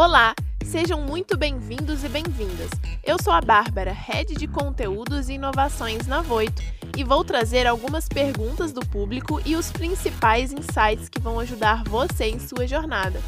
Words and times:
Olá, 0.00 0.32
sejam 0.64 1.00
muito 1.00 1.36
bem-vindos 1.36 2.04
e 2.04 2.08
bem-vindas. 2.08 2.70
Eu 3.02 3.20
sou 3.20 3.32
a 3.32 3.40
Bárbara, 3.40 3.90
Head 3.90 4.36
de 4.36 4.46
Conteúdos 4.46 5.28
e 5.28 5.32
Inovações 5.32 6.06
na 6.06 6.22
Voito, 6.22 6.62
e 6.96 7.02
vou 7.02 7.24
trazer 7.24 7.66
algumas 7.66 8.08
perguntas 8.08 8.70
do 8.70 8.78
público 8.80 9.40
e 9.44 9.56
os 9.56 9.72
principais 9.72 10.52
insights 10.52 11.08
que 11.08 11.20
vão 11.20 11.40
ajudar 11.40 11.82
você 11.82 12.26
em 12.26 12.38
sua 12.38 12.64
jornada, 12.64 13.20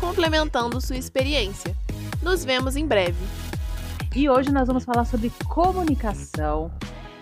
complementando 0.00 0.80
sua 0.80 0.96
experiência. 0.96 1.76
Nos 2.20 2.44
vemos 2.44 2.74
em 2.74 2.88
breve. 2.88 3.24
E 4.12 4.28
hoje 4.28 4.50
nós 4.50 4.66
vamos 4.66 4.84
falar 4.84 5.04
sobre 5.04 5.30
comunicação, 5.44 6.72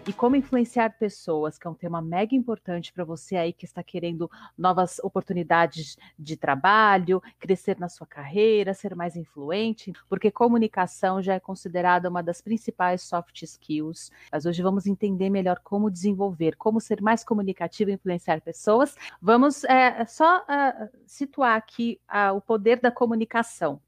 e 0.07 0.13
como 0.13 0.37
influenciar 0.37 0.99
pessoas, 0.99 1.57
que 1.57 1.67
é 1.67 1.71
um 1.71 1.75
tema 1.75 2.03
mega 2.03 2.35
importante 2.35 2.93
para 2.93 3.05
você 3.05 3.37
aí 3.37 3.53
que 3.53 3.65
está 3.65 3.83
querendo 3.83 4.31
novas 4.57 4.99
oportunidades 4.99 5.97
de 6.19 6.37
trabalho, 6.37 7.23
crescer 7.39 7.79
na 7.79 7.89
sua 7.89 8.07
carreira, 8.07 8.75
ser 8.75 8.95
mais 8.95 9.17
influente, 9.17 9.93
porque 10.09 10.31
comunicação 10.31 11.23
já 11.23 11.35
é 11.35 11.41
considerada 11.41 12.11
uma 12.11 12.23
das 12.23 12.43
principais 12.43 13.03
soft 13.03 13.43
skills. 13.43 14.11
Mas 14.31 14.45
hoje 14.45 14.63
vamos 14.63 14.87
entender 14.87 15.31
melhor 15.31 15.61
como 15.65 15.91
desenvolver, 15.91 16.55
como 16.57 16.81
ser 16.81 17.01
mais 17.01 17.25
comunicativo 17.25 17.91
e 17.91 17.95
influenciar 17.95 18.43
pessoas. 18.43 18.95
Vamos 19.23 19.65
é, 19.65 20.05
só 20.05 20.45
é, 20.49 20.91
situar 21.07 21.57
aqui 21.57 21.99
o 22.35 22.41
poder 22.41 22.79
da 22.81 22.91
comunicação. 22.91 23.81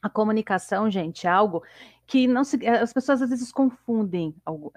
A 0.00 0.08
comunicação, 0.08 0.90
gente, 0.90 1.26
é 1.26 1.30
algo 1.30 1.62
que 2.12 2.26
não 2.26 2.44
se, 2.44 2.62
eh, 2.62 2.78
as 2.78 2.92
pessoas 2.92 3.22
às 3.22 3.30
vezes 3.30 3.50
confundem 3.50 4.34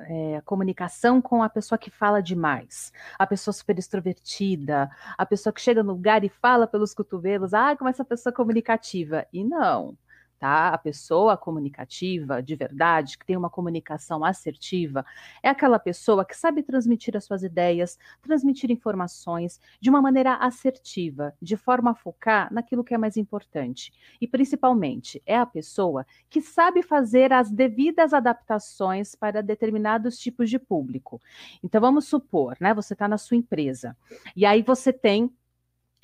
é, 0.08 0.38
a 0.38 0.42
comunicação 0.42 1.22
com 1.22 1.44
a 1.44 1.50
pessoa 1.50 1.78
que 1.78 1.92
fala 1.92 2.22
demais, 2.24 2.94
a 3.20 3.28
pessoa 3.28 3.54
super 3.54 3.78
extrovertida, 3.78 4.90
a 5.18 5.26
pessoa 5.26 5.52
que 5.52 5.60
chega 5.60 5.84
no 5.84 5.92
lugar 5.92 6.24
e 6.24 6.30
fala 6.30 6.66
pelos 6.66 6.94
cotovelos, 6.94 7.54
ah, 7.54 7.76
como 7.76 7.90
essa 7.90 8.06
pessoa 8.06 8.32
é 8.32 8.36
comunicativa. 8.38 9.28
E 9.34 9.44
não 9.44 9.98
tá? 10.40 10.70
A 10.70 10.78
pessoa 10.78 11.38
comunicativa, 11.38 12.42
de 12.42 12.56
verdade, 12.56 13.18
que 13.18 13.26
tem 13.26 13.38
uma 13.38 13.50
comunicação 13.50 14.24
assertiva, 14.24 15.06
é 15.42 15.50
aquela 15.50 15.80
pessoa 15.80 16.26
que 16.26 16.36
sabe 16.36 16.64
transmitir 16.64 17.16
as 17.16 17.26
suas 17.26 17.44
ideias, 17.44 17.98
transmitir 18.22 18.72
informações 18.72 19.60
de 19.80 19.90
uma 19.90 20.02
maneira 20.02 20.36
assertiva, 20.36 21.34
de 21.42 21.56
forma 21.56 21.92
a 21.92 21.96
focar 21.96 22.54
naquilo 22.54 22.84
que 22.84 22.94
é 22.94 22.98
mais 22.98 23.18
importante. 23.18 23.94
E 24.20 24.28
principalmente, 24.28 25.22
é 25.26 25.38
a 25.38 25.46
pessoa 25.46 26.06
que 26.30 26.42
sabe 26.42 26.82
fazer 26.82 27.32
as 27.34 27.52
devidas 27.52 28.14
adaptações 28.14 29.16
para 29.16 29.42
determinados 29.42 30.18
tipos 30.18 30.50
de 30.50 30.60
público. 30.60 31.22
Então 31.64 31.82
vamos 31.82 32.06
supor, 32.06 32.58
né, 32.60 32.74
você 32.74 32.94
está 32.94 33.08
na 33.08 33.18
sua 33.18 33.38
empresa 33.38 33.96
e 34.36 34.46
aí 34.46 34.62
você 34.62 34.92
tem 34.92 35.32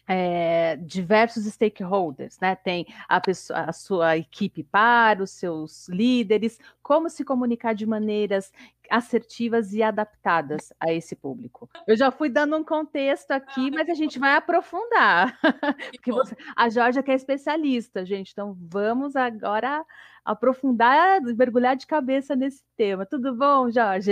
é, 0.07 0.75
diversos 0.77 1.45
stakeholders, 1.45 2.39
né? 2.39 2.55
Tem 2.55 2.85
a, 3.07 3.19
pessoa, 3.19 3.61
a 3.61 3.73
sua 3.73 4.17
equipe 4.17 4.63
para, 4.63 5.23
os 5.23 5.31
seus 5.31 5.87
líderes, 5.87 6.59
como 6.81 7.09
se 7.09 7.23
comunicar 7.23 7.73
de 7.73 7.85
maneiras 7.85 8.51
assertivas 8.89 9.73
e 9.73 9.81
adaptadas 9.81 10.73
a 10.77 10.91
esse 10.91 11.15
público. 11.15 11.69
Eu 11.87 11.95
já 11.95 12.11
fui 12.11 12.29
dando 12.29 12.57
um 12.57 12.63
contexto 12.63 13.31
aqui, 13.31 13.71
mas 13.71 13.89
a 13.89 13.93
gente 13.93 14.19
vai 14.19 14.35
aprofundar. 14.35 15.39
Porque 15.95 16.11
você, 16.11 16.35
a 16.55 16.69
Jorge 16.69 17.01
que 17.01 17.11
é 17.11 17.15
especialista, 17.15 18.05
gente. 18.05 18.31
Então 18.31 18.55
vamos 18.59 19.15
agora 19.15 19.85
aprofundar, 20.25 21.21
mergulhar 21.21 21.75
de 21.75 21.87
cabeça 21.87 22.35
nesse 22.35 22.63
tema. 22.75 23.05
Tudo 23.05 23.33
bom, 23.33 23.71
Jorge? 23.71 24.11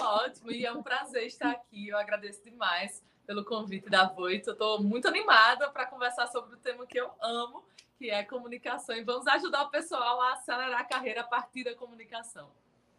Ótimo, 0.00 0.52
e 0.52 0.64
é 0.64 0.72
um 0.72 0.82
prazer 0.82 1.26
estar 1.26 1.50
aqui. 1.50 1.88
Eu 1.88 1.98
agradeço 1.98 2.42
demais 2.44 3.02
pelo 3.26 3.44
convite 3.44 3.88
da 3.88 4.04
Voito. 4.04 4.50
Eu 4.50 4.52
estou 4.52 4.82
muito 4.82 5.08
animada 5.08 5.70
para 5.70 5.86
conversar 5.86 6.26
sobre 6.28 6.54
o 6.54 6.58
tema 6.58 6.86
que 6.86 6.98
eu 6.98 7.10
amo, 7.20 7.64
que 7.98 8.10
é 8.10 8.22
comunicação. 8.24 8.96
E 8.96 9.02
vamos 9.02 9.26
ajudar 9.26 9.62
o 9.62 9.70
pessoal 9.70 10.20
a 10.20 10.32
acelerar 10.32 10.80
a 10.80 10.84
carreira 10.84 11.20
a 11.22 11.24
partir 11.24 11.64
da 11.64 11.74
comunicação. 11.74 12.50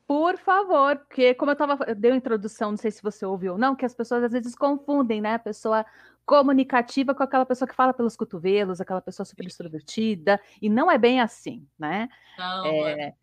Por 0.06 0.38
favor, 0.38 0.97
porque 0.97 1.33
como 1.33 1.51
eu 1.51 1.53
estava, 1.53 1.78
deu 1.95 2.13
a 2.13 2.16
introdução, 2.16 2.72
não 2.72 2.78
sei 2.78 2.91
se 2.91 3.01
você 3.01 3.25
ouviu 3.25 3.53
ou 3.53 3.57
não, 3.57 3.75
que 3.75 3.85
as 3.85 3.95
pessoas 3.95 4.23
às 4.23 4.31
vezes 4.31 4.53
confundem, 4.53 5.22
né? 5.22 5.35
A 5.35 5.39
pessoa 5.39 5.85
comunicativa 6.25 7.16
com 7.16 7.23
aquela 7.23 7.45
pessoa 7.45 7.67
que 7.67 7.75
fala 7.75 7.94
pelos 7.94 8.16
cotovelos, 8.16 8.81
aquela 8.81 9.01
pessoa 9.01 9.25
super 9.25 9.45
extrovertida, 9.45 10.39
e 10.62 10.69
não 10.69 10.91
é 10.91 10.97
bem 10.97 11.22
assim, 11.22 11.67
né? 11.79 12.09
Não, 12.38 12.66
é, 12.66 12.91
é. 12.91 13.13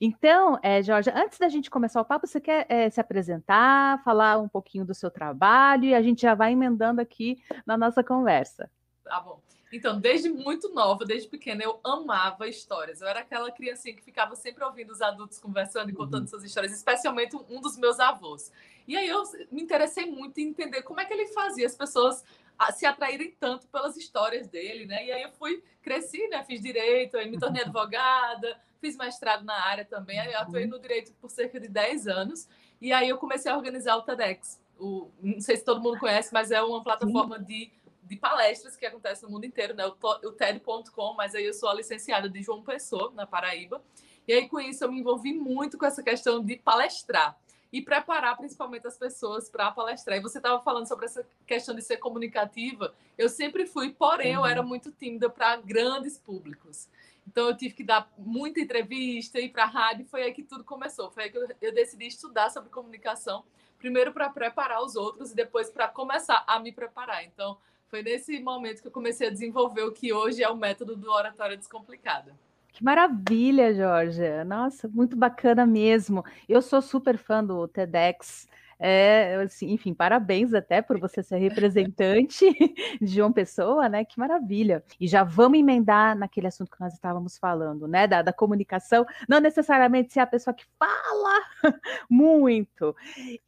Então, 0.00 0.58
é, 0.62 0.82
Jorge, 0.82 1.10
antes 1.14 1.38
da 1.38 1.48
gente 1.48 1.70
começar 1.70 2.00
o 2.00 2.04
papo, 2.04 2.26
você 2.26 2.40
quer 2.40 2.66
é, 2.68 2.90
se 2.90 3.00
apresentar, 3.00 4.02
falar 4.02 4.38
um 4.38 4.48
pouquinho 4.48 4.84
do 4.84 4.94
seu 4.94 5.10
trabalho 5.10 5.84
e 5.84 5.94
a 5.94 6.02
gente 6.02 6.22
já 6.22 6.34
vai 6.34 6.52
emendando 6.52 7.00
aqui 7.00 7.38
na 7.66 7.76
nossa 7.76 8.02
conversa. 8.02 8.70
Tá 9.04 9.20
bom. 9.20 9.40
Então, 9.72 9.98
desde 9.98 10.28
muito 10.28 10.72
nova, 10.72 11.04
desde 11.04 11.28
pequena, 11.28 11.62
eu 11.62 11.80
amava 11.84 12.48
histórias. 12.48 13.00
Eu 13.00 13.08
era 13.08 13.20
aquela 13.20 13.50
criancinha 13.50 13.94
que 13.94 14.02
ficava 14.02 14.36
sempre 14.36 14.64
ouvindo 14.64 14.90
os 14.90 15.02
adultos 15.02 15.38
conversando 15.38 15.90
e 15.90 15.92
contando 15.92 16.22
uhum. 16.22 16.28
suas 16.28 16.44
histórias, 16.44 16.72
especialmente 16.72 17.36
um 17.36 17.60
dos 17.60 17.76
meus 17.76 17.98
avós. 17.98 18.52
E 18.86 18.96
aí 18.96 19.08
eu 19.08 19.22
me 19.50 19.60
interessei 19.60 20.06
muito 20.06 20.38
em 20.38 20.48
entender 20.48 20.82
como 20.82 21.00
é 21.00 21.04
que 21.04 21.12
ele 21.12 21.26
fazia 21.26 21.66
as 21.66 21.74
pessoas 21.74 22.24
se 22.72 22.86
atraírem 22.86 23.34
tanto 23.38 23.66
pelas 23.68 23.96
histórias 23.96 24.48
dele, 24.48 24.86
né? 24.86 25.04
E 25.04 25.12
aí 25.12 25.22
eu 25.22 25.30
fui, 25.32 25.62
cresci, 25.82 26.26
né? 26.28 26.44
Fiz 26.44 26.60
direito, 26.60 27.16
aí 27.16 27.30
me 27.30 27.38
tornei 27.38 27.62
advogada, 27.64 28.60
fiz 28.80 28.96
mestrado 28.96 29.44
na 29.44 29.54
área 29.54 29.84
também, 29.84 30.18
aí 30.18 30.34
atuei 30.34 30.64
uhum. 30.64 30.70
no 30.70 30.78
direito 30.78 31.12
por 31.20 31.30
cerca 31.30 31.60
de 31.60 31.68
10 31.68 32.08
anos, 32.08 32.48
e 32.80 32.92
aí 32.92 33.08
eu 33.08 33.18
comecei 33.18 33.50
a 33.50 33.56
organizar 33.56 33.96
o 33.96 34.02
TEDx. 34.02 34.60
O, 34.78 35.10
não 35.22 35.40
sei 35.40 35.56
se 35.56 35.64
todo 35.64 35.80
mundo 35.80 35.98
conhece, 35.98 36.32
mas 36.32 36.50
é 36.50 36.60
uma 36.62 36.82
plataforma 36.82 37.38
de, 37.38 37.72
de 38.02 38.16
palestras 38.16 38.76
que 38.76 38.84
acontece 38.84 39.22
no 39.22 39.30
mundo 39.30 39.44
inteiro, 39.44 39.74
né? 39.74 39.86
O, 39.86 39.90
o 39.90 40.32
TED.com, 40.32 41.14
mas 41.14 41.34
aí 41.34 41.44
eu 41.44 41.54
sou 41.54 41.68
a 41.68 41.74
licenciada 41.74 42.28
de 42.28 42.42
João 42.42 42.62
Pessoa, 42.62 43.12
na 43.14 43.26
Paraíba, 43.26 43.82
e 44.26 44.32
aí 44.32 44.48
com 44.48 44.58
isso 44.58 44.84
eu 44.84 44.90
me 44.90 45.00
envolvi 45.00 45.32
muito 45.32 45.78
com 45.78 45.86
essa 45.86 46.02
questão 46.02 46.44
de 46.44 46.56
palestrar 46.56 47.38
e 47.72 47.82
preparar 47.82 48.36
principalmente 48.36 48.86
as 48.86 48.96
pessoas 48.96 49.50
para 49.50 49.70
palestrar. 49.70 50.18
E 50.18 50.22
você 50.22 50.38
estava 50.38 50.62
falando 50.62 50.86
sobre 50.86 51.06
essa 51.06 51.26
questão 51.46 51.74
de 51.74 51.82
ser 51.82 51.98
comunicativa. 51.98 52.94
Eu 53.18 53.28
sempre 53.28 53.66
fui, 53.66 53.90
porém, 53.92 54.36
uhum. 54.36 54.44
eu 54.44 54.46
era 54.46 54.62
muito 54.62 54.90
tímida 54.92 55.28
para 55.28 55.56
grandes 55.56 56.18
públicos. 56.18 56.88
Então 57.26 57.48
eu 57.48 57.56
tive 57.56 57.74
que 57.74 57.84
dar 57.84 58.10
muita 58.16 58.60
entrevista, 58.60 59.40
ir 59.40 59.50
para 59.50 59.64
a 59.64 59.66
rádio, 59.66 60.06
foi 60.06 60.22
aí 60.22 60.32
que 60.32 60.44
tudo 60.44 60.62
começou. 60.62 61.10
Foi 61.10 61.24
aí 61.24 61.30
que 61.30 61.38
eu, 61.60 61.74
decidi 61.74 62.06
estudar 62.06 62.50
sobre 62.50 62.70
comunicação, 62.70 63.44
primeiro 63.78 64.12
para 64.12 64.30
preparar 64.30 64.82
os 64.82 64.94
outros 64.94 65.32
e 65.32 65.34
depois 65.34 65.68
para 65.68 65.88
começar 65.88 66.44
a 66.46 66.60
me 66.60 66.72
preparar. 66.72 67.24
Então 67.24 67.58
foi 67.88 68.02
nesse 68.02 68.38
momento 68.40 68.80
que 68.80 68.88
eu 68.88 68.92
comecei 68.92 69.26
a 69.26 69.30
desenvolver 69.30 69.82
o 69.82 69.92
que 69.92 70.12
hoje 70.12 70.42
é 70.42 70.48
o 70.48 70.56
método 70.56 70.96
do 70.96 71.10
oratória 71.10 71.56
descomplicada. 71.56 72.34
Que 72.76 72.84
maravilha, 72.84 73.72
Jorge! 73.74 74.44
Nossa, 74.44 74.86
muito 74.86 75.16
bacana 75.16 75.64
mesmo. 75.64 76.22
Eu 76.46 76.60
sou 76.60 76.82
super 76.82 77.16
fã 77.16 77.42
do 77.42 77.66
TEDx. 77.66 78.46
É, 78.78 79.36
assim, 79.36 79.72
enfim, 79.72 79.94
parabéns 79.94 80.52
até 80.52 80.82
por 80.82 81.00
você 81.00 81.22
ser 81.22 81.38
representante 81.38 82.44
de 83.00 83.06
João 83.06 83.32
Pessoa, 83.32 83.88
né? 83.88 84.04
Que 84.04 84.18
maravilha. 84.18 84.84
E 85.00 85.08
já 85.08 85.24
vamos 85.24 85.58
emendar 85.58 86.14
naquele 86.14 86.48
assunto 86.48 86.70
que 86.70 86.78
nós 86.78 86.92
estávamos 86.92 87.38
falando, 87.38 87.88
né? 87.88 88.06
Da, 88.06 88.20
da 88.20 88.32
comunicação, 88.34 89.06
não 89.26 89.40
necessariamente 89.40 90.12
ser 90.12 90.20
a 90.20 90.26
pessoa 90.26 90.52
que 90.52 90.66
fala 90.78 91.40
muito. 92.10 92.94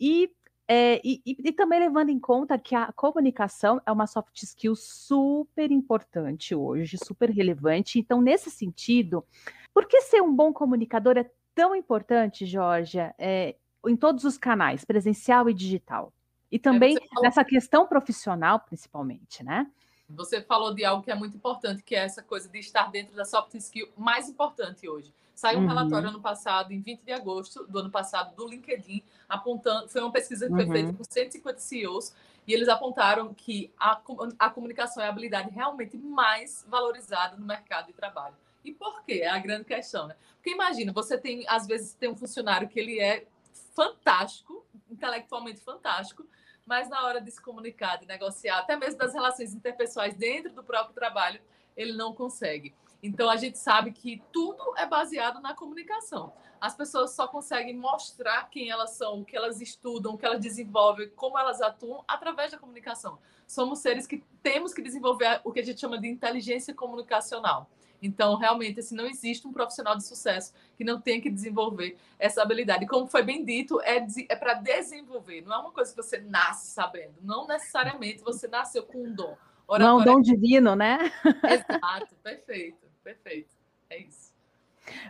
E 0.01 0.31
é, 0.71 1.01
e, 1.03 1.23
e, 1.25 1.37
e, 1.49 1.53
também 1.53 1.81
levando 1.81 2.11
em 2.11 2.19
conta 2.19 2.59
que 2.59 2.75
a 2.75 2.93
comunicação 2.93 3.81
é 3.87 3.91
uma 3.91 4.07
soft 4.07 4.43
skill 4.43 4.77
super 4.77 5.71
importante 5.71 6.55
hoje, 6.55 6.99
super 7.03 7.31
relevante. 7.31 7.99
Então, 7.99 8.21
nesse 8.21 8.51
sentido, 8.51 9.25
por 9.73 9.87
que 9.87 10.03
ser 10.03 10.21
um 10.21 10.35
bom 10.35 10.53
comunicador 10.53 11.17
é 11.17 11.31
tão 11.55 11.75
importante, 11.75 12.45
Georgia? 12.45 13.15
É, 13.19 13.57
em 13.87 13.97
todos 13.97 14.25
os 14.25 14.37
canais, 14.37 14.85
presencial 14.85 15.49
e 15.49 15.55
digital. 15.55 16.13
E 16.53 16.57
é, 16.57 16.59
também 16.59 16.97
falou... 16.97 17.23
nessa 17.23 17.43
questão 17.43 17.87
profissional, 17.87 18.61
principalmente, 18.61 19.43
né? 19.43 19.67
Você 20.09 20.41
falou 20.41 20.75
de 20.75 20.85
algo 20.85 21.03
que 21.03 21.11
é 21.11 21.15
muito 21.15 21.37
importante, 21.37 21.83
que 21.83 21.95
é 21.95 22.01
essa 22.01 22.23
coisa 22.23 22.49
de 22.49 22.59
estar 22.59 22.91
dentro 22.91 23.15
da 23.15 23.25
soft 23.25 23.55
skill 23.55 23.89
mais 23.97 24.29
importante 24.29 24.89
hoje. 24.89 25.13
Saiu 25.35 25.59
um 25.59 25.63
uhum. 25.63 25.69
relatório 25.69 26.09
ano 26.09 26.21
passado, 26.21 26.73
em 26.73 26.81
20 26.81 27.03
de 27.03 27.13
agosto 27.13 27.65
do 27.69 27.79
ano 27.79 27.91
passado, 27.91 28.35
do 28.35 28.49
LinkedIn, 28.49 29.03
apontando. 29.29 29.89
Foi 29.89 30.01
uma 30.01 30.11
pesquisa 30.11 30.47
que 30.47 30.55
foi 30.55 30.65
uhum. 30.65 30.73
feita 30.73 30.93
com 30.93 31.05
150 31.05 31.61
CEOs, 31.61 32.15
e 32.47 32.55
eles 32.55 32.69
apontaram 32.69 33.33
que 33.35 33.71
a, 33.79 34.01
a 34.39 34.51
comunicação 34.51 35.03
é 35.03 35.07
a 35.07 35.11
habilidade 35.11 35.51
realmente 35.51 35.97
mais 35.99 36.65
valorizada 36.69 37.37
no 37.37 37.45
mercado 37.45 37.89
de 37.89 37.93
trabalho. 37.93 38.35
E 38.65 38.73
por 38.73 39.05
quê? 39.05 39.21
É 39.23 39.29
a 39.29 39.39
grande 39.39 39.65
questão, 39.65 40.07
né? 40.07 40.17
Porque 40.37 40.51
imagina, 40.51 40.93
você 40.93 41.19
tem, 41.19 41.45
às 41.47 41.67
vezes, 41.67 41.93
tem 41.93 42.09
um 42.09 42.17
funcionário 42.17 42.69
que 42.69 42.81
ele 42.81 42.99
é 42.99 43.27
fantástico 43.75 44.65
intelectualmente 44.91 45.61
fantástico, 45.61 46.27
mas 46.69 46.89
na 46.91 47.03
hora 47.07 47.19
de 47.19 47.31
se 47.31 47.41
comunicar, 47.41 47.97
de 47.97 48.07
negociar, 48.07 48.59
até 48.59 48.77
mesmo 48.77 48.99
das 48.99 49.15
relações 49.15 49.55
interpessoais 49.55 50.15
dentro 50.15 50.53
do 50.53 50.63
próprio 50.63 50.95
trabalho, 50.95 51.41
ele 51.75 51.95
não 51.95 52.15
consegue. 52.15 52.75
Então 53.03 53.31
a 53.31 53.37
gente 53.37 53.57
sabe 53.57 53.91
que 53.91 54.23
tudo 54.31 54.77
é 54.77 54.85
baseado 54.85 55.41
na 55.41 55.55
comunicação. 55.55 56.31
As 56.61 56.75
pessoas 56.75 57.13
só 57.13 57.27
conseguem 57.27 57.75
mostrar 57.75 58.51
quem 58.51 58.69
elas 58.69 58.91
são, 58.91 59.21
o 59.21 59.25
que 59.25 59.37
elas 59.37 59.63
estudam, 59.63 60.13
o 60.13 60.19
que 60.19 60.27
elas 60.27 60.41
desenvolvem, 60.41 61.09
como 61.11 61.39
elas 61.39 61.63
atuam 61.63 62.05
através 62.07 62.51
da 62.51 62.59
comunicação. 62.59 63.19
Somos 63.47 63.79
seres 63.79 64.07
que 64.07 64.23
temos 64.43 64.75
que 64.75 64.83
desenvolver 64.83 65.41
o 65.45 65.53
que 65.53 65.61
a 65.61 65.65
gente 65.65 65.81
chama 65.81 65.99
de 65.99 66.09
inteligência 66.09 66.75
comunicacional. 66.75 67.71
Então, 68.01 68.37
realmente, 68.37 68.81
assim, 68.81 68.95
não 68.95 69.07
existe 69.07 69.47
um 69.47 69.53
profissional 69.53 69.97
de 69.97 70.05
sucesso 70.05 70.53
que 70.77 70.85
não 70.85 71.01
tenha 71.01 71.21
que 71.21 71.31
desenvolver 71.31 71.97
essa 72.19 72.43
habilidade. 72.43 72.85
E 72.85 72.89
como 72.89 73.07
foi 73.07 73.23
bem 73.23 73.45
dito, 73.45 73.81
é, 73.83 74.01
de, 74.01 74.27
é 74.29 74.37
para 74.37 74.55
desenvolver, 74.55 75.43
não 75.43 75.53
é 75.55 75.59
uma 75.59 75.73
coisa 75.73 75.91
que 75.91 75.97
você 75.97 76.19
nasce 76.19 76.69
sabendo. 76.69 77.15
Não 77.23 77.47
necessariamente 77.47 78.23
você 78.23 78.47
nasceu 78.47 78.85
com 78.85 79.05
um 79.05 79.13
dom. 79.13 79.37
Oratória... 79.67 79.79
Não 79.79 79.99
é 79.99 80.03
um 80.03 80.05
dom 80.05 80.21
divino, 80.21 80.75
né? 80.75 80.99
Exato, 81.45 82.15
perfeito, 82.23 82.87
perfeito. 83.03 83.57
É 83.91 83.99
isso. 83.99 84.29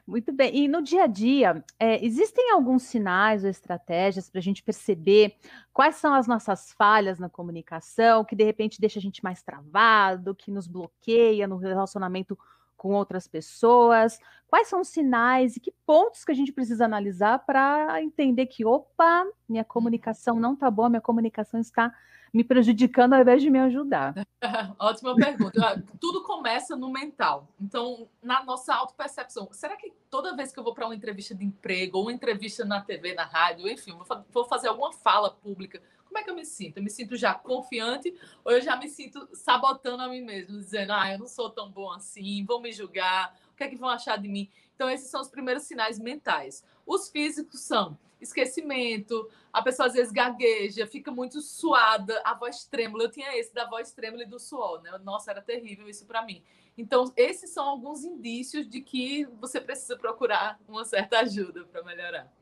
Muito 0.06 0.32
bem. 0.32 0.64
E 0.64 0.68
no 0.68 0.82
dia 0.82 1.04
a 1.04 1.06
dia, 1.06 1.64
é, 1.78 2.04
existem 2.04 2.50
alguns 2.50 2.82
sinais 2.82 3.44
ou 3.44 3.50
estratégias 3.50 4.28
para 4.28 4.40
a 4.40 4.42
gente 4.42 4.62
perceber 4.62 5.36
quais 5.72 5.96
são 5.96 6.14
as 6.14 6.26
nossas 6.26 6.72
falhas 6.72 7.18
na 7.18 7.28
comunicação, 7.28 8.24
que 8.24 8.34
de 8.34 8.44
repente 8.44 8.80
deixa 8.80 8.98
a 8.98 9.02
gente 9.02 9.22
mais 9.22 9.42
travado, 9.42 10.34
que 10.34 10.50
nos 10.50 10.66
bloqueia 10.66 11.46
no 11.46 11.56
relacionamento 11.56 12.36
com 12.78 12.94
outras 12.94 13.28
pessoas? 13.28 14.18
Quais 14.48 14.68
são 14.68 14.80
os 14.80 14.88
sinais 14.88 15.56
e 15.56 15.60
que 15.60 15.74
pontos 15.84 16.24
que 16.24 16.32
a 16.32 16.34
gente 16.34 16.52
precisa 16.52 16.86
analisar 16.86 17.40
para 17.40 18.02
entender 18.02 18.46
que, 18.46 18.64
opa, 18.64 19.26
minha 19.46 19.64
comunicação 19.64 20.40
não 20.40 20.54
está 20.54 20.70
boa, 20.70 20.88
minha 20.88 21.02
comunicação 21.02 21.60
está 21.60 21.92
me 22.32 22.44
prejudicando 22.44 23.14
ao 23.14 23.20
invés 23.20 23.42
de 23.42 23.50
me 23.50 23.58
ajudar? 23.58 24.14
Ótima 24.78 25.14
pergunta. 25.14 25.82
Tudo 26.00 26.22
começa 26.22 26.76
no 26.76 26.90
mental. 26.90 27.48
Então, 27.60 28.08
na 28.22 28.42
nossa 28.44 28.74
autopercepção, 28.74 29.48
será 29.52 29.76
que 29.76 29.92
toda 30.10 30.36
vez 30.36 30.52
que 30.52 30.58
eu 30.58 30.64
vou 30.64 30.74
para 30.74 30.86
uma 30.86 30.94
entrevista 30.94 31.34
de 31.34 31.44
emprego, 31.44 31.98
ou 31.98 32.04
uma 32.04 32.12
entrevista 32.12 32.64
na 32.64 32.80
TV, 32.80 33.14
na 33.14 33.24
rádio, 33.24 33.68
enfim, 33.68 33.98
vou 34.30 34.44
fazer 34.44 34.68
alguma 34.68 34.92
fala 34.92 35.30
pública, 35.30 35.82
como 36.08 36.18
é 36.18 36.24
que 36.24 36.30
eu 36.30 36.34
me 36.34 36.44
sinto? 36.44 36.78
Eu 36.78 36.82
me 36.82 36.90
sinto 36.90 37.16
já 37.16 37.34
confiante 37.34 38.14
ou 38.44 38.52
eu 38.52 38.60
já 38.60 38.76
me 38.76 38.88
sinto 38.88 39.28
sabotando 39.34 40.02
a 40.02 40.08
mim 40.08 40.22
mesmo, 40.22 40.58
dizendo, 40.58 40.92
ah, 40.92 41.12
eu 41.12 41.18
não 41.18 41.28
sou 41.28 41.50
tão 41.50 41.70
bom 41.70 41.92
assim, 41.92 42.44
vão 42.44 42.60
me 42.60 42.72
julgar, 42.72 43.38
o 43.52 43.54
que 43.54 43.64
é 43.64 43.68
que 43.68 43.76
vão 43.76 43.88
achar 43.88 44.16
de 44.16 44.28
mim? 44.28 44.50
Então, 44.74 44.88
esses 44.88 45.10
são 45.10 45.20
os 45.20 45.28
primeiros 45.28 45.64
sinais 45.64 45.98
mentais. 45.98 46.64
Os 46.86 47.10
físicos 47.10 47.60
são 47.60 47.98
esquecimento, 48.20 49.28
a 49.52 49.62
pessoa 49.62 49.86
às 49.86 49.94
vezes 49.94 50.12
gagueja, 50.12 50.86
fica 50.86 51.10
muito 51.10 51.40
suada, 51.40 52.20
a 52.24 52.34
voz 52.34 52.64
trêmula. 52.64 53.04
Eu 53.04 53.10
tinha 53.10 53.36
esse 53.38 53.52
da 53.52 53.68
voz 53.68 53.92
trêmula 53.92 54.22
e 54.22 54.26
do 54.26 54.38
suor, 54.38 54.82
né? 54.82 54.96
Nossa, 55.04 55.30
era 55.30 55.42
terrível 55.42 55.88
isso 55.88 56.06
para 56.06 56.24
mim. 56.24 56.42
Então, 56.76 57.12
esses 57.16 57.50
são 57.50 57.68
alguns 57.68 58.04
indícios 58.04 58.68
de 58.68 58.80
que 58.80 59.24
você 59.40 59.60
precisa 59.60 59.96
procurar 59.96 60.58
uma 60.68 60.84
certa 60.84 61.20
ajuda 61.20 61.64
para 61.64 61.82
melhorar. 61.82 62.32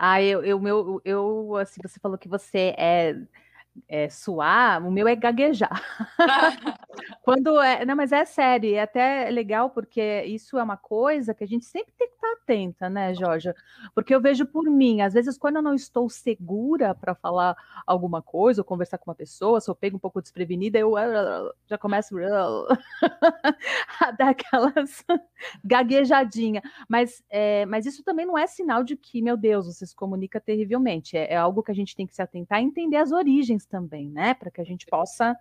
Ah, 0.00 0.22
eu, 0.22 0.44
eu, 0.44 0.60
meu, 0.60 1.00
eu, 1.04 1.56
assim, 1.56 1.80
você 1.82 1.98
falou 2.00 2.16
que 2.18 2.28
você 2.28 2.72
é 2.78 3.14
é, 3.88 4.08
suar, 4.08 4.86
o 4.86 4.90
meu 4.90 5.06
é 5.06 5.14
gaguejar. 5.14 5.82
Quando 7.22 7.60
é, 7.60 7.84
não, 7.84 7.94
mas 7.94 8.12
é 8.12 8.24
sério, 8.24 8.74
é 8.74 8.80
até 8.80 9.30
legal 9.30 9.70
porque 9.70 10.22
isso 10.24 10.58
é 10.58 10.62
uma 10.62 10.76
coisa 10.76 11.34
que 11.34 11.44
a 11.44 11.46
gente 11.46 11.64
sempre 11.64 11.92
tem 11.96 12.08
que 12.08 12.14
estar 12.14 12.32
atenta, 12.32 12.88
né, 12.88 13.14
Jorge? 13.14 13.52
Porque 13.94 14.14
eu 14.14 14.20
vejo 14.20 14.46
por 14.46 14.64
mim, 14.64 15.02
às 15.02 15.14
vezes 15.14 15.38
quando 15.38 15.56
eu 15.56 15.62
não 15.62 15.74
estou 15.74 16.08
segura 16.08 16.94
para 16.94 17.14
falar 17.14 17.56
alguma 17.86 18.22
coisa 18.22 18.62
ou 18.62 18.64
conversar 18.64 18.98
com 18.98 19.10
uma 19.10 19.14
pessoa, 19.14 19.60
se 19.60 19.70
eu 19.70 19.74
pego 19.74 19.96
um 19.96 20.00
pouco 20.00 20.20
desprevenida, 20.22 20.78
eu 20.78 20.94
já 21.66 21.78
começo 21.78 22.16
a 24.00 24.10
dar 24.12 24.30
aquelas 24.30 25.04
gaguejadinha. 25.64 26.62
Mas, 26.88 27.22
é, 27.30 27.66
mas 27.66 27.86
isso 27.86 28.02
também 28.02 28.26
não 28.26 28.36
é 28.36 28.46
sinal 28.46 28.82
de 28.82 28.96
que, 28.96 29.22
meu 29.22 29.36
Deus, 29.36 29.66
você 29.66 29.86
se 29.86 29.94
comunica 29.94 30.40
terrivelmente. 30.40 31.16
É, 31.16 31.34
é 31.34 31.36
algo 31.36 31.62
que 31.62 31.70
a 31.70 31.74
gente 31.74 31.94
tem 31.94 32.06
que 32.06 32.14
se 32.14 32.22
atentar 32.22 32.60
e 32.60 32.64
entender 32.64 32.96
as 32.96 33.12
origens 33.12 33.66
também, 33.68 34.08
né? 34.08 34.34
Para 34.34 34.50
que 34.50 34.60
a 34.60 34.64
gente 34.64 34.86
possa 34.86 35.36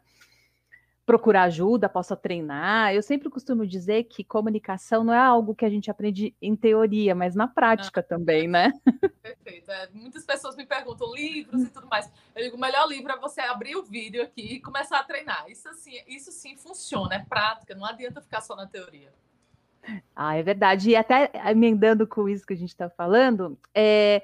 procurar 1.07 1.44
ajuda, 1.44 1.88
possa 1.88 2.18
treinar. 2.18 2.94
Eu 2.94 3.01
sempre 3.01 3.29
costumo 3.29 3.65
dizer 3.65 4.03
que 4.03 4.25
comunicação 4.25 5.06
não 5.06 5.13
é 5.13 5.18
algo 5.18 5.56
que 5.56 5.63
a 5.63 5.69
gente 5.69 5.89
aprende 5.89 6.35
em 6.41 6.53
teoria, 6.53 7.15
mas 7.15 7.33
na 7.33 7.47
prática 7.47 8.01
ah, 8.01 8.03
também, 8.03 8.45
né? 8.45 8.74
Perfeito. 9.24 9.71
É, 9.71 9.88
muitas 9.94 10.25
pessoas 10.25 10.57
me 10.57 10.65
perguntam 10.65 11.15
livros 11.15 11.63
e 11.63 11.69
tudo 11.69 11.88
mais. 11.88 12.12
Eu 12.35 12.44
digo, 12.44 12.57
o 12.57 12.59
melhor 12.59 12.85
livro 12.89 13.09
é 13.09 13.18
você 13.18 13.39
abrir 13.39 13.77
o 13.77 13.83
vídeo 13.83 14.21
aqui 14.21 14.56
e 14.56 14.59
começar 14.59 15.00
a 15.00 15.03
treinar. 15.03 15.45
Isso, 15.47 15.69
assim, 15.69 15.94
isso 16.09 16.29
sim 16.29 16.57
funciona, 16.57 17.15
é 17.15 17.19
prática, 17.19 17.74
não 17.74 17.85
adianta 17.85 18.21
ficar 18.21 18.41
só 18.41 18.53
na 18.53 18.68
teoria. 18.68 19.13
Ah, 20.13 20.35
é 20.35 20.44
verdade. 20.44 20.89
E 20.89 20.95
até 20.97 21.31
emendando 21.50 22.06
com 22.06 22.27
isso 22.27 22.45
que 22.45 22.53
a 22.53 22.57
gente 22.57 22.71
está 22.71 22.89
falando, 22.89 23.57
é, 23.74 24.21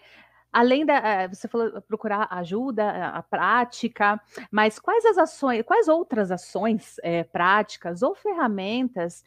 além 0.54 0.86
da 0.86 0.96
eh, 0.96 1.28
você 1.28 1.48
falou 1.48 1.82
procurar 1.82 2.28
ajuda, 2.30 2.84
a, 2.84 3.18
a, 3.18 3.24
prática, 3.24 4.22
mas 4.52 4.80
quais 4.80 5.04
as 5.04 5.18
ações, 5.18 5.64
quais 5.64 5.88
outras 5.88 6.32
ações 6.32 6.96
é, 7.02 7.24
práticas 7.24 8.04
ou 8.04 8.14
ferramentas 8.14 9.24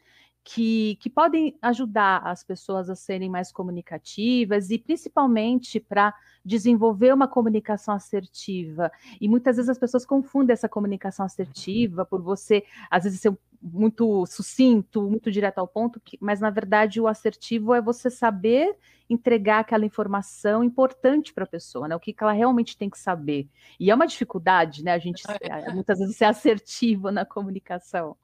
que, 0.46 0.96
que 1.00 1.10
podem 1.10 1.58
ajudar 1.60 2.22
as 2.24 2.44
pessoas 2.44 2.88
a 2.88 2.94
serem 2.94 3.28
mais 3.28 3.50
comunicativas 3.50 4.70
e 4.70 4.78
principalmente 4.78 5.80
para 5.80 6.14
desenvolver 6.44 7.12
uma 7.12 7.26
comunicação 7.26 7.92
assertiva. 7.92 8.92
E 9.20 9.28
muitas 9.28 9.56
vezes 9.56 9.68
as 9.68 9.78
pessoas 9.78 10.06
confundem 10.06 10.52
essa 10.52 10.68
comunicação 10.68 11.26
assertiva 11.26 12.04
por 12.04 12.22
você, 12.22 12.64
às 12.88 13.02
vezes, 13.02 13.20
ser 13.20 13.36
muito 13.72 14.24
sucinto, 14.26 15.02
muito 15.02 15.30
direto 15.30 15.58
ao 15.58 15.66
ponto, 15.66 16.00
que, 16.00 16.16
mas 16.20 16.40
na 16.40 16.50
verdade 16.50 17.00
o 17.00 17.08
assertivo 17.08 17.74
é 17.74 17.80
você 17.80 18.10
saber 18.10 18.76
entregar 19.08 19.60
aquela 19.60 19.84
informação 19.84 20.64
importante 20.64 21.32
para 21.32 21.44
a 21.44 21.48
pessoa, 21.48 21.86
né? 21.88 21.94
O 21.94 22.00
que, 22.00 22.12
que 22.12 22.22
ela 22.22 22.32
realmente 22.32 22.76
tem 22.76 22.90
que 22.90 22.98
saber. 22.98 23.48
E 23.78 23.90
é 23.90 23.94
uma 23.94 24.06
dificuldade, 24.06 24.82
né? 24.82 24.92
A 24.92 24.98
gente 24.98 25.22
é. 25.40 25.72
muitas 25.72 25.98
vezes 25.98 26.16
ser 26.16 26.24
assertivo 26.24 27.10
na 27.10 27.24
comunicação. 27.24 28.16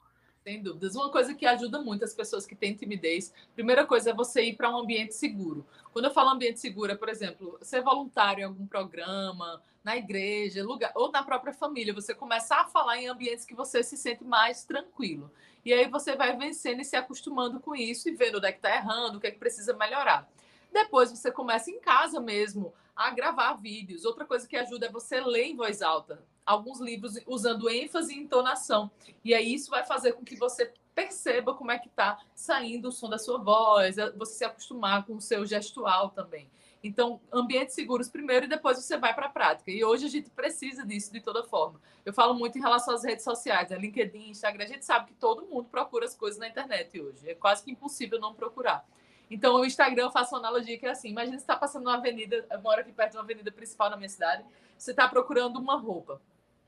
Sem 0.43 0.61
dúvidas. 0.61 0.93
Uma 0.93 1.09
coisa 1.09 1.33
que 1.33 1.45
ajuda 1.45 1.81
muito 1.81 2.03
as 2.03 2.13
pessoas 2.13 2.45
que 2.45 2.53
têm 2.53 2.75
timidez, 2.75 3.33
primeira 3.55 3.85
coisa 3.85 4.09
é 4.09 4.13
você 4.13 4.43
ir 4.43 4.57
para 4.57 4.69
um 4.69 4.77
ambiente 4.77 5.15
seguro. 5.15 5.65
Quando 5.93 6.05
eu 6.05 6.11
falo 6.11 6.31
ambiente 6.31 6.59
seguro, 6.59 6.91
é, 6.91 6.95
por 6.95 7.07
exemplo, 7.07 7.57
ser 7.61 7.81
voluntário 7.81 8.41
em 8.41 8.45
algum 8.45 8.67
programa, 8.67 9.61
na 9.81 9.95
igreja, 9.95 10.61
lugar, 10.61 10.91
ou 10.95 11.09
na 11.11 11.23
própria 11.23 11.53
família, 11.53 11.93
você 11.93 12.13
começar 12.13 12.61
a 12.61 12.65
falar 12.65 12.97
em 12.97 13.07
ambientes 13.07 13.45
que 13.45 13.55
você 13.55 13.81
se 13.81 13.95
sente 13.95 14.25
mais 14.25 14.65
tranquilo. 14.65 15.31
E 15.63 15.71
aí 15.71 15.87
você 15.87 16.13
vai 16.13 16.35
vencendo 16.35 16.81
e 16.81 16.85
se 16.85 16.97
acostumando 16.97 17.61
com 17.61 17.73
isso 17.73 18.09
e 18.09 18.11
vendo 18.15 18.37
onde 18.37 18.47
é 18.47 18.51
que 18.51 18.57
está 18.57 18.75
errando, 18.75 19.17
o 19.17 19.21
que 19.21 19.27
é 19.27 19.31
que 19.31 19.39
precisa 19.39 19.73
melhorar. 19.73 20.29
Depois 20.73 21.11
você 21.11 21.31
começa 21.31 21.69
em 21.69 21.79
casa 21.79 22.19
mesmo 22.19 22.73
a 22.95 23.11
gravar 23.11 23.53
vídeos. 23.53 24.03
Outra 24.03 24.25
coisa 24.25 24.47
que 24.47 24.57
ajuda 24.57 24.87
é 24.87 24.91
você 24.91 25.21
ler 25.21 25.45
em 25.45 25.55
voz 25.55 25.81
alta 25.81 26.21
alguns 26.45 26.79
livros 26.79 27.17
usando 27.25 27.69
ênfase 27.69 28.13
e 28.13 28.19
entonação. 28.19 28.91
E 29.23 29.33
aí 29.33 29.53
isso 29.53 29.69
vai 29.69 29.85
fazer 29.85 30.13
com 30.13 30.23
que 30.23 30.35
você 30.35 30.73
perceba 30.93 31.53
como 31.55 31.71
é 31.71 31.79
que 31.79 31.87
está 31.87 32.19
saindo 32.35 32.89
o 32.89 32.91
som 32.91 33.09
da 33.09 33.17
sua 33.17 33.37
voz, 33.39 33.97
é, 33.97 34.11
você 34.11 34.33
se 34.35 34.45
acostumar 34.45 35.05
com 35.05 35.15
o 35.15 35.21
seu 35.21 35.45
gestual 35.45 36.09
também. 36.09 36.49
Então, 36.83 37.21
ambientes 37.31 37.73
seguros 37.73 38.09
primeiro 38.09 38.45
e 38.45 38.49
depois 38.49 38.77
você 38.77 38.97
vai 38.97 39.13
para 39.13 39.27
a 39.27 39.29
prática. 39.29 39.71
E 39.71 39.83
hoje 39.85 40.05
a 40.05 40.09
gente 40.09 40.29
precisa 40.29 40.85
disso 40.85 41.13
de 41.13 41.21
toda 41.21 41.41
forma. 41.41 41.79
Eu 42.05 42.11
falo 42.11 42.33
muito 42.33 42.57
em 42.57 42.61
relação 42.61 42.93
às 42.93 43.05
redes 43.05 43.23
sociais, 43.23 43.69
né? 43.69 43.77
LinkedIn, 43.77 44.29
Instagram. 44.29 44.65
A 44.65 44.67
gente 44.67 44.83
sabe 44.83 45.07
que 45.07 45.13
todo 45.13 45.45
mundo 45.45 45.69
procura 45.69 46.05
as 46.05 46.13
coisas 46.13 46.37
na 46.37 46.47
internet 46.47 46.99
hoje. 46.99 47.29
É 47.29 47.33
quase 47.33 47.63
que 47.63 47.71
impossível 47.71 48.19
não 48.19 48.33
procurar. 48.33 48.85
Então, 49.33 49.55
o 49.55 49.65
Instagram, 49.65 50.03
eu 50.03 50.11
faço 50.11 50.35
uma 50.35 50.39
analogia 50.39 50.77
que 50.77 50.85
é 50.85 50.91
assim: 50.91 51.09
imagina 51.09 51.39
você 51.39 51.43
está 51.43 51.55
passando 51.55 51.85
numa 51.85 51.97
avenida, 51.97 52.45
eu 52.51 52.61
moro 52.61 52.79
aqui 52.79 52.91
perto 52.91 53.13
de 53.13 53.17
uma 53.17 53.23
avenida 53.23 53.51
principal 53.51 53.89
na 53.89 53.97
minha 53.97 54.07
cidade, 54.07 54.45
você 54.77 54.91
está 54.91 55.07
procurando 55.07 55.57
uma 55.57 55.75
roupa. 55.75 56.21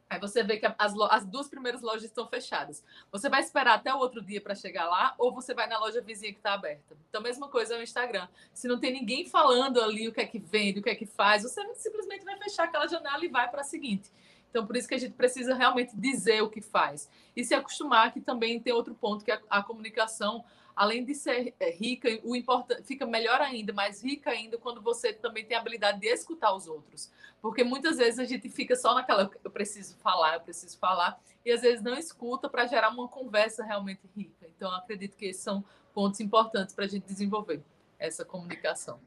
Aí 0.09 0.19
você 0.19 0.43
vê 0.43 0.57
que 0.57 0.65
as, 0.65 0.93
as, 1.11 1.25
duas 1.25 1.47
primeiras 1.47 1.83
lojas 1.83 2.05
estão 2.05 2.27
fechadas. 2.27 2.83
Você 3.11 3.29
vai 3.29 3.41
esperar 3.41 3.75
até 3.75 3.93
o 3.93 3.97
outro 3.97 4.19
dia 4.19 4.41
para 4.41 4.55
chegar 4.55 4.85
lá 4.87 5.13
ou 5.19 5.31
você 5.31 5.53
vai 5.53 5.67
na 5.67 5.77
loja 5.77 6.01
vizinha 6.01 6.31
que 6.31 6.39
está 6.39 6.53
aberta? 6.53 6.97
Então, 7.09 7.21
mesma 7.21 7.47
coisa 7.49 7.75
no 7.77 7.83
Instagram. 7.83 8.27
Se 8.51 8.67
não 8.67 8.79
tem 8.79 8.93
ninguém 8.93 9.25
falando 9.27 9.79
ali 9.79 10.07
o 10.07 10.11
que 10.11 10.21
é 10.21 10.25
que 10.25 10.39
vende, 10.39 10.79
o 10.79 10.83
que 10.83 10.89
é 10.89 10.95
que 10.95 11.05
faz, 11.05 11.43
você 11.43 11.61
simplesmente 11.75 12.25
vai 12.25 12.37
fechar 12.37 12.63
aquela 12.63 12.87
janela 12.87 13.23
e 13.23 13.27
vai 13.27 13.47
para 13.49 13.61
a 13.61 13.63
seguinte. 13.63 14.11
Então, 14.49 14.65
por 14.65 14.75
isso 14.75 14.87
que 14.87 14.95
a 14.95 14.99
gente 14.99 15.13
precisa 15.13 15.53
realmente 15.53 15.95
dizer 15.95 16.41
o 16.41 16.49
que 16.49 16.61
faz. 16.61 17.09
E 17.35 17.43
se 17.43 17.53
acostumar 17.53 18.11
que 18.11 18.21
também 18.21 18.59
tem 18.59 18.73
outro 18.73 18.95
ponto, 18.95 19.23
que 19.23 19.31
é 19.31 19.39
a 19.49 19.61
comunicação 19.61 20.43
além 20.75 21.05
de 21.05 21.15
ser 21.15 21.53
é, 21.59 21.71
rica, 21.71 22.09
o 22.23 22.35
importante 22.35 22.83
fica 22.83 23.05
melhor 23.05 23.39
ainda, 23.41 23.71
mais 23.71 24.03
rica 24.03 24.31
ainda 24.31 24.57
quando 24.57 24.81
você 24.81 25.13
também 25.13 25.45
tem 25.45 25.55
a 25.55 25.59
habilidade 25.59 25.99
de 25.99 26.07
escutar 26.07 26.53
os 26.53 26.67
outros. 26.67 27.11
Porque 27.41 27.63
muitas 27.63 27.97
vezes 27.97 28.19
a 28.19 28.25
gente 28.25 28.49
fica 28.49 28.75
só 28.75 28.93
naquela 28.93 29.29
eu 29.43 29.51
preciso 29.51 29.95
falar, 29.97 30.35
eu 30.35 30.41
preciso 30.41 30.77
falar, 30.77 31.19
e 31.45 31.51
às 31.51 31.61
vezes 31.61 31.81
não 31.81 31.97
escuta 31.97 32.49
para 32.49 32.65
gerar 32.65 32.89
uma 32.89 33.07
conversa 33.07 33.63
realmente 33.63 34.01
rica. 34.15 34.47
Então, 34.55 34.73
acredito 34.73 35.15
que 35.15 35.25
esses 35.25 35.43
são 35.43 35.63
pontos 35.93 36.19
importantes 36.19 36.75
para 36.75 36.85
a 36.85 36.87
gente 36.87 37.05
desenvolver 37.05 37.63
essa 37.97 38.25
comunicação. 38.25 38.99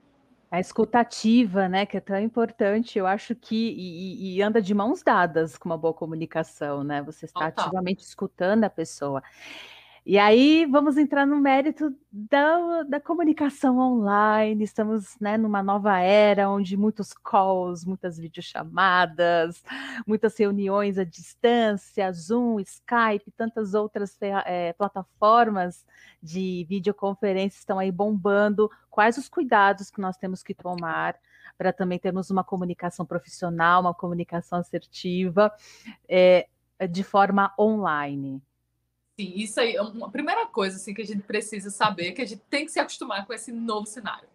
A 0.50 0.58
escutativa, 0.58 1.68
né, 1.68 1.84
que 1.84 1.98
é 1.98 2.00
tão 2.00 2.18
importante, 2.18 2.98
eu 2.98 3.06
acho 3.06 3.34
que 3.34 3.74
e, 3.76 4.36
e 4.36 4.42
anda 4.42 4.62
de 4.62 4.72
mãos 4.72 5.02
dadas 5.02 5.58
com 5.58 5.68
uma 5.68 5.76
boa 5.76 5.92
comunicação, 5.92 6.82
né? 6.82 7.02
Você 7.02 7.26
está 7.26 7.50
Total. 7.50 7.66
ativamente 7.66 8.02
escutando 8.02 8.64
a 8.64 8.70
pessoa. 8.70 9.22
E 10.10 10.18
aí 10.18 10.64
vamos 10.64 10.96
entrar 10.96 11.26
no 11.26 11.36
mérito 11.38 11.94
da, 12.10 12.82
da 12.84 12.98
comunicação 12.98 13.78
online. 13.78 14.64
Estamos 14.64 15.18
né, 15.20 15.36
numa 15.36 15.62
nova 15.62 15.98
era 16.00 16.48
onde 16.48 16.78
muitos 16.78 17.12
calls, 17.12 17.84
muitas 17.84 18.16
videochamadas, 18.16 19.62
muitas 20.06 20.34
reuniões 20.38 20.96
à 20.96 21.04
distância, 21.04 22.10
Zoom, 22.10 22.58
Skype, 22.58 23.30
tantas 23.36 23.74
outras 23.74 24.16
é, 24.46 24.72
plataformas 24.72 25.84
de 26.22 26.64
videoconferência 26.70 27.58
estão 27.58 27.78
aí 27.78 27.92
bombando. 27.92 28.70
Quais 28.88 29.18
os 29.18 29.28
cuidados 29.28 29.90
que 29.90 30.00
nós 30.00 30.16
temos 30.16 30.42
que 30.42 30.54
tomar 30.54 31.16
para 31.58 31.70
também 31.70 31.98
termos 31.98 32.30
uma 32.30 32.42
comunicação 32.42 33.04
profissional, 33.04 33.82
uma 33.82 33.92
comunicação 33.92 34.58
assertiva 34.58 35.52
é, 36.08 36.48
de 36.88 37.04
forma 37.04 37.52
online? 37.58 38.42
Sim, 39.18 39.32
isso 39.34 39.60
aí, 39.60 39.76
uma 39.80 40.08
primeira 40.08 40.46
coisa 40.46 40.76
assim, 40.76 40.94
que 40.94 41.02
a 41.02 41.04
gente 41.04 41.22
precisa 41.22 41.70
saber 41.70 42.08
é 42.08 42.12
que 42.12 42.22
a 42.22 42.24
gente 42.24 42.40
tem 42.48 42.64
que 42.64 42.70
se 42.70 42.78
acostumar 42.78 43.26
com 43.26 43.32
esse 43.32 43.50
novo 43.50 43.84
cenário. 43.84 44.28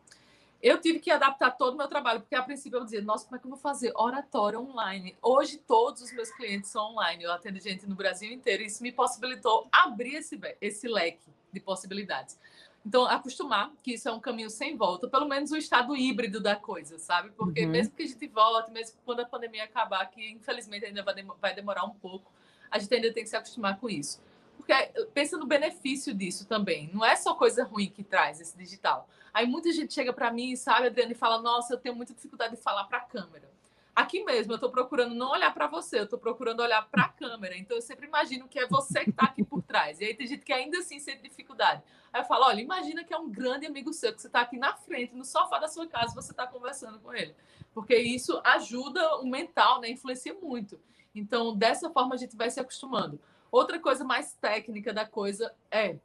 Eu 0.61 0.77
tive 0.81 0.99
que 0.99 1.09
adaptar 1.09 1.51
todo 1.51 1.75
o 1.75 1.77
meu 1.77 1.87
trabalho, 1.87 2.19
porque 2.19 2.35
a 2.35 2.43
princípio 2.43 2.79
eu 2.79 2.83
dizia, 2.83 3.01
nossa, 3.01 3.23
como 3.23 3.37
é 3.37 3.39
que 3.39 3.45
eu 3.45 3.49
vou 3.49 3.59
fazer 3.59 3.93
oratória 3.95 4.59
online? 4.59 5.15
Hoje 5.21 5.57
todos 5.57 6.01
os 6.01 6.11
meus 6.11 6.29
clientes 6.31 6.69
são 6.69 6.91
online, 6.91 7.23
eu 7.23 7.31
atendo 7.31 7.61
gente 7.61 7.87
no 7.87 7.95
Brasil 7.95 8.29
inteiro, 8.29 8.61
e 8.61 8.65
isso 8.65 8.83
me 8.83 8.91
possibilitou 8.91 9.69
abrir 9.71 10.15
esse, 10.15 10.37
esse 10.59 10.85
leque 10.85 11.31
de 11.53 11.61
possibilidades. 11.61 12.37
Então, 12.85 13.05
acostumar 13.05 13.71
que 13.81 13.93
isso 13.93 14.09
é 14.09 14.11
um 14.11 14.19
caminho 14.19 14.49
sem 14.49 14.75
volta, 14.75 15.07
pelo 15.07 15.29
menos 15.29 15.51
o 15.51 15.55
estado 15.55 15.95
híbrido 15.95 16.41
da 16.41 16.57
coisa, 16.57 16.99
sabe? 16.99 17.29
Porque 17.31 17.63
uhum. 17.63 17.71
mesmo 17.71 17.95
que 17.95 18.03
a 18.03 18.07
gente 18.07 18.27
volte, 18.27 18.69
mesmo 18.69 18.97
quando 19.05 19.21
a 19.21 19.25
pandemia 19.25 19.63
acabar, 19.63 20.05
que 20.07 20.29
infelizmente 20.29 20.85
ainda 20.85 21.03
vai 21.39 21.55
demorar 21.55 21.85
um 21.85 21.93
pouco, 21.93 22.29
a 22.69 22.77
gente 22.79 22.93
ainda 22.93 23.13
tem 23.13 23.23
que 23.23 23.29
se 23.29 23.37
acostumar 23.37 23.79
com 23.79 23.89
isso. 23.89 24.21
Porque 24.63 24.74
pensa 25.13 25.38
no 25.38 25.46
benefício 25.46 26.13
disso 26.13 26.48
também. 26.48 26.89
Não 26.93 27.03
é 27.03 27.17
só 27.17 27.36
coisa 27.36 27.65
ruim 27.65 27.89
que 27.89 28.01
traz 28.01 28.39
esse 28.39 28.58
digital. 28.58 29.10
Aí 29.34 29.46
muita 29.46 29.74
gente 29.74 29.93
chega 29.93 30.13
para 30.13 30.32
mim, 30.32 30.55
sabe, 30.55 30.88
Adriana, 30.88 31.12
e 31.12 31.15
fala: 31.15 31.41
Nossa, 31.41 31.74
eu 31.74 31.77
tenho 31.77 31.93
muita 31.93 32.13
dificuldade 32.13 32.55
de 32.55 32.62
falar 32.62 32.86
para 32.86 33.00
a 33.00 33.01
câmera. 33.01 33.51
Aqui 33.93 34.24
mesmo, 34.24 34.53
eu 34.53 34.55
estou 34.55 34.72
procurando 34.72 35.13
não 35.13 35.32
olhar 35.32 35.53
para 35.53 35.67
você, 35.67 36.00
eu 36.00 36.05
estou 36.05 36.17
procurando 36.17 36.62
olhar 36.62 36.82
para 36.89 37.03
a 37.03 37.10
câmera. 37.12 37.58
Então, 37.58 37.75
eu 37.75 37.82
sempre 37.82 38.08
imagino 38.08 38.48
que 38.48 38.58
é 38.58 38.65
você 38.65 39.03
que 39.03 39.10
está 39.10 39.25
aqui 39.25 39.43
por 39.43 39.62
trás. 39.62 40.00
E 40.00 40.05
aí 40.05 40.15
tem 40.15 40.25
gente 40.25 40.46
que 40.46 40.53
ainda 40.53 40.79
assim 40.79 40.98
sente 40.98 41.22
dificuldade. 41.22 41.84
Aí 42.13 42.22
eu 42.22 42.25
falo: 42.25 42.46
olha, 42.46 42.62
imagina 42.62 43.03
que 43.03 43.13
é 43.13 43.17
um 43.17 43.29
grande 43.29 43.65
amigo 43.65 43.91
seu, 43.91 44.13
que 44.13 44.22
você 44.22 44.27
está 44.27 44.41
aqui 44.41 44.58
na 44.58 44.74
frente, 44.77 45.13
no 45.13 45.25
sofá 45.25 45.60
da 45.60 45.67
sua 45.67 45.86
casa, 45.88 46.15
você 46.15 46.32
está 46.32 46.48
conversando 46.48 47.00
com 47.00 47.13
ele. 47.13 47.36
Porque 47.74 47.98
isso 47.98 48.39
ajuda 48.46 49.17
o 49.17 49.27
mental, 49.27 49.82
né? 49.82 49.89
Influencia 49.89 50.34
muito. 50.34 50.79
Então, 51.13 51.53
dessa 51.53 51.89
forma, 51.89 52.15
a 52.15 52.17
gente 52.17 52.38
vai 52.38 52.50
se 52.50 52.62
acostumando. 52.62 53.20
Outra 53.53 53.77
coisa 53.77 54.03
mais 54.03 54.33
técnica 54.33 54.91
da 54.91 55.05
coisa 55.05 55.53
é 55.69 55.98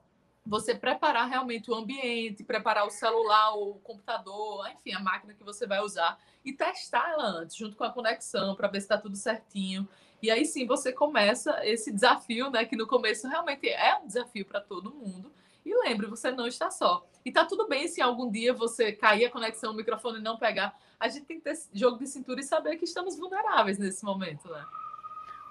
você 0.44 0.74
preparar 0.74 1.26
realmente 1.26 1.70
o 1.70 1.74
ambiente, 1.74 2.44
preparar 2.44 2.86
o 2.86 2.90
celular, 2.90 3.54
o 3.54 3.76
computador, 3.76 4.68
enfim, 4.68 4.92
a 4.92 5.00
máquina 5.00 5.32
que 5.32 5.42
você 5.42 5.66
vai 5.66 5.80
usar 5.80 6.18
e 6.44 6.52
testar 6.52 7.10
ela 7.10 7.24
antes, 7.24 7.56
junto 7.56 7.74
com 7.74 7.84
a 7.84 7.90
conexão, 7.90 8.54
para 8.54 8.68
ver 8.68 8.80
se 8.80 8.84
está 8.84 8.98
tudo 8.98 9.16
certinho. 9.16 9.88
E 10.20 10.30
aí 10.30 10.44
sim 10.44 10.66
você 10.66 10.92
começa 10.92 11.66
esse 11.66 11.90
desafio, 11.90 12.50
né? 12.50 12.66
Que 12.66 12.76
no 12.76 12.86
começo 12.86 13.26
realmente 13.26 13.66
é 13.66 13.96
um 13.96 14.06
desafio 14.06 14.44
para 14.44 14.60
todo 14.60 14.92
mundo. 14.92 15.32
E 15.64 15.74
lembre, 15.74 16.06
você 16.06 16.30
não 16.30 16.46
está 16.46 16.70
só. 16.70 17.06
E 17.24 17.32
tá 17.32 17.46
tudo 17.46 17.66
bem 17.66 17.88
se 17.88 18.02
algum 18.02 18.30
dia 18.30 18.52
você 18.52 18.92
cair 18.92 19.24
a 19.24 19.30
conexão, 19.30 19.72
o 19.72 19.74
microfone 19.74 20.20
não 20.20 20.36
pegar. 20.36 20.78
A 21.00 21.08
gente 21.08 21.24
tem 21.24 21.38
que 21.38 21.44
ter 21.44 21.58
jogo 21.72 21.96
de 21.96 22.08
cintura 22.08 22.40
e 22.40 22.44
saber 22.44 22.76
que 22.76 22.84
estamos 22.84 23.16
vulneráveis 23.16 23.78
nesse 23.78 24.04
momento, 24.04 24.50
né? 24.50 24.66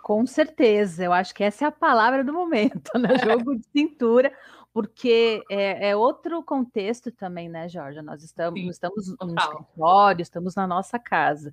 Com 0.07 0.25
certeza, 0.25 1.03
eu 1.03 1.11
acho 1.11 1.35
que 1.35 1.43
essa 1.43 1.65
é 1.65 1.67
a 1.67 1.71
palavra 1.71 2.23
do 2.23 2.31
momento, 2.31 2.97
né? 2.97 3.09
Jogo 3.43 3.57
de 3.57 3.65
cintura, 3.75 4.31
porque 4.73 5.43
é, 5.51 5.89
é, 5.89 5.95
outro 5.97 6.41
contexto 6.41 7.11
também, 7.11 7.49
né, 7.49 7.67
Jorge? 7.67 8.01
Nós 8.01 8.23
estamos, 8.23 8.57
Sim, 8.57 8.69
estamos 8.69 9.09
no 9.19 9.35
escritório, 9.37 10.21
estamos 10.21 10.55
na 10.55 10.65
nossa 10.65 10.97
casa. 10.97 11.51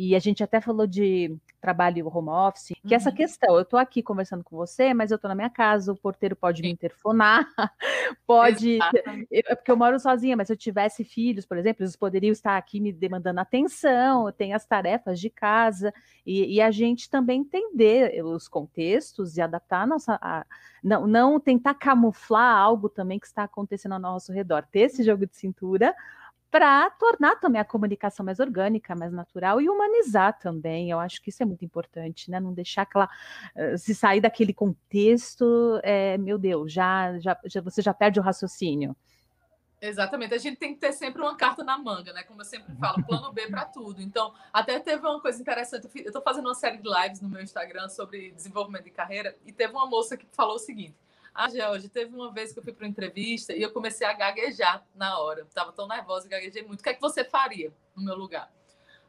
E 0.00 0.14
a 0.14 0.20
gente 0.20 0.44
até 0.44 0.60
falou 0.60 0.86
de 0.86 1.36
trabalho 1.60 2.06
home 2.06 2.28
office, 2.28 2.68
que 2.68 2.90
uhum. 2.90 2.94
essa 2.94 3.10
questão, 3.10 3.56
eu 3.56 3.62
estou 3.62 3.80
aqui 3.80 4.00
conversando 4.00 4.44
com 4.44 4.56
você, 4.56 4.94
mas 4.94 5.10
eu 5.10 5.16
estou 5.16 5.28
na 5.28 5.34
minha 5.34 5.50
casa, 5.50 5.90
o 5.90 5.96
porteiro 5.96 6.36
pode 6.36 6.58
Sim. 6.58 6.68
me 6.68 6.70
interfonar, 6.70 7.44
pode. 8.24 8.78
É 9.28 9.56
porque 9.56 9.72
eu 9.72 9.76
moro 9.76 9.98
sozinha, 9.98 10.36
mas 10.36 10.46
se 10.46 10.52
eu 10.52 10.56
tivesse 10.56 11.02
filhos, 11.02 11.44
por 11.44 11.58
exemplo, 11.58 11.82
eles 11.82 11.96
poderiam 11.96 12.30
estar 12.30 12.56
aqui 12.56 12.78
me 12.78 12.92
demandando 12.92 13.40
atenção, 13.40 14.30
tem 14.30 14.54
as 14.54 14.64
tarefas 14.64 15.18
de 15.18 15.30
casa, 15.30 15.92
e, 16.24 16.54
e, 16.54 16.60
a 16.60 16.70
gente 16.70 17.10
também 17.10 17.40
entender 17.40 18.24
os 18.24 18.46
contextos 18.46 19.36
e 19.36 19.40
adaptar 19.40 19.82
a 19.82 19.86
nossa. 19.86 20.16
A, 20.22 20.46
não, 20.80 21.08
não 21.08 21.40
tentar 21.40 21.74
camuflar 21.74 22.56
algo 22.56 22.88
também 22.88 23.18
que 23.18 23.26
está 23.26 23.42
acontecendo 23.42 23.94
ao 23.94 23.98
nosso 23.98 24.32
redor, 24.32 24.64
ter 24.70 24.82
esse 24.82 25.02
jogo 25.02 25.26
de 25.26 25.34
cintura 25.34 25.92
para 26.50 26.88
tornar 26.90 27.36
também 27.36 27.60
a 27.60 27.64
comunicação 27.64 28.24
mais 28.24 28.40
orgânica, 28.40 28.94
mais 28.94 29.12
natural 29.12 29.60
e 29.60 29.68
humanizar 29.68 30.38
também. 30.38 30.90
Eu 30.90 30.98
acho 30.98 31.20
que 31.22 31.30
isso 31.30 31.42
é 31.42 31.46
muito 31.46 31.64
importante, 31.64 32.30
né? 32.30 32.40
Não 32.40 32.52
deixar 32.52 32.82
aquela 32.82 33.08
eh, 33.54 33.76
se 33.76 33.94
sair 33.94 34.20
daquele 34.20 34.54
contexto, 34.54 35.80
é, 35.82 36.16
meu 36.16 36.38
Deus, 36.38 36.72
já, 36.72 37.18
já, 37.18 37.38
já 37.44 37.60
você 37.60 37.82
já 37.82 37.92
perde 37.92 38.18
o 38.18 38.22
raciocínio. 38.22 38.96
Exatamente, 39.80 40.34
a 40.34 40.38
gente 40.38 40.56
tem 40.56 40.74
que 40.74 40.80
ter 40.80 40.92
sempre 40.92 41.22
uma 41.22 41.36
carta 41.36 41.62
na 41.62 41.78
manga, 41.78 42.12
né? 42.12 42.24
Como 42.24 42.40
eu 42.40 42.44
sempre 42.44 42.74
falo, 42.76 43.04
plano 43.04 43.32
B 43.32 43.46
para 43.46 43.64
tudo. 43.64 44.02
Então, 44.02 44.34
até 44.52 44.80
teve 44.80 45.06
uma 45.06 45.20
coisa 45.20 45.40
interessante. 45.40 45.88
Eu 45.94 46.06
estou 46.06 46.22
fazendo 46.22 46.46
uma 46.46 46.54
série 46.54 46.78
de 46.78 46.88
lives 46.88 47.20
no 47.20 47.28
meu 47.28 47.40
Instagram 47.40 47.88
sobre 47.88 48.32
desenvolvimento 48.32 48.84
de 48.84 48.90
carreira 48.90 49.36
e 49.46 49.52
teve 49.52 49.72
uma 49.72 49.86
moça 49.86 50.16
que 50.16 50.26
falou 50.32 50.56
o 50.56 50.58
seguinte: 50.58 50.96
ah, 51.40 51.48
George, 51.48 51.88
teve 51.88 52.12
uma 52.12 52.32
vez 52.32 52.52
que 52.52 52.58
eu 52.58 52.64
fui 52.64 52.72
para 52.72 52.84
uma 52.84 52.90
entrevista 52.90 53.54
e 53.54 53.62
eu 53.62 53.70
comecei 53.70 54.04
a 54.04 54.12
gaguejar 54.12 54.84
na 54.92 55.20
hora. 55.20 55.42
Estava 55.42 55.70
tão 55.70 55.86
nervosa 55.86 56.26
e 56.26 56.28
gaguejei 56.28 56.64
muito. 56.64 56.80
O 56.80 56.82
que 56.82 56.88
é 56.88 56.94
que 56.94 57.00
você 57.00 57.22
faria 57.22 57.72
no 57.94 58.02
meu 58.02 58.16
lugar? 58.16 58.52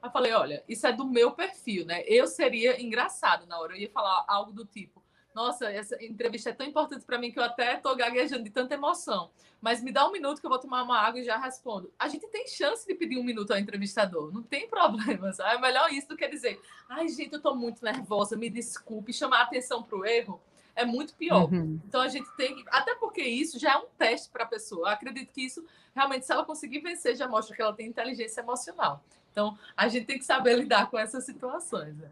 Eu 0.04 0.12
falei, 0.12 0.32
olha, 0.34 0.64
isso 0.70 0.86
é 0.86 0.94
do 0.94 1.08
meu 1.08 1.32
perfil, 1.32 1.88
né? 1.88 2.04
Eu 2.06 2.28
seria 2.28 2.80
engraçado 2.80 3.48
na 3.48 3.60
hora. 3.60 3.74
Eu 3.74 3.78
ia 3.78 3.90
falar 3.90 4.26
algo 4.28 4.52
do 4.52 4.64
tipo, 4.64 5.04
nossa, 5.34 5.72
essa 5.72 5.98
entrevista 6.06 6.52
é 6.52 6.54
tão 6.54 6.68
importante 6.68 7.04
para 7.04 7.18
mim 7.18 7.32
que 7.32 7.40
eu 7.40 7.44
até 7.44 7.78
estou 7.78 7.96
gaguejando 7.96 8.44
de 8.44 8.52
tanta 8.52 8.76
emoção. 8.76 9.32
Mas 9.60 9.82
me 9.82 9.92
dá 9.92 10.08
um 10.08 10.12
minuto 10.12 10.40
que 10.40 10.46
eu 10.46 10.52
vou 10.52 10.60
tomar 10.60 10.84
uma 10.84 11.00
água 11.00 11.20
e 11.20 11.24
já 11.24 11.36
respondo. 11.36 11.92
A 11.98 12.08
gente 12.08 12.28
tem 12.28 12.48
chance 12.48 12.86
de 12.86 12.94
pedir 12.94 13.18
um 13.18 13.24
minuto 13.24 13.50
ao 13.50 13.58
entrevistador, 13.58 14.32
não 14.32 14.44
tem 14.44 14.70
problema. 14.70 15.32
É 15.40 15.58
melhor 15.58 15.92
isso 15.92 16.08
do 16.10 16.16
que 16.16 16.28
dizer, 16.28 16.62
ai, 16.88 17.08
gente, 17.08 17.34
eu 17.34 17.38
estou 17.38 17.56
muito 17.56 17.84
nervosa, 17.84 18.38
me 18.38 18.52
desculpe, 18.52 19.12
chamar 19.12 19.42
atenção 19.42 19.82
para 19.82 19.98
o 19.98 20.06
erro 20.06 20.40
é 20.76 20.86
muito 20.86 21.14
pior. 21.16 21.52
Uhum. 21.52 21.80
Então 21.88 22.02
a 22.02 22.08
gente 22.08 22.30
tem 22.36 22.56
que. 22.56 22.64
Até 22.70 22.96
porque 22.96 23.22
isso 23.22 23.60
já 23.60 23.74
é 23.74 23.78
um 23.78 23.88
teste 23.98 24.30
para 24.30 24.44
a 24.44 24.48
pessoa. 24.48 24.90
Eu 24.90 24.94
acredito 24.94 25.32
que 25.34 25.46
isso, 25.46 25.66
realmente, 25.96 26.26
se 26.26 26.32
ela 26.32 26.46
conseguir 26.46 26.80
vencer, 26.80 27.16
já 27.16 27.28
mostra 27.28 27.56
que 27.56 27.62
ela 27.62 27.74
tem 27.74 27.88
inteligência 27.88 28.42
emocional. 28.42 29.04
Então 29.32 29.58
a 29.76 29.88
gente 29.88 30.06
tem 30.06 30.18
que 30.18 30.26
saber 30.26 30.58
lidar 30.58 30.90
com 30.90 30.98
essas 30.98 31.26
situações. 31.26 31.98
Né? 31.98 32.10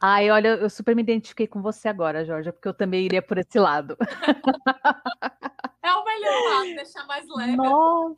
Ai, 0.00 0.30
olha, 0.30 0.48
eu 0.48 0.70
super 0.70 0.96
me 0.96 1.02
identifiquei 1.02 1.46
com 1.46 1.62
você 1.62 1.88
agora, 1.88 2.24
Jorge, 2.24 2.50
porque 2.52 2.68
eu 2.68 2.74
também 2.74 3.04
iria 3.04 3.22
por 3.22 3.38
esse 3.38 3.58
lado. 3.58 3.96
é 5.82 5.92
o 5.92 6.04
melhor 6.04 6.54
lado, 6.54 6.74
deixar 6.74 7.06
mais 7.06 7.26
leve. 7.28 7.56
Nossa. 7.56 8.16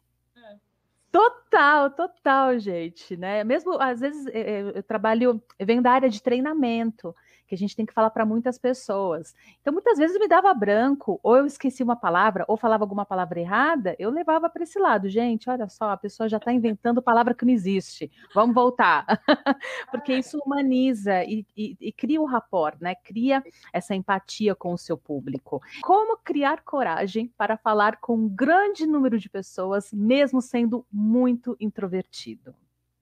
Total, 1.14 1.90
total, 1.90 2.58
gente, 2.58 3.16
né? 3.16 3.44
Mesmo 3.44 3.80
às 3.80 4.00
vezes 4.00 4.26
eu, 4.34 4.70
eu 4.70 4.82
trabalho, 4.82 5.40
eu 5.56 5.64
venho 5.64 5.80
da 5.80 5.92
área 5.92 6.10
de 6.10 6.20
treinamento 6.20 7.14
que 7.46 7.54
a 7.54 7.58
gente 7.58 7.76
tem 7.76 7.84
que 7.84 7.92
falar 7.92 8.10
para 8.10 8.24
muitas 8.24 8.58
pessoas. 8.58 9.34
Então, 9.60 9.72
muitas 9.72 9.98
vezes 9.98 10.18
me 10.18 10.26
dava 10.26 10.52
branco, 10.54 11.20
ou 11.22 11.36
eu 11.36 11.46
esqueci 11.46 11.82
uma 11.82 11.96
palavra, 11.96 12.44
ou 12.48 12.56
falava 12.56 12.84
alguma 12.84 13.04
palavra 13.04 13.40
errada, 13.40 13.94
eu 13.98 14.10
levava 14.10 14.48
para 14.48 14.62
esse 14.62 14.78
lado. 14.78 15.08
Gente, 15.08 15.48
olha 15.48 15.68
só, 15.68 15.90
a 15.90 15.96
pessoa 15.96 16.28
já 16.28 16.38
está 16.38 16.52
inventando 16.52 17.02
palavra 17.02 17.34
que 17.34 17.44
não 17.44 17.52
existe. 17.52 18.10
Vamos 18.34 18.54
voltar. 18.54 19.06
Porque 19.90 20.12
ah. 20.12 20.18
isso 20.18 20.38
humaniza 20.44 21.22
e, 21.24 21.46
e, 21.56 21.76
e 21.80 21.92
cria 21.92 22.20
o 22.20 22.24
um 22.24 22.26
rapport, 22.26 22.76
né? 22.80 22.94
Cria 22.94 23.42
essa 23.72 23.94
empatia 23.94 24.54
com 24.54 24.72
o 24.72 24.78
seu 24.78 24.96
público. 24.96 25.60
Como 25.82 26.16
criar 26.18 26.62
coragem 26.62 27.32
para 27.36 27.56
falar 27.56 27.98
com 28.00 28.16
um 28.16 28.28
grande 28.28 28.86
número 28.86 29.18
de 29.18 29.28
pessoas, 29.28 29.92
mesmo 29.92 30.40
sendo 30.40 30.86
muito 30.90 31.56
introvertido? 31.60 32.54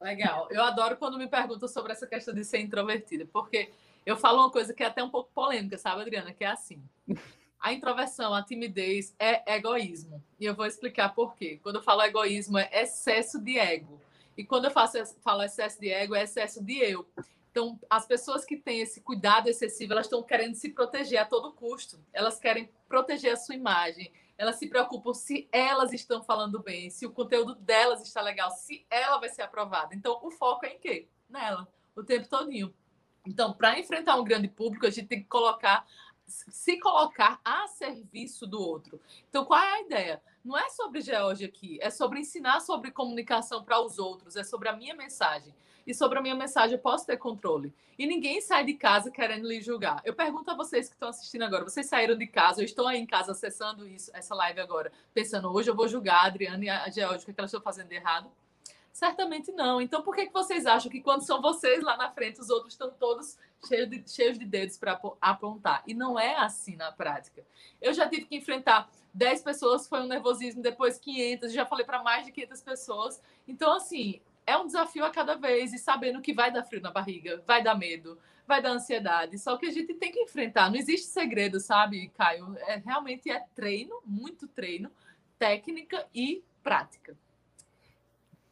Legal. 0.02 0.48
Eu 0.50 0.64
adoro 0.64 0.96
quando 0.96 1.16
me 1.16 1.28
perguntam 1.28 1.68
sobre 1.68 1.92
essa 1.92 2.06
questão 2.06 2.34
de 2.34 2.44
ser 2.44 2.58
introvertida, 2.58 3.24
porque 3.32 3.70
eu 4.04 4.16
falo 4.16 4.38
uma 4.38 4.50
coisa 4.50 4.74
que 4.74 4.82
é 4.82 4.86
até 4.86 5.02
um 5.02 5.10
pouco 5.10 5.30
polêmica, 5.32 5.78
sabe, 5.78 6.02
Adriana? 6.02 6.32
Que 6.32 6.44
é 6.44 6.48
assim. 6.48 6.82
A 7.60 7.72
introversão, 7.72 8.34
a 8.34 8.42
timidez 8.42 9.14
é 9.18 9.56
egoísmo. 9.56 10.22
E 10.40 10.44
eu 10.44 10.54
vou 10.54 10.66
explicar 10.66 11.14
por 11.14 11.36
quê. 11.36 11.60
Quando 11.62 11.76
eu 11.76 11.82
falo 11.82 12.02
egoísmo, 12.02 12.58
é 12.58 12.68
excesso 12.82 13.40
de 13.40 13.58
ego. 13.58 14.00
E 14.36 14.44
quando 14.44 14.64
eu 14.64 14.70
faço, 14.70 14.98
falo 15.22 15.42
excesso 15.42 15.80
de 15.80 15.88
ego, 15.90 16.14
é 16.14 16.24
excesso 16.24 16.62
de 16.62 16.78
eu. 16.78 17.06
Então, 17.52 17.78
as 17.88 18.06
pessoas 18.06 18.44
que 18.44 18.56
têm 18.56 18.80
esse 18.80 19.00
cuidado 19.02 19.46
excessivo, 19.46 19.92
elas 19.92 20.06
estão 20.06 20.22
querendo 20.22 20.54
se 20.54 20.70
proteger 20.70 21.20
a 21.20 21.24
todo 21.24 21.52
custo. 21.52 22.00
Elas 22.12 22.40
querem 22.40 22.68
proteger 22.88 23.32
a 23.32 23.36
sua 23.36 23.54
imagem. 23.54 24.10
Elas 24.38 24.56
se 24.56 24.66
preocupam 24.66 25.12
se 25.12 25.46
elas 25.52 25.92
estão 25.92 26.22
falando 26.22 26.58
bem, 26.58 26.90
se 26.90 27.06
o 27.06 27.12
conteúdo 27.12 27.54
delas 27.54 28.02
está 28.02 28.20
legal, 28.20 28.50
se 28.50 28.84
ela 28.90 29.18
vai 29.18 29.28
ser 29.28 29.42
aprovada. 29.42 29.94
Então, 29.94 30.18
o 30.22 30.30
foco 30.30 30.66
é 30.66 30.70
em 30.70 30.78
quê? 30.78 31.06
Nela, 31.28 31.68
o 31.94 32.02
tempo 32.02 32.26
todinho. 32.26 32.74
Então, 33.26 33.52
para 33.52 33.78
enfrentar 33.78 34.16
um 34.16 34.24
grande 34.24 34.48
público, 34.48 34.86
a 34.86 34.90
gente 34.90 35.06
tem 35.06 35.20
que 35.20 35.28
colocar 35.28 35.86
se 36.26 36.78
colocar 36.78 37.40
a 37.44 37.66
serviço 37.68 38.46
do 38.46 38.60
outro. 38.60 39.00
Então, 39.28 39.44
qual 39.44 39.60
é 39.60 39.74
a 39.74 39.80
ideia? 39.82 40.22
Não 40.44 40.58
é 40.58 40.68
sobre 40.70 41.00
Georgia 41.00 41.46
aqui, 41.46 41.78
é 41.80 41.90
sobre 41.90 42.20
ensinar 42.20 42.60
sobre 42.60 42.90
comunicação 42.90 43.62
para 43.62 43.80
os 43.80 43.98
outros, 43.98 44.36
é 44.36 44.42
sobre 44.42 44.68
a 44.68 44.76
minha 44.76 44.94
mensagem. 44.94 45.54
E 45.86 45.92
sobre 45.92 46.18
a 46.18 46.22
minha 46.22 46.34
mensagem 46.34 46.76
eu 46.76 46.82
posso 46.82 47.04
ter 47.04 47.16
controle. 47.16 47.74
E 47.98 48.06
ninguém 48.06 48.40
sai 48.40 48.64
de 48.64 48.74
casa 48.74 49.10
querendo 49.10 49.48
lhe 49.48 49.60
julgar. 49.60 50.00
Eu 50.04 50.14
pergunto 50.14 50.50
a 50.50 50.54
vocês 50.54 50.88
que 50.88 50.94
estão 50.94 51.08
assistindo 51.08 51.42
agora, 51.42 51.64
vocês 51.64 51.86
saíram 51.86 52.16
de 52.16 52.26
casa, 52.26 52.60
eu 52.60 52.64
estou 52.64 52.86
aí 52.86 52.98
em 52.98 53.06
casa 53.06 53.32
acessando 53.32 53.86
isso, 53.86 54.10
essa 54.14 54.34
live 54.34 54.60
agora, 54.60 54.92
pensando, 55.12 55.52
hoje 55.52 55.70
eu 55.70 55.74
vou 55.74 55.88
julgar 55.88 56.22
a 56.22 56.26
Adriana 56.26 56.64
e 56.64 56.68
a 56.68 56.88
Georgia, 56.88 57.22
o 57.22 57.24
que 57.24 57.34
elas 57.36 57.50
estão 57.50 57.60
fazendo 57.60 57.88
de 57.88 57.96
errado? 57.96 58.30
Certamente 58.92 59.50
não. 59.52 59.80
Então, 59.80 60.02
por 60.02 60.14
que, 60.14 60.26
que 60.26 60.32
vocês 60.32 60.66
acham 60.66 60.90
que 60.90 61.00
quando 61.00 61.22
são 61.22 61.40
vocês 61.40 61.82
lá 61.82 61.96
na 61.96 62.10
frente, 62.10 62.40
os 62.40 62.50
outros 62.50 62.74
estão 62.74 62.90
todos 62.90 63.38
cheios 63.66 63.88
de, 63.88 64.04
cheios 64.06 64.38
de 64.38 64.44
dedos 64.44 64.76
para 64.76 65.00
apontar? 65.20 65.82
E 65.86 65.94
não 65.94 66.20
é 66.20 66.36
assim 66.36 66.76
na 66.76 66.92
prática. 66.92 67.42
Eu 67.80 67.94
já 67.94 68.06
tive 68.06 68.26
que 68.26 68.36
enfrentar 68.36 68.90
10 69.14 69.42
pessoas, 69.42 69.88
foi 69.88 70.00
um 70.00 70.06
nervosismo, 70.06 70.62
depois 70.62 70.98
500, 70.98 71.52
já 71.52 71.64
falei 71.64 71.86
para 71.86 72.02
mais 72.02 72.26
de 72.26 72.32
500 72.32 72.60
pessoas. 72.60 73.22
Então, 73.48 73.74
assim, 73.74 74.20
é 74.46 74.56
um 74.58 74.66
desafio 74.66 75.04
a 75.04 75.10
cada 75.10 75.36
vez 75.36 75.72
e 75.72 75.78
sabendo 75.78 76.20
que 76.20 76.34
vai 76.34 76.52
dar 76.52 76.62
frio 76.62 76.82
na 76.82 76.90
barriga, 76.90 77.42
vai 77.46 77.62
dar 77.62 77.74
medo, 77.74 78.18
vai 78.46 78.60
dar 78.60 78.70
ansiedade. 78.70 79.38
Só 79.38 79.56
que 79.56 79.66
a 79.66 79.70
gente 79.70 79.94
tem 79.94 80.12
que 80.12 80.20
enfrentar. 80.20 80.68
Não 80.68 80.76
existe 80.76 81.06
segredo, 81.06 81.58
sabe, 81.60 82.08
Caio? 82.08 82.56
É, 82.66 82.76
realmente 82.76 83.30
é 83.30 83.42
treino, 83.54 84.02
muito 84.04 84.46
treino, 84.46 84.90
técnica 85.38 86.06
e 86.14 86.44
prática. 86.62 87.16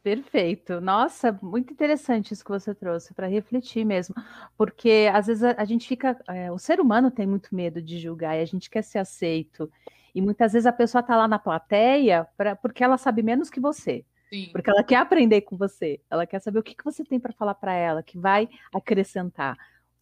Perfeito. 0.03 0.81
Nossa, 0.81 1.37
muito 1.43 1.71
interessante 1.71 2.33
isso 2.33 2.43
que 2.43 2.49
você 2.49 2.73
trouxe 2.73 3.13
para 3.13 3.27
refletir 3.27 3.85
mesmo, 3.85 4.15
porque 4.57 5.07
às 5.13 5.27
vezes 5.27 5.43
a, 5.43 5.55
a 5.57 5.65
gente 5.65 5.87
fica, 5.87 6.19
é, 6.27 6.51
o 6.51 6.57
ser 6.57 6.79
humano 6.79 7.11
tem 7.11 7.27
muito 7.27 7.53
medo 7.53 7.79
de 7.79 7.99
julgar 7.99 8.35
e 8.35 8.41
a 8.41 8.45
gente 8.45 8.69
quer 8.69 8.83
ser 8.83 8.97
aceito. 8.97 9.71
E 10.13 10.21
muitas 10.21 10.53
vezes 10.53 10.65
a 10.65 10.73
pessoa 10.73 11.01
está 11.01 11.15
lá 11.15 11.27
na 11.27 11.37
plateia 11.37 12.27
pra, 12.35 12.55
porque 12.55 12.83
ela 12.83 12.97
sabe 12.97 13.21
menos 13.21 13.49
que 13.49 13.59
você. 13.59 14.03
Sim. 14.33 14.49
Porque 14.51 14.69
ela 14.69 14.83
quer 14.83 14.95
aprender 14.95 15.41
com 15.41 15.55
você, 15.55 16.01
ela 16.09 16.25
quer 16.25 16.39
saber 16.39 16.59
o 16.59 16.63
que, 16.63 16.73
que 16.73 16.85
você 16.85 17.03
tem 17.03 17.19
para 17.19 17.33
falar 17.33 17.53
para 17.53 17.73
ela, 17.73 18.01
que 18.01 18.17
vai 18.17 18.49
acrescentar. 18.73 19.55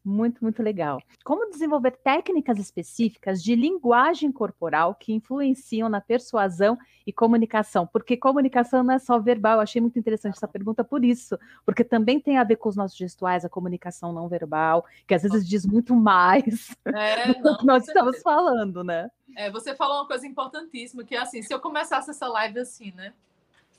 Muito, 0.09 0.43
muito 0.43 0.63
legal. 0.63 0.99
Como 1.23 1.51
desenvolver 1.51 1.91
técnicas 1.91 2.57
específicas 2.57 3.43
de 3.43 3.55
linguagem 3.55 4.31
corporal 4.31 4.95
que 4.95 5.13
influenciam 5.13 5.87
na 5.87 6.01
persuasão 6.01 6.79
e 7.05 7.13
comunicação? 7.13 7.85
Porque 7.85 8.17
comunicação 8.17 8.83
não 8.83 8.95
é 8.95 8.99
só 8.99 9.19
verbal. 9.19 9.57
Eu 9.57 9.61
achei 9.61 9.79
muito 9.79 9.99
interessante 9.99 10.35
essa 10.35 10.47
pergunta 10.47 10.83
por 10.83 11.05
isso, 11.05 11.37
porque 11.63 11.83
também 11.83 12.19
tem 12.19 12.39
a 12.39 12.43
ver 12.43 12.55
com 12.55 12.69
os 12.69 12.75
nossos 12.75 12.97
gestuais, 12.97 13.45
a 13.45 13.49
comunicação 13.49 14.11
não 14.11 14.27
verbal, 14.27 14.83
que 15.05 15.13
às 15.13 15.21
vezes 15.21 15.47
diz 15.47 15.63
muito 15.63 15.95
mais 15.95 16.75
é, 16.85 17.33
do 17.39 17.55
que 17.57 17.65
nós 17.65 17.87
estamos 17.87 18.19
falando, 18.23 18.83
né? 18.83 19.11
É, 19.37 19.51
você 19.51 19.75
falou 19.75 19.97
uma 19.97 20.07
coisa 20.07 20.25
importantíssima, 20.25 21.03
que 21.03 21.15
é 21.15 21.19
assim, 21.19 21.43
se 21.43 21.53
eu 21.53 21.59
começasse 21.59 22.09
essa 22.09 22.27
live 22.27 22.59
assim, 22.59 22.91
né? 22.95 23.13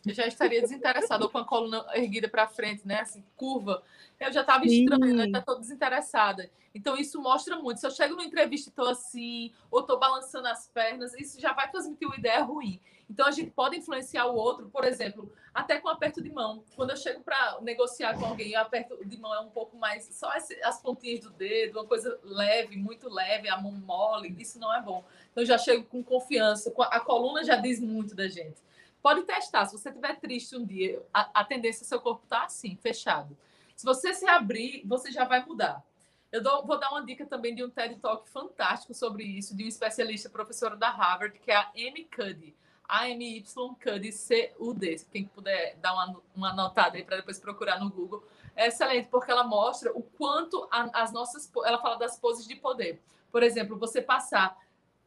Eu 0.06 0.14
já 0.14 0.26
estaria 0.26 0.60
desinteressada, 0.60 1.24
ou 1.24 1.30
com 1.30 1.38
a 1.38 1.44
coluna 1.44 1.84
erguida 1.94 2.28
para 2.28 2.46
frente, 2.46 2.86
né? 2.86 3.00
Assim, 3.00 3.22
curva. 3.36 3.82
Eu 4.18 4.32
já 4.32 4.40
estava 4.40 4.64
estranha, 4.66 5.14
né? 5.14 5.28
já 5.30 5.38
estou 5.38 5.58
desinteressada. 5.58 6.50
Então, 6.74 6.96
isso 6.96 7.20
mostra 7.20 7.56
muito. 7.56 7.80
Se 7.80 7.86
eu 7.86 7.90
chego 7.90 8.14
numa 8.14 8.24
entrevista 8.24 8.68
e 8.68 8.70
estou 8.70 8.88
assim, 8.88 9.52
ou 9.70 9.80
estou 9.80 9.98
balançando 9.98 10.46
as 10.48 10.68
pernas, 10.68 11.12
isso 11.14 11.40
já 11.40 11.52
vai 11.52 11.70
transmitir 11.70 12.06
uma 12.06 12.16
ideia 12.16 12.42
ruim. 12.42 12.80
Então, 13.10 13.26
a 13.26 13.30
gente 13.32 13.50
pode 13.50 13.76
influenciar 13.76 14.26
o 14.26 14.36
outro, 14.36 14.70
por 14.70 14.84
exemplo, 14.84 15.32
até 15.52 15.80
com 15.80 15.88
aperto 15.88 16.22
de 16.22 16.30
mão. 16.30 16.62
Quando 16.76 16.90
eu 16.90 16.96
chego 16.96 17.22
para 17.22 17.58
negociar 17.60 18.16
com 18.16 18.24
alguém, 18.24 18.54
o 18.54 18.60
aperto 18.60 19.04
de 19.04 19.18
mão 19.18 19.34
é 19.34 19.40
um 19.40 19.50
pouco 19.50 19.76
mais, 19.76 20.04
só 20.12 20.30
as 20.62 20.80
pontinhas 20.80 21.20
do 21.20 21.30
dedo, 21.30 21.78
uma 21.78 21.86
coisa 21.86 22.20
leve, 22.22 22.76
muito 22.76 23.12
leve, 23.12 23.48
a 23.48 23.60
mão 23.60 23.72
mole, 23.72 24.34
isso 24.38 24.60
não 24.60 24.72
é 24.72 24.80
bom. 24.80 25.04
Então, 25.32 25.42
eu 25.42 25.46
já 25.46 25.58
chego 25.58 25.84
com 25.84 26.04
confiança. 26.04 26.72
A 26.78 27.00
coluna 27.00 27.42
já 27.42 27.56
diz 27.56 27.80
muito 27.80 28.14
da 28.14 28.28
gente. 28.28 28.62
Pode 29.02 29.22
testar. 29.22 29.66
Se 29.66 29.78
você 29.78 29.88
estiver 29.88 30.18
triste 30.20 30.56
um 30.56 30.64
dia, 30.64 31.02
a, 31.12 31.40
a 31.40 31.44
tendência 31.44 31.84
é 31.84 31.86
seu 31.86 32.00
corpo 32.00 32.26
tá 32.26 32.44
assim, 32.44 32.76
fechado. 32.76 33.36
Se 33.74 33.84
você 33.84 34.12
se 34.12 34.28
abrir, 34.28 34.82
você 34.86 35.10
já 35.10 35.24
vai 35.24 35.44
mudar. 35.44 35.82
Eu 36.30 36.42
dou, 36.42 36.64
vou 36.64 36.78
dar 36.78 36.90
uma 36.90 37.04
dica 37.04 37.26
também 37.26 37.54
de 37.54 37.64
um 37.64 37.70
TED 37.70 37.96
Talk 37.96 38.28
fantástico 38.28 38.94
sobre 38.94 39.24
isso, 39.24 39.56
de 39.56 39.64
um 39.64 39.68
especialista, 39.68 40.28
professora 40.28 40.76
da 40.76 40.90
Harvard, 40.90 41.38
que 41.38 41.50
é 41.50 41.56
a 41.56 41.70
Amy 41.74 42.04
Cuddy. 42.04 42.54
A-M-Y 42.90 43.44
Cuddy 43.82 44.12
C-U-D. 44.12 45.06
Quem 45.12 45.24
puder 45.24 45.76
dar 45.76 45.92
uma, 45.92 46.20
uma 46.34 46.50
anotada 46.50 46.96
aí 46.96 47.04
para 47.04 47.16
depois 47.16 47.38
procurar 47.38 47.78
no 47.78 47.88
Google. 47.88 48.24
É 48.56 48.66
excelente, 48.66 49.08
porque 49.08 49.30
ela 49.30 49.44
mostra 49.44 49.92
o 49.96 50.02
quanto 50.02 50.68
a, 50.72 51.02
as 51.02 51.12
nossas. 51.12 51.50
Ela 51.64 51.78
fala 51.78 51.96
das 51.96 52.18
poses 52.18 52.46
de 52.48 52.56
poder. 52.56 53.00
Por 53.30 53.44
exemplo, 53.44 53.78
você 53.78 54.02
passar 54.02 54.58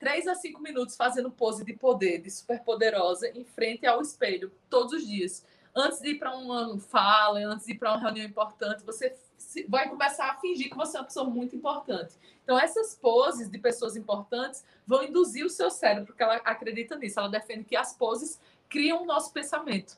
3 0.04 0.28
a 0.28 0.36
5 0.36 0.62
minutos 0.62 0.98
fazendo 0.98 1.32
pose 1.32 1.63
de 1.63 1.72
poder, 1.72 2.22
de 2.22 2.30
super 2.30 2.62
poderosa, 2.62 3.30
em 3.30 3.46
frente 3.46 3.86
ao 3.86 4.02
espelho, 4.02 4.52
todos 4.70 4.92
os 4.92 5.08
dias. 5.08 5.46
Antes 5.74 6.02
de 6.02 6.10
ir 6.10 6.20
para 6.20 6.36
uma 6.36 6.78
fala, 6.78 7.39
antes 7.39 7.66
de 7.66 7.72
ir 7.72 7.78
para 7.78 7.94
uma 7.94 8.02
reunião 8.02 8.26
importante, 8.26 8.84
você 8.84 9.16
vai 9.70 9.88
começar 9.88 10.30
a 10.30 10.36
fingir 10.42 10.70
que 10.70 10.76
você 10.76 10.98
é 10.98 11.00
uma 11.00 11.06
pessoa 11.06 11.26
muito 11.26 11.56
importante. 11.56 12.16
Então, 12.44 12.60
essas 12.60 12.96
poses 12.96 13.50
de 13.50 13.58
pessoas 13.58 13.96
importantes 13.96 14.66
vão 14.86 15.06
induzir 15.06 15.46
o 15.46 15.50
seu 15.50 15.72
cérebro, 15.72 16.08
porque 16.08 16.22
ela 16.22 16.36
acredita 16.36 16.98
nisso. 16.98 17.18
Ela 17.18 17.30
defende 17.30 17.63
que 17.63 17.78
as 17.78 17.94
poses 17.94 18.42
criam 18.68 19.04
o 19.04 19.06
nosso 19.06 19.32
pensamento 19.32 19.98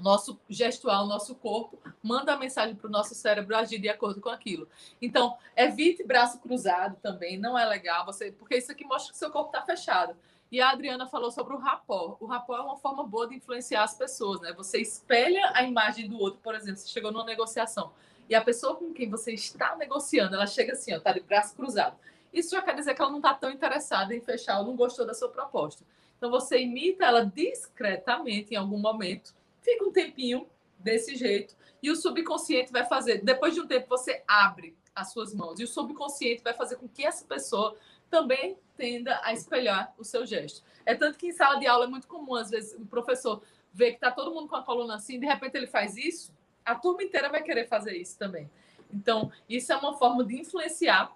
o 0.00 0.02
nosso 0.02 0.40
gestual, 0.48 1.04
o 1.04 1.08
nosso 1.08 1.34
corpo, 1.34 1.78
manda 2.02 2.32
a 2.32 2.36
mensagem 2.36 2.74
para 2.74 2.88
o 2.88 2.90
nosso 2.90 3.14
cérebro 3.14 3.56
agir 3.56 3.78
de 3.78 3.88
acordo 3.88 4.20
com 4.20 4.28
aquilo. 4.28 4.66
Então, 5.00 5.36
evite 5.54 6.02
braço 6.02 6.40
cruzado 6.40 6.96
também, 7.02 7.38
não 7.38 7.56
é 7.56 7.64
legal, 7.64 8.04
você, 8.04 8.32
porque 8.32 8.56
isso 8.56 8.72
aqui 8.72 8.84
mostra 8.84 9.12
que 9.12 9.18
seu 9.18 9.30
corpo 9.30 9.50
está 9.50 9.62
fechado. 9.62 10.16
E 10.50 10.60
a 10.60 10.70
Adriana 10.70 11.06
falou 11.06 11.30
sobre 11.30 11.54
o 11.54 11.58
rapó. 11.58 12.16
O 12.18 12.26
rapó 12.26 12.56
é 12.56 12.60
uma 12.60 12.76
forma 12.76 13.04
boa 13.04 13.28
de 13.28 13.36
influenciar 13.36 13.84
as 13.84 13.94
pessoas, 13.94 14.40
né? 14.40 14.52
Você 14.54 14.80
espelha 14.80 15.52
a 15.54 15.62
imagem 15.62 16.08
do 16.08 16.18
outro, 16.18 16.40
por 16.42 16.56
exemplo, 16.56 16.78
você 16.78 16.88
chegou 16.88 17.12
numa 17.12 17.24
negociação 17.24 17.92
e 18.28 18.34
a 18.34 18.40
pessoa 18.40 18.76
com 18.76 18.92
quem 18.92 19.10
você 19.10 19.32
está 19.32 19.76
negociando, 19.76 20.36
ela 20.36 20.46
chega 20.46 20.72
assim, 20.72 20.94
ó, 20.94 21.00
tá 21.00 21.12
de 21.12 21.20
braço 21.20 21.54
cruzado. 21.54 21.96
Isso 22.32 22.50
já 22.50 22.62
quer 22.62 22.76
dizer 22.76 22.94
que 22.94 23.02
ela 23.02 23.10
não 23.10 23.18
está 23.18 23.34
tão 23.34 23.50
interessada 23.50 24.14
em 24.14 24.20
fechar 24.20 24.60
ou 24.60 24.66
não 24.66 24.76
gostou 24.76 25.04
da 25.04 25.12
sua 25.12 25.28
proposta. 25.28 25.84
Então 26.16 26.30
você 26.30 26.60
imita 26.60 27.04
ela 27.04 27.24
discretamente 27.24 28.54
em 28.54 28.56
algum 28.56 28.78
momento 28.78 29.34
fica 29.60 29.84
um 29.84 29.92
tempinho 29.92 30.46
desse 30.78 31.14
jeito 31.14 31.56
e 31.82 31.90
o 31.90 31.96
subconsciente 31.96 32.72
vai 32.72 32.84
fazer. 32.86 33.22
Depois 33.22 33.54
de 33.54 33.60
um 33.60 33.66
tempo, 33.66 33.88
você 33.88 34.22
abre 34.26 34.76
as 34.94 35.12
suas 35.12 35.34
mãos 35.34 35.60
e 35.60 35.64
o 35.64 35.68
subconsciente 35.68 36.42
vai 36.42 36.54
fazer 36.54 36.76
com 36.76 36.88
que 36.88 37.04
essa 37.04 37.24
pessoa 37.24 37.76
também 38.10 38.58
tenda 38.76 39.20
a 39.22 39.32
espelhar 39.32 39.94
o 39.96 40.04
seu 40.04 40.26
gesto. 40.26 40.62
É 40.84 40.94
tanto 40.94 41.18
que 41.18 41.28
em 41.28 41.32
sala 41.32 41.58
de 41.58 41.66
aula 41.66 41.84
é 41.84 41.88
muito 41.88 42.08
comum, 42.08 42.34
às 42.34 42.50
vezes, 42.50 42.74
o 42.74 42.84
professor 42.86 43.42
vê 43.72 43.90
que 43.90 43.96
está 43.96 44.10
todo 44.10 44.34
mundo 44.34 44.48
com 44.48 44.56
a 44.56 44.62
coluna 44.62 44.96
assim, 44.96 45.20
de 45.20 45.26
repente 45.26 45.56
ele 45.56 45.66
faz 45.66 45.96
isso, 45.96 46.32
a 46.64 46.74
turma 46.74 47.02
inteira 47.02 47.28
vai 47.28 47.42
querer 47.42 47.68
fazer 47.68 47.96
isso 47.96 48.18
também. 48.18 48.50
Então, 48.92 49.30
isso 49.48 49.72
é 49.72 49.76
uma 49.76 49.96
forma 49.96 50.24
de 50.24 50.40
influenciar 50.40 51.14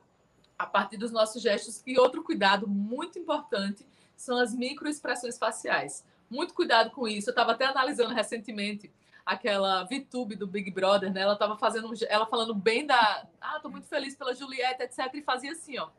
a 0.59 0.67
partir 0.67 0.97
dos 0.97 1.11
nossos 1.11 1.43
gestos. 1.43 1.83
E 1.87 1.99
outro 1.99 2.23
cuidado 2.23 2.69
muito 2.69 3.19
importante 3.19 3.87
são 4.17 4.39
as 4.39 4.55
microexpressões 4.55 5.37
faciais. 5.37 6.05
Muito 6.35 6.53
cuidado 6.53 6.91
com 6.91 7.07
isso. 7.07 7.31
Eu 7.31 7.33
estava 7.33 7.53
até 7.53 7.65
analisando 7.65 8.13
recentemente 8.13 8.93
aquela 9.25 9.85
VTube 9.85 10.35
do 10.35 10.49
Big 10.49 10.69
Brother, 10.69 11.13
né? 11.13 11.21
Ela 11.21 11.35
estava 11.35 11.57
fazendo, 11.57 11.93
ela 12.09 12.27
falando 12.27 12.53
bem 12.53 12.85
da, 12.85 13.25
ah, 13.41 13.61
tô 13.61 13.71
muito 13.71 13.87
feliz 13.87 14.17
pela 14.17 14.35
Julieta, 14.35 14.83
etc. 14.83 15.09
E 15.15 15.23
fazia 15.23 15.53
assim, 15.53 15.79
ó, 15.79 15.91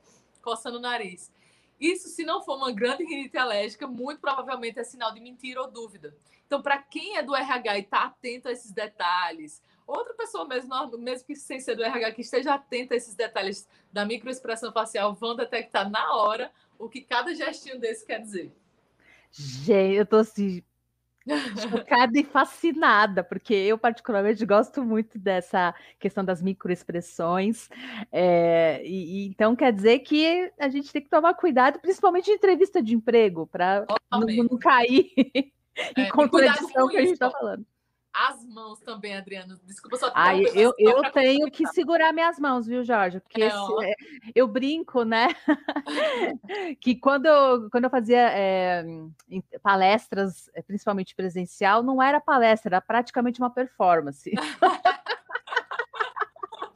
coçando 0.41 0.77
o 0.77 0.81
nariz. 0.81 1.31
Isso, 1.79 2.09
se 2.09 2.25
não 2.25 2.41
for 2.41 2.57
uma 2.57 2.71
grande 2.71 3.05
rinite 3.05 3.37
alérgica, 3.37 3.87
muito 3.87 4.19
provavelmente 4.19 4.77
é 4.77 4.83
sinal 4.83 5.13
de 5.13 5.21
mentira 5.21 5.61
ou 5.61 5.71
dúvida. 5.71 6.13
Então, 6.45 6.61
para 6.61 6.79
quem 6.79 7.15
é 7.15 7.23
do 7.23 7.33
RH 7.33 7.77
e 7.77 7.81
está 7.81 8.03
atento 8.03 8.49
a 8.49 8.51
esses 8.51 8.71
detalhes, 8.71 9.63
outra 9.87 10.13
pessoa 10.13 10.45
mesmo, 10.45 10.97
mesmo 10.97 11.25
que 11.25 11.35
sem 11.35 11.61
ser 11.61 11.75
do 11.75 11.83
RH, 11.83 12.11
que 12.11 12.21
esteja 12.21 12.53
atenta 12.53 12.93
a 12.93 12.97
esses 12.97 13.15
detalhes 13.15 13.67
da 13.89 14.05
microexpressão 14.05 14.73
facial, 14.73 15.13
vão 15.15 15.33
detectar 15.33 15.89
na 15.89 16.13
hora 16.13 16.51
o 16.77 16.89
que 16.89 16.99
cada 16.99 17.33
gestinho 17.33 17.79
desse 17.79 18.05
quer 18.05 18.19
dizer. 18.19 18.53
Gente, 19.37 19.95
eu 19.95 20.05
tô 20.05 20.17
assim, 20.17 20.63
chocada 21.61 22.17
e 22.17 22.23
fascinada, 22.23 23.23
porque 23.23 23.53
eu 23.53 23.77
particularmente 23.77 24.45
gosto 24.45 24.83
muito 24.83 25.17
dessa 25.17 25.73
questão 25.99 26.23
das 26.23 26.41
microexpressões. 26.41 27.67
É, 28.11 28.81
e, 28.85 29.25
e, 29.25 29.27
então 29.27 29.55
quer 29.55 29.73
dizer 29.73 29.99
que 29.99 30.51
a 30.59 30.69
gente 30.69 30.91
tem 30.91 31.01
que 31.01 31.09
tomar 31.09 31.33
cuidado, 31.33 31.79
principalmente 31.79 32.29
em 32.29 32.35
entrevista 32.35 32.81
de 32.81 32.95
emprego, 32.95 33.47
para 33.47 33.85
não, 34.11 34.21
não, 34.21 34.57
cair 34.57 35.11
é, 35.75 36.01
em 36.01 36.09
contradição 36.09 36.87
que 36.87 36.97
a 36.97 37.01
gente 37.01 37.13
está 37.13 37.29
falando. 37.29 37.65
As 38.15 38.45
mãos 38.45 38.79
também, 38.79 39.15
Adriano. 39.15 39.59
Desculpa 39.65 39.97
só. 39.97 40.11
Ai, 40.15 40.43
eu, 40.53 40.73
eu 40.79 41.11
tenho 41.11 41.51
que 41.51 41.67
segurar 41.67 42.13
minhas 42.13 42.39
mãos, 42.39 42.65
viu, 42.65 42.83
Jorge? 42.83 43.19
Porque 43.19 43.43
é, 43.43 43.47
esse, 43.47 43.83
é, 43.83 43.93
eu 44.33 44.47
brinco, 44.47 45.03
né? 45.03 45.27
que 46.79 46.95
quando 46.95 47.25
eu, 47.25 47.69
quando 47.69 47.83
eu 47.83 47.89
fazia 47.89 48.29
é, 48.31 48.85
palestras, 49.61 50.49
eh, 50.55 50.61
principalmente 50.61 51.13
presencial, 51.13 51.83
não 51.83 52.01
era 52.01 52.21
palestra, 52.21 52.69
era 52.69 52.81
praticamente 52.81 53.39
uma 53.41 53.49
performance. 53.49 54.31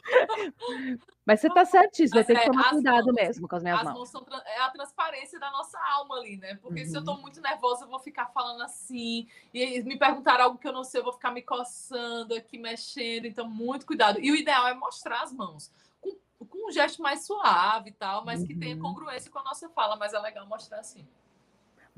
Mas 1.25 1.41
você 1.41 1.47
está 1.47 1.63
certíssimo, 1.63 2.15
vai 2.15 2.23
ter 2.23 2.33
que 2.33 2.39
é, 2.39 2.45
tomar 2.45 2.71
cuidado 2.71 3.05
mãos, 3.05 3.15
mesmo 3.15 3.47
com 3.47 3.55
as 3.55 3.61
minhas 3.61 3.77
as 3.77 3.85
mãos. 3.85 3.93
mãos 3.93 4.09
são, 4.09 4.25
é 4.47 4.61
a 4.61 4.69
transparência 4.71 5.39
da 5.39 5.51
nossa 5.51 5.77
alma 5.79 6.15
ali, 6.15 6.37
né? 6.37 6.55
Porque 6.55 6.81
uhum. 6.81 6.87
se 6.87 6.95
eu 6.95 7.01
estou 7.01 7.15
uhum. 7.15 7.21
muito 7.21 7.39
nervosa, 7.39 7.85
eu 7.85 7.87
vou 7.87 7.99
ficar 7.99 8.25
falando 8.27 8.63
assim, 8.63 9.27
e 9.53 9.83
me 9.83 9.95
perguntar 9.95 10.41
algo 10.41 10.57
que 10.57 10.67
eu 10.67 10.73
não 10.73 10.83
sei, 10.83 11.01
eu 11.01 11.03
vou 11.03 11.13
ficar 11.13 11.29
me 11.29 11.43
coçando 11.43 12.33
aqui, 12.33 12.57
mexendo, 12.57 13.25
então 13.25 13.47
muito 13.47 13.85
cuidado. 13.85 14.19
E 14.19 14.31
o 14.31 14.35
ideal 14.35 14.67
é 14.67 14.73
mostrar 14.73 15.21
as 15.21 15.31
mãos. 15.31 15.71
Com, 16.01 16.15
com 16.47 16.67
um 16.67 16.71
gesto 16.71 16.99
mais 16.99 17.25
suave 17.27 17.91
e 17.91 17.93
tal, 17.93 18.25
mas 18.25 18.41
uhum. 18.41 18.47
que 18.47 18.55
tenha 18.55 18.75
uhum. 18.75 18.81
congruência 18.81 19.29
com 19.29 19.37
a 19.37 19.43
nossa 19.43 19.69
fala, 19.69 19.95
mas 19.95 20.15
é 20.15 20.19
legal 20.19 20.47
mostrar 20.47 20.79
assim. 20.79 21.07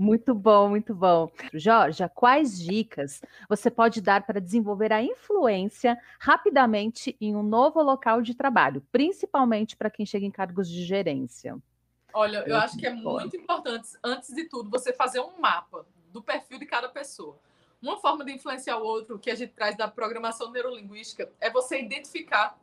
Muito 0.02 0.34
bom, 0.34 0.68
muito 0.68 0.96
bom. 0.96 1.32
Jorge, 1.54 2.04
quais 2.16 2.60
dicas 2.60 3.22
você 3.48 3.70
pode 3.70 4.02
dar 4.02 4.26
para 4.26 4.42
desenvolver 4.42 4.92
a 4.92 5.04
influência 5.04 5.96
rapidamente 6.20 7.16
em 7.22 7.36
um 7.36 7.44
novo 7.44 7.80
local 7.84 8.20
de 8.20 8.34
trabalho, 8.34 8.84
principalmente 8.92 9.78
para 9.78 9.92
quem 9.92 10.04
chega 10.04 10.26
em 10.26 10.32
cargos 10.32 10.68
de 10.68 10.84
gerência? 10.84 11.56
Olha, 12.12 12.44
eu 12.48 12.58
acho 12.58 12.80
que 12.80 12.88
é 12.88 12.92
muito 12.92 13.38
importante, 13.38 13.90
antes 14.04 14.34
de 14.34 14.46
tudo, 14.46 14.72
você 14.72 14.92
fazer 14.92 15.20
um 15.20 15.40
mapa 15.40 15.86
do 16.12 16.20
perfil 16.20 16.58
de 16.58 16.66
cada 16.66 16.90
pessoa. 16.90 17.38
Uma 17.80 17.98
forma 17.98 18.26
de 18.26 18.32
influenciar 18.32 18.78
o 18.78 18.84
outro, 18.84 19.20
que 19.20 19.30
a 19.30 19.36
gente 19.36 19.54
traz 19.54 19.78
da 19.78 19.88
programação 19.88 20.52
neurolinguística, 20.52 21.32
é 21.40 21.52
você 21.52 21.80
identificar 21.80 22.58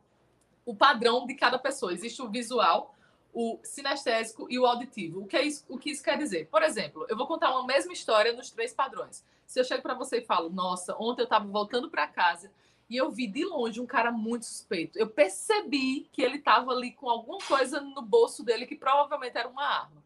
o 0.65 0.75
padrão 0.75 1.25
de 1.25 1.35
cada 1.35 1.57
pessoa. 1.57 1.93
Existe 1.93 2.21
o 2.21 2.27
visual, 2.27 2.93
o 3.41 3.57
sinestésico 3.63 4.47
e 4.49 4.59
o 4.59 4.65
auditivo. 4.65 5.21
O 5.21 5.25
que, 5.25 5.37
é 5.37 5.45
isso, 5.45 5.63
o 5.69 5.77
que 5.77 5.91
isso 5.91 6.03
quer 6.03 6.17
dizer? 6.17 6.49
Por 6.49 6.61
exemplo, 6.61 7.05
eu 7.07 7.15
vou 7.15 7.25
contar 7.25 7.51
uma 7.51 7.65
mesma 7.65 7.93
história 7.93 8.33
nos 8.33 8.51
três 8.51 8.73
padrões. 8.73 9.23
Se 9.47 9.57
eu 9.57 9.63
chego 9.63 9.81
para 9.81 9.93
você 9.93 10.17
e 10.17 10.25
falo, 10.25 10.49
nossa, 10.49 10.93
ontem 10.99 11.21
eu 11.21 11.23
estava 11.23 11.47
voltando 11.47 11.89
para 11.89 12.05
casa 12.05 12.51
e 12.89 12.97
eu 12.97 13.09
vi 13.09 13.27
de 13.27 13.45
longe 13.45 13.79
um 13.79 13.85
cara 13.85 14.11
muito 14.11 14.43
suspeito. 14.43 14.99
Eu 14.99 15.07
percebi 15.07 16.09
que 16.11 16.21
ele 16.21 16.35
estava 16.35 16.71
ali 16.71 16.91
com 16.91 17.09
alguma 17.09 17.37
coisa 17.37 17.79
no 17.79 18.01
bolso 18.01 18.43
dele 18.43 18.65
que 18.65 18.75
provavelmente 18.75 19.37
era 19.37 19.47
uma 19.47 19.63
arma. 19.63 20.03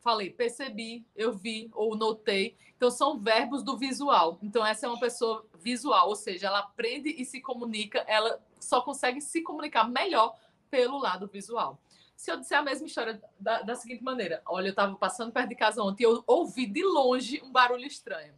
Falei, 0.00 0.28
percebi, 0.28 1.06
eu 1.16 1.32
vi 1.32 1.70
ou 1.72 1.96
notei. 1.96 2.54
Então 2.76 2.90
são 2.90 3.18
verbos 3.18 3.62
do 3.62 3.78
visual. 3.78 4.38
Então 4.42 4.64
essa 4.64 4.84
é 4.84 4.90
uma 4.90 5.00
pessoa 5.00 5.46
visual, 5.58 6.10
ou 6.10 6.16
seja, 6.16 6.48
ela 6.48 6.58
aprende 6.58 7.08
e 7.08 7.24
se 7.24 7.40
comunica, 7.40 8.00
ela 8.06 8.38
só 8.60 8.82
consegue 8.82 9.22
se 9.22 9.40
comunicar 9.40 9.88
melhor 9.88 10.36
pelo 10.68 10.98
lado 10.98 11.26
visual 11.26 11.78
se 12.16 12.30
eu 12.30 12.38
disser 12.38 12.58
a 12.58 12.62
mesma 12.62 12.86
história 12.86 13.20
da, 13.38 13.62
da 13.62 13.74
seguinte 13.74 14.02
maneira: 14.02 14.42
olha, 14.46 14.68
eu 14.68 14.70
estava 14.70 14.94
passando 14.96 15.32
perto 15.32 15.48
de 15.48 15.54
casa 15.54 15.82
ontem 15.82 16.04
e 16.04 16.06
eu 16.06 16.22
ouvi 16.26 16.66
de 16.66 16.82
longe 16.82 17.42
um 17.42 17.50
barulho 17.50 17.86
estranho. 17.86 18.34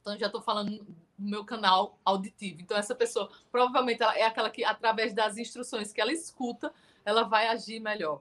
Então, 0.00 0.18
já 0.18 0.26
estou 0.26 0.42
falando 0.42 0.70
no 1.16 1.30
meu 1.30 1.44
canal 1.44 1.98
auditivo. 2.04 2.60
Então, 2.60 2.76
essa 2.76 2.94
pessoa 2.94 3.30
provavelmente 3.52 4.02
é 4.02 4.26
aquela 4.26 4.50
que, 4.50 4.64
através 4.64 5.14
das 5.14 5.38
instruções 5.38 5.92
que 5.92 6.00
ela 6.00 6.12
escuta, 6.12 6.72
ela 7.04 7.22
vai 7.22 7.46
agir 7.46 7.78
melhor. 7.78 8.20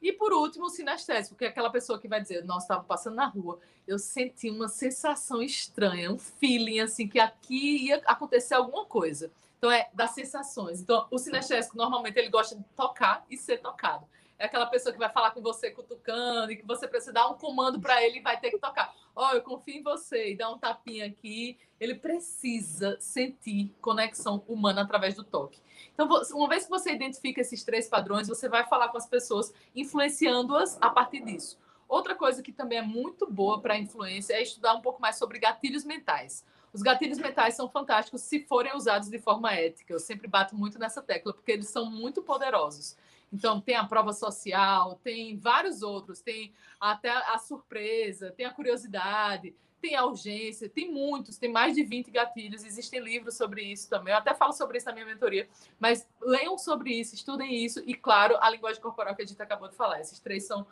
E 0.00 0.12
por 0.12 0.32
último, 0.32 0.66
o 0.66 0.70
sinestésico, 0.70 1.36
que 1.36 1.44
é 1.44 1.48
aquela 1.48 1.70
pessoa 1.70 1.98
que 1.98 2.08
vai 2.08 2.20
dizer: 2.20 2.44
Nossa, 2.44 2.66
estava 2.66 2.84
passando 2.84 3.16
na 3.16 3.26
rua, 3.26 3.58
eu 3.86 3.98
senti 3.98 4.50
uma 4.50 4.68
sensação 4.68 5.42
estranha, 5.42 6.12
um 6.12 6.18
feeling 6.18 6.80
assim, 6.80 7.08
que 7.08 7.18
aqui 7.18 7.86
ia 7.86 8.02
acontecer 8.04 8.54
alguma 8.54 8.84
coisa. 8.84 9.32
Então, 9.56 9.70
é 9.70 9.88
das 9.94 10.10
sensações. 10.10 10.80
Então, 10.80 11.06
o 11.10 11.18
sinestésico, 11.18 11.76
normalmente, 11.76 12.18
ele 12.18 12.28
gosta 12.28 12.56
de 12.56 12.64
tocar 12.76 13.24
e 13.30 13.36
ser 13.36 13.58
tocado 13.58 14.06
é 14.42 14.46
aquela 14.46 14.66
pessoa 14.66 14.92
que 14.92 14.98
vai 14.98 15.08
falar 15.08 15.30
com 15.30 15.40
você 15.40 15.70
cutucando 15.70 16.50
e 16.50 16.56
que 16.56 16.66
você 16.66 16.88
precisa 16.88 17.12
dar 17.12 17.28
um 17.28 17.34
comando 17.34 17.80
para 17.80 18.02
ele 18.02 18.18
e 18.18 18.20
vai 18.20 18.40
ter 18.40 18.50
que 18.50 18.58
tocar. 18.58 18.92
Ó, 19.14 19.28
oh, 19.28 19.36
eu 19.36 19.40
confio 19.40 19.76
em 19.76 19.82
você 19.84 20.32
e 20.32 20.36
dar 20.36 20.50
um 20.50 20.58
tapinha 20.58 21.06
aqui. 21.06 21.56
Ele 21.78 21.94
precisa 21.94 22.96
sentir 22.98 23.72
conexão 23.80 24.42
humana 24.48 24.82
através 24.82 25.14
do 25.14 25.22
toque. 25.22 25.60
Então, 25.94 26.08
uma 26.32 26.48
vez 26.48 26.64
que 26.64 26.70
você 26.70 26.92
identifica 26.92 27.40
esses 27.40 27.62
três 27.62 27.86
padrões, 27.86 28.26
você 28.26 28.48
vai 28.48 28.66
falar 28.66 28.88
com 28.88 28.98
as 28.98 29.06
pessoas, 29.06 29.54
influenciando-as 29.76 30.76
a 30.80 30.90
partir 30.90 31.24
disso. 31.24 31.56
Outra 31.88 32.16
coisa 32.16 32.42
que 32.42 32.50
também 32.50 32.78
é 32.78 32.82
muito 32.82 33.30
boa 33.30 33.60
para 33.60 33.74
a 33.74 33.78
influência 33.78 34.34
é 34.34 34.42
estudar 34.42 34.74
um 34.74 34.80
pouco 34.80 35.00
mais 35.00 35.18
sobre 35.18 35.38
gatilhos 35.38 35.84
mentais. 35.84 36.44
Os 36.72 36.82
gatilhos 36.82 37.18
mentais 37.18 37.54
são 37.54 37.68
fantásticos 37.68 38.22
se 38.22 38.40
forem 38.40 38.74
usados 38.74 39.08
de 39.08 39.20
forma 39.20 39.54
ética. 39.54 39.92
Eu 39.92 40.00
sempre 40.00 40.26
bato 40.26 40.56
muito 40.56 40.80
nessa 40.80 41.00
tecla, 41.00 41.32
porque 41.32 41.52
eles 41.52 41.68
são 41.68 41.88
muito 41.88 42.22
poderosos. 42.22 42.96
Então, 43.32 43.60
tem 43.60 43.76
a 43.76 43.84
prova 43.84 44.12
social, 44.12 45.00
tem 45.02 45.38
vários 45.38 45.82
outros, 45.82 46.20
tem 46.20 46.52
até 46.78 47.10
a 47.10 47.38
surpresa, 47.38 48.30
tem 48.30 48.44
a 48.44 48.52
curiosidade, 48.52 49.54
tem 49.80 49.96
a 49.96 50.04
urgência, 50.04 50.68
tem 50.68 50.92
muitos, 50.92 51.36
tem 51.36 51.50
mais 51.50 51.74
de 51.74 51.82
20 51.82 52.10
gatilhos, 52.10 52.64
existem 52.64 53.00
livros 53.00 53.36
sobre 53.36 53.62
isso 53.62 53.90
também. 53.90 54.12
Eu 54.12 54.18
até 54.18 54.32
falo 54.32 54.52
sobre 54.52 54.78
isso 54.78 54.86
na 54.86 54.92
minha 54.92 55.04
mentoria, 55.04 55.48
mas 55.80 56.08
leiam 56.20 56.56
sobre 56.56 56.92
isso, 56.92 57.16
estudem 57.16 57.52
isso 57.52 57.82
e, 57.84 57.94
claro, 57.94 58.36
a 58.40 58.48
linguagem 58.48 58.80
corporal 58.80 59.16
que 59.16 59.22
a 59.22 59.26
gente 59.26 59.42
acabou 59.42 59.68
de 59.68 59.74
falar. 59.74 60.00
Esses 60.00 60.20
três 60.20 60.46
são 60.46 60.64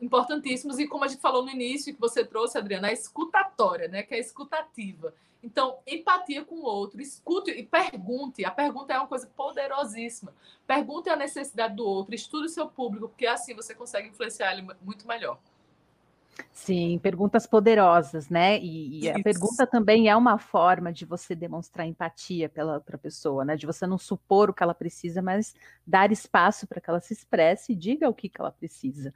importantíssimos 0.00 0.78
e, 0.78 0.86
como 0.86 1.04
a 1.04 1.08
gente 1.08 1.20
falou 1.20 1.44
no 1.44 1.50
início, 1.50 1.94
que 1.94 2.00
você 2.00 2.24
trouxe, 2.24 2.58
Adriana, 2.58 2.88
a 2.88 2.92
escutatória, 2.92 3.88
né, 3.88 4.02
que 4.02 4.14
é 4.14 4.18
escutativa. 4.18 5.14
Então, 5.42 5.78
empatia 5.86 6.44
com 6.44 6.56
o 6.56 6.64
outro, 6.64 7.00
escute 7.00 7.50
e 7.50 7.64
pergunte. 7.64 8.44
A 8.44 8.50
pergunta 8.50 8.92
é 8.92 8.98
uma 8.98 9.06
coisa 9.06 9.26
poderosíssima. 9.36 10.34
Pergunte 10.66 11.08
a 11.08 11.16
necessidade 11.16 11.76
do 11.76 11.86
outro, 11.86 12.14
estude 12.14 12.46
o 12.46 12.50
seu 12.50 12.68
público, 12.68 13.08
porque 13.08 13.26
assim 13.26 13.54
você 13.54 13.74
consegue 13.74 14.08
influenciar 14.08 14.52
ele 14.52 14.66
muito 14.82 15.06
melhor. 15.06 15.38
Sim, 16.52 16.98
perguntas 16.98 17.46
poderosas, 17.46 18.28
né? 18.28 18.58
E, 18.58 19.04
e 19.04 19.10
a 19.10 19.22
pergunta 19.22 19.66
também 19.66 20.08
é 20.08 20.16
uma 20.16 20.38
forma 20.38 20.92
de 20.92 21.06
você 21.06 21.34
demonstrar 21.34 21.86
empatia 21.86 22.48
pela 22.48 22.74
outra 22.74 22.98
pessoa, 22.98 23.44
né? 23.44 23.56
De 23.56 23.64
você 23.64 23.86
não 23.86 23.96
supor 23.96 24.50
o 24.50 24.52
que 24.52 24.62
ela 24.62 24.74
precisa, 24.74 25.22
mas 25.22 25.54
dar 25.86 26.10
espaço 26.10 26.66
para 26.66 26.80
que 26.80 26.90
ela 26.90 27.00
se 27.00 27.12
expresse 27.12 27.72
e 27.72 27.76
diga 27.76 28.08
o 28.08 28.14
que, 28.14 28.28
que 28.28 28.40
ela 28.40 28.50
precisa. 28.50 29.14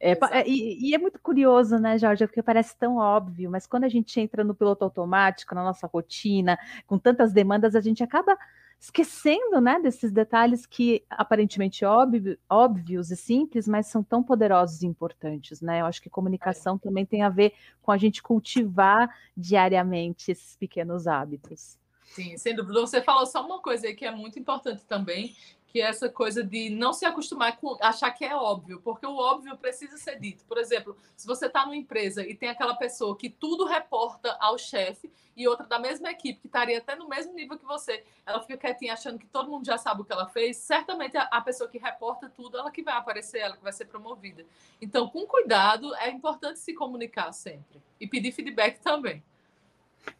É, 0.00 0.12
é, 0.12 0.48
e, 0.48 0.90
e, 0.90 0.94
é 0.94 0.98
muito 0.98 1.20
curioso, 1.20 1.78
né, 1.78 1.98
Jorge? 1.98 2.26
Porque 2.26 2.42
parece 2.42 2.76
tão 2.76 2.96
óbvio, 2.96 3.50
mas 3.50 3.66
quando 3.66 3.84
a 3.84 3.88
gente 3.88 4.18
entra 4.18 4.42
no 4.42 4.54
piloto 4.54 4.84
automático, 4.84 5.54
na 5.54 5.62
nossa 5.62 5.86
rotina, 5.86 6.58
com 6.86 6.98
tantas 6.98 7.32
demandas, 7.32 7.76
a 7.76 7.80
gente 7.80 8.02
acaba 8.02 8.36
esquecendo 8.80 9.60
né, 9.60 9.80
desses 9.80 10.12
detalhes 10.12 10.64
que 10.64 11.04
aparentemente 11.10 11.84
óbvio, 11.84 12.38
óbvios 12.48 13.10
e 13.10 13.16
simples, 13.16 13.66
mas 13.66 13.88
são 13.88 14.02
tão 14.02 14.22
poderosos 14.22 14.82
e 14.82 14.86
importantes. 14.86 15.60
Né? 15.60 15.80
Eu 15.80 15.86
acho 15.86 16.00
que 16.00 16.08
comunicação 16.08 16.76
é. 16.76 16.78
também 16.78 17.04
tem 17.04 17.22
a 17.22 17.28
ver 17.28 17.54
com 17.82 17.90
a 17.90 17.98
gente 17.98 18.22
cultivar 18.22 19.12
diariamente 19.36 20.30
esses 20.30 20.56
pequenos 20.56 21.06
hábitos. 21.06 21.76
Sim, 22.04 22.36
sem 22.38 22.54
dúvida. 22.54 22.80
Você 22.80 23.02
falou 23.02 23.26
só 23.26 23.44
uma 23.44 23.60
coisa 23.60 23.86
aí 23.86 23.94
que 23.94 24.04
é 24.04 24.10
muito 24.10 24.38
importante 24.38 24.84
também, 24.84 25.36
que 25.68 25.80
é 25.80 25.84
essa 25.84 26.08
coisa 26.08 26.42
de 26.42 26.70
não 26.70 26.92
se 26.92 27.04
acostumar 27.04 27.56
com 27.58 27.76
achar 27.80 28.10
que 28.10 28.24
é 28.24 28.34
óbvio, 28.34 28.80
porque 28.82 29.06
o 29.06 29.16
óbvio 29.16 29.56
precisa 29.56 29.98
ser 29.98 30.18
dito. 30.18 30.44
Por 30.46 30.56
exemplo, 30.56 30.96
se 31.14 31.26
você 31.26 31.46
está 31.46 31.64
numa 31.64 31.76
empresa 31.76 32.26
e 32.26 32.34
tem 32.34 32.48
aquela 32.48 32.74
pessoa 32.74 33.16
que 33.16 33.28
tudo 33.28 33.66
reporta 33.66 34.36
ao 34.40 34.56
chefe 34.58 35.12
e 35.36 35.46
outra 35.46 35.66
da 35.66 35.78
mesma 35.78 36.10
equipe 36.10 36.40
que 36.40 36.48
estaria 36.48 36.78
até 36.78 36.96
no 36.96 37.06
mesmo 37.06 37.34
nível 37.34 37.58
que 37.58 37.66
você, 37.66 38.02
ela 38.26 38.40
fica 38.40 38.56
quietinha 38.56 38.94
achando 38.94 39.18
que 39.18 39.26
todo 39.26 39.50
mundo 39.50 39.66
já 39.66 39.76
sabe 39.76 40.00
o 40.00 40.04
que 40.04 40.12
ela 40.12 40.26
fez, 40.26 40.56
certamente 40.56 41.16
a, 41.16 41.24
a 41.24 41.40
pessoa 41.40 41.68
que 41.68 41.78
reporta 41.78 42.32
tudo, 42.34 42.58
ela 42.58 42.70
que 42.70 42.82
vai 42.82 42.94
aparecer, 42.94 43.38
ela 43.38 43.56
que 43.56 43.62
vai 43.62 43.72
ser 43.72 43.84
promovida. 43.84 44.44
Então, 44.80 45.08
com 45.08 45.26
cuidado, 45.26 45.94
é 45.96 46.10
importante 46.10 46.58
se 46.58 46.72
comunicar 46.74 47.30
sempre 47.32 47.80
e 48.00 48.06
pedir 48.06 48.32
feedback 48.32 48.80
também. 48.80 49.22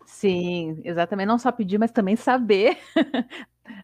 Sim, 0.05 0.81
exatamente. 0.85 1.29
Não 1.29 1.39
só 1.39 1.51
pedir, 1.51 1.79
mas 1.79 1.91
também 1.91 2.17
saber 2.17 2.79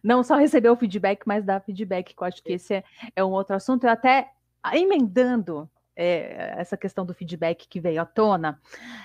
não 0.03 0.23
só 0.23 0.35
receber 0.35 0.69
o 0.69 0.75
feedback, 0.75 1.23
mas 1.25 1.43
dar 1.43 1.61
feedback, 1.61 2.13
que 2.13 2.21
eu 2.21 2.27
acho 2.27 2.43
que 2.43 2.53
esse 2.53 2.75
é, 2.75 2.83
é 3.15 3.23
um 3.23 3.31
outro 3.31 3.55
assunto. 3.55 3.85
Eu 3.85 3.91
até 3.91 4.31
emendando 4.73 5.69
é, 5.95 6.55
essa 6.57 6.75
questão 6.75 7.05
do 7.05 7.13
feedback 7.13 7.67
que 7.67 7.79
veio 7.79 8.01
à 8.01 8.05
tona, 8.05 8.59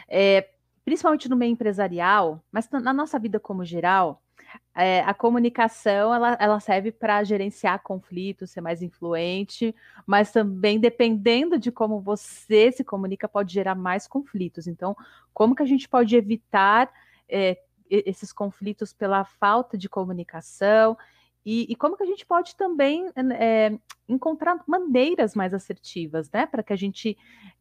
é, 0.08 0.48
principalmente 0.84 1.28
no 1.28 1.36
meio 1.36 1.52
empresarial, 1.52 2.42
mas 2.50 2.68
na 2.70 2.92
nossa 2.92 3.18
vida 3.18 3.38
como 3.38 3.64
geral, 3.64 4.22
é, 4.74 5.00
a 5.00 5.14
comunicação 5.14 6.12
ela, 6.14 6.36
ela 6.40 6.60
serve 6.60 6.90
para 6.90 7.22
gerenciar 7.22 7.82
conflitos, 7.82 8.50
ser 8.50 8.60
mais 8.60 8.82
influente, 8.82 9.74
mas 10.06 10.32
também 10.32 10.80
dependendo 10.80 11.58
de 11.58 11.70
como 11.70 12.00
você 12.00 12.72
se 12.72 12.82
comunica, 12.82 13.28
pode 13.28 13.52
gerar 13.52 13.74
mais 13.74 14.08
conflitos. 14.08 14.66
Então, 14.66 14.96
como 15.32 15.54
que 15.54 15.62
a 15.62 15.66
gente 15.66 15.88
pode 15.88 16.16
evitar 16.16 16.90
é, 17.28 17.58
esses 17.90 18.32
conflitos 18.32 18.92
pela 18.92 19.24
falta 19.24 19.76
de 19.76 19.88
comunicação 19.88 20.96
E, 21.44 21.66
e, 21.70 21.74
como 21.74 21.96
que 21.96 22.02
a 22.02 22.06
gente 22.06 22.26
pode 22.26 22.54
também 22.54 23.10
é, 23.38 23.72
encontrar 24.06 24.62
maneiras 24.66 25.34
mais 25.34 25.54
assertivas, 25.54 26.30
né? 26.30 26.44
Para 26.46 26.62
que 26.62 26.72
a 26.72 26.76
gente, 26.76 27.16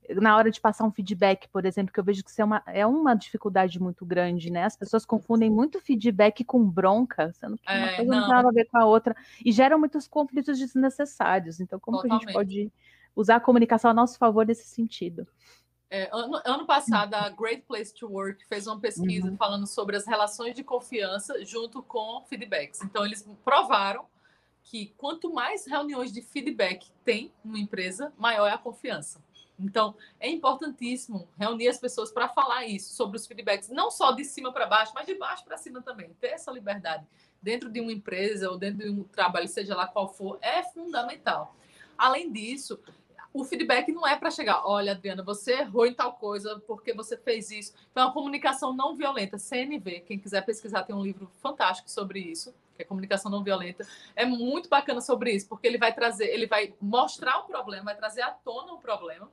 na 0.10 0.36
hora 0.36 0.52
de 0.52 0.60
passar 0.60 0.84
um 0.84 0.92
feedback, 0.92 1.48
por 1.48 1.66
exemplo, 1.66 1.94
que 1.94 2.00
eu 2.00 2.04
vejo 2.04 2.22
que 2.22 2.30
isso 2.30 2.42
é 2.42 2.46
uma, 2.46 2.62
é 2.68 2.86
uma 2.86 3.16
dificuldade 3.16 3.80
muito 3.80 4.06
grande, 4.06 4.52
né? 4.52 4.66
As 4.66 4.76
pessoas 4.76 5.06
confundem 5.06 5.50
muito 5.50 5.80
feedback 5.80 6.44
com 6.44 6.70
bronca, 6.70 7.32
sendo 7.34 7.58
que 7.58 7.72
uma 7.72 7.90
é, 7.90 7.96
coisa 7.96 8.12
não, 8.12 8.20
tem 8.22 8.30
nada 8.30 8.50
a 8.50 8.52
ver 8.52 8.66
com 8.66 8.78
a 8.78 8.86
outra, 8.86 9.16
e 9.46 9.52
geram 9.52 9.80
muitos 9.80 10.08
conflitos 10.08 10.60
desnecessários. 10.60 11.62
Então, 11.62 11.80
como 11.80 11.98
Totalmente. 11.98 12.26
que 12.26 12.26
a 12.26 12.28
gente 12.28 12.36
pode 12.36 12.72
usar 13.16 13.38
a 13.38 13.40
comunicação 13.40 13.92
a 13.92 13.94
nosso 13.94 14.18
favor 14.18 14.46
nesse 14.46 14.68
sentido? 14.68 15.26
É, 15.92 16.08
ano, 16.14 16.40
ano, 16.46 16.66
passado, 16.68 17.16
a 17.16 17.30
Great 17.30 17.64
Place 17.64 17.92
to 17.94 18.08
Work 18.08 18.46
fez 18.46 18.68
uma 18.68 18.80
pesquisa 18.80 19.28
uhum. 19.28 19.38
falando 19.38 19.66
sobre 19.66 19.96
as 19.96 20.06
relações 20.06 20.54
de 20.54 20.64
confiança 20.64 21.44
junto 21.44 21.82
com 21.82 22.24
feedbacks. 22.30 22.82
Então, 22.84 23.04
eles 23.04 23.28
provaram 23.44 24.06
que 24.64 24.94
quanto 24.98 25.34
mais 25.34 25.66
reuniões 25.66 26.12
de 26.12 26.22
feedback 26.22 26.92
tem 27.04 27.34
uma 27.44 27.58
empresa, 27.58 28.14
maior 28.18 28.46
é 28.46 28.52
a 28.52 28.58
confiança. 28.58 29.20
Então, 29.60 29.96
é 30.20 30.30
importantíssimo 30.30 31.28
reunir 31.38 31.68
as 31.68 31.80
pessoas 31.80 32.12
para 32.12 32.30
falar 32.30 32.66
isso, 32.66 32.94
sobre 32.94 33.18
os 33.18 33.26
feedbacks, 33.26 33.70
não 33.70 33.90
só 33.90 34.12
de 34.12 34.24
cima 34.24 34.54
para 34.54 34.68
baixo, 34.68 34.94
mas 34.94 35.08
de 35.08 35.16
baixo 35.16 35.44
para 35.44 35.58
cima 35.58 35.82
também. 35.82 36.16
Ter 36.22 36.28
essa 36.28 36.52
liberdade 36.52 37.06
dentro 37.42 37.70
de 37.70 37.82
uma 37.82 37.92
empresa 37.92 38.50
ou 38.50 38.58
dentro 38.58 38.80
de 38.80 38.90
um 38.90 39.04
trabalho, 39.04 39.48
seja 39.48 39.76
lá 39.76 39.88
qual 39.88 40.14
for, 40.14 40.38
é 40.42 40.62
fundamental. 40.64 41.56
Além 41.98 42.32
disso, 42.32 42.80
o 43.34 43.44
feedback 43.44 43.92
não 43.92 44.08
é 44.08 44.16
para 44.16 44.32
chegar, 44.32 44.66
olha, 44.66 44.92
Adriana, 44.92 45.24
você 45.24 45.54
errou 45.60 45.86
em 45.86 45.94
tal 45.94 46.14
coisa 46.14 46.62
porque 46.66 46.94
você 46.94 47.16
fez 47.16 47.52
isso. 47.52 47.74
Então, 47.92 48.08
a 48.08 48.12
comunicação 48.12 48.74
não 48.74 48.96
violenta, 48.96 49.38
CNV, 49.38 50.02
quem 50.02 50.18
quiser 50.18 50.44
pesquisar, 50.46 50.84
tem 50.84 50.96
um 50.96 51.04
livro 51.04 51.30
fantástico 51.42 51.90
sobre 51.90 52.20
isso, 52.20 52.54
que 52.76 52.82
é 52.82 52.86
comunicação 52.86 53.30
não 53.30 53.44
violenta. 53.44 53.88
É 54.16 54.26
muito 54.26 54.68
bacana 54.68 55.00
sobre 55.02 55.32
isso, 55.32 55.48
porque 55.48 55.68
ele 55.68 55.78
vai 55.78 55.94
trazer, 55.94 56.26
ele 56.26 56.48
vai 56.48 56.74
mostrar 56.82 57.40
o 57.40 57.44
problema, 57.44 57.86
vai 57.86 57.96
trazer 57.96 58.22
à 58.22 58.32
tona 58.32 58.74
o 58.74 58.80
problema, 58.80 59.30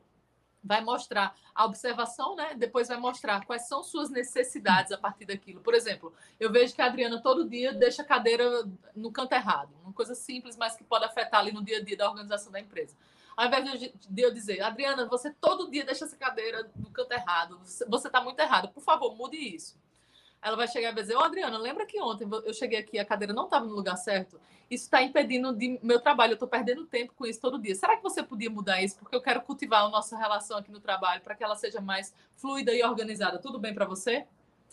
vai 0.62 0.82
mostrar 0.82 1.34
a 1.54 1.64
observação, 1.64 2.34
né? 2.34 2.54
Depois 2.54 2.88
vai 2.88 2.96
mostrar 2.98 3.46
quais 3.46 3.68
são 3.68 3.84
suas 3.84 4.10
necessidades 4.10 4.90
a 4.90 4.98
partir 4.98 5.24
daquilo. 5.24 5.60
Por 5.60 5.74
exemplo, 5.74 6.12
eu 6.40 6.50
vejo 6.50 6.74
que 6.74 6.82
a 6.82 6.86
Adriana 6.86 7.22
todo 7.22 7.48
dia 7.48 7.72
deixa 7.72 8.02
a 8.02 8.04
cadeira 8.04 8.68
no 8.94 9.12
canto 9.12 9.32
errado, 9.32 9.70
uma 9.84 9.92
coisa 9.92 10.14
simples, 10.14 10.56
mas 10.56 10.76
que 10.76 10.82
pode 10.82 11.04
afetar 11.04 11.40
ali 11.40 11.52
no 11.52 11.62
dia 11.62 11.78
a 11.78 11.82
dia 11.82 11.96
da 11.96 12.08
organização 12.10 12.50
da 12.50 12.60
empresa. 12.60 12.96
Ao 13.36 13.46
invés 13.46 13.92
de 14.08 14.22
eu 14.22 14.32
dizer, 14.32 14.62
Adriana, 14.62 15.06
você 15.06 15.30
todo 15.30 15.70
dia 15.70 15.84
deixa 15.84 16.06
essa 16.06 16.16
cadeira 16.16 16.70
no 16.74 16.90
canto 16.90 17.12
errado, 17.12 17.60
você 17.86 18.08
está 18.08 18.20
muito 18.20 18.40
errado, 18.40 18.68
por 18.68 18.82
favor, 18.82 19.14
mude 19.14 19.36
isso. 19.36 19.78
Ela 20.40 20.56
vai 20.56 20.68
chegar 20.68 20.90
e 20.90 20.94
vai 20.94 21.02
dizer, 21.02 21.16
ô 21.16 21.20
oh, 21.20 21.24
Adriana, 21.24 21.58
lembra 21.58 21.84
que 21.84 22.00
ontem 22.00 22.26
eu 22.44 22.54
cheguei 22.54 22.78
aqui 22.78 22.98
a 22.98 23.04
cadeira 23.04 23.34
não 23.34 23.44
estava 23.44 23.66
no 23.66 23.74
lugar 23.74 23.96
certo? 23.96 24.40
Isso 24.70 24.84
está 24.84 25.02
impedindo 25.02 25.54
de 25.54 25.78
meu 25.82 26.00
trabalho, 26.00 26.32
eu 26.32 26.34
estou 26.34 26.48
perdendo 26.48 26.86
tempo 26.86 27.12
com 27.14 27.26
isso 27.26 27.40
todo 27.40 27.58
dia. 27.58 27.74
Será 27.74 27.96
que 27.96 28.02
você 28.02 28.22
podia 28.22 28.50
mudar 28.50 28.82
isso? 28.82 28.96
Porque 28.98 29.14
eu 29.14 29.20
quero 29.20 29.40
cultivar 29.42 29.84
a 29.84 29.88
nossa 29.88 30.16
relação 30.16 30.58
aqui 30.58 30.72
no 30.72 30.80
trabalho 30.80 31.20
para 31.20 31.34
que 31.34 31.44
ela 31.44 31.54
seja 31.56 31.80
mais 31.80 32.14
fluida 32.36 32.72
e 32.72 32.82
organizada. 32.82 33.38
Tudo 33.38 33.58
bem 33.58 33.74
para 33.74 33.84
você? 33.84 34.26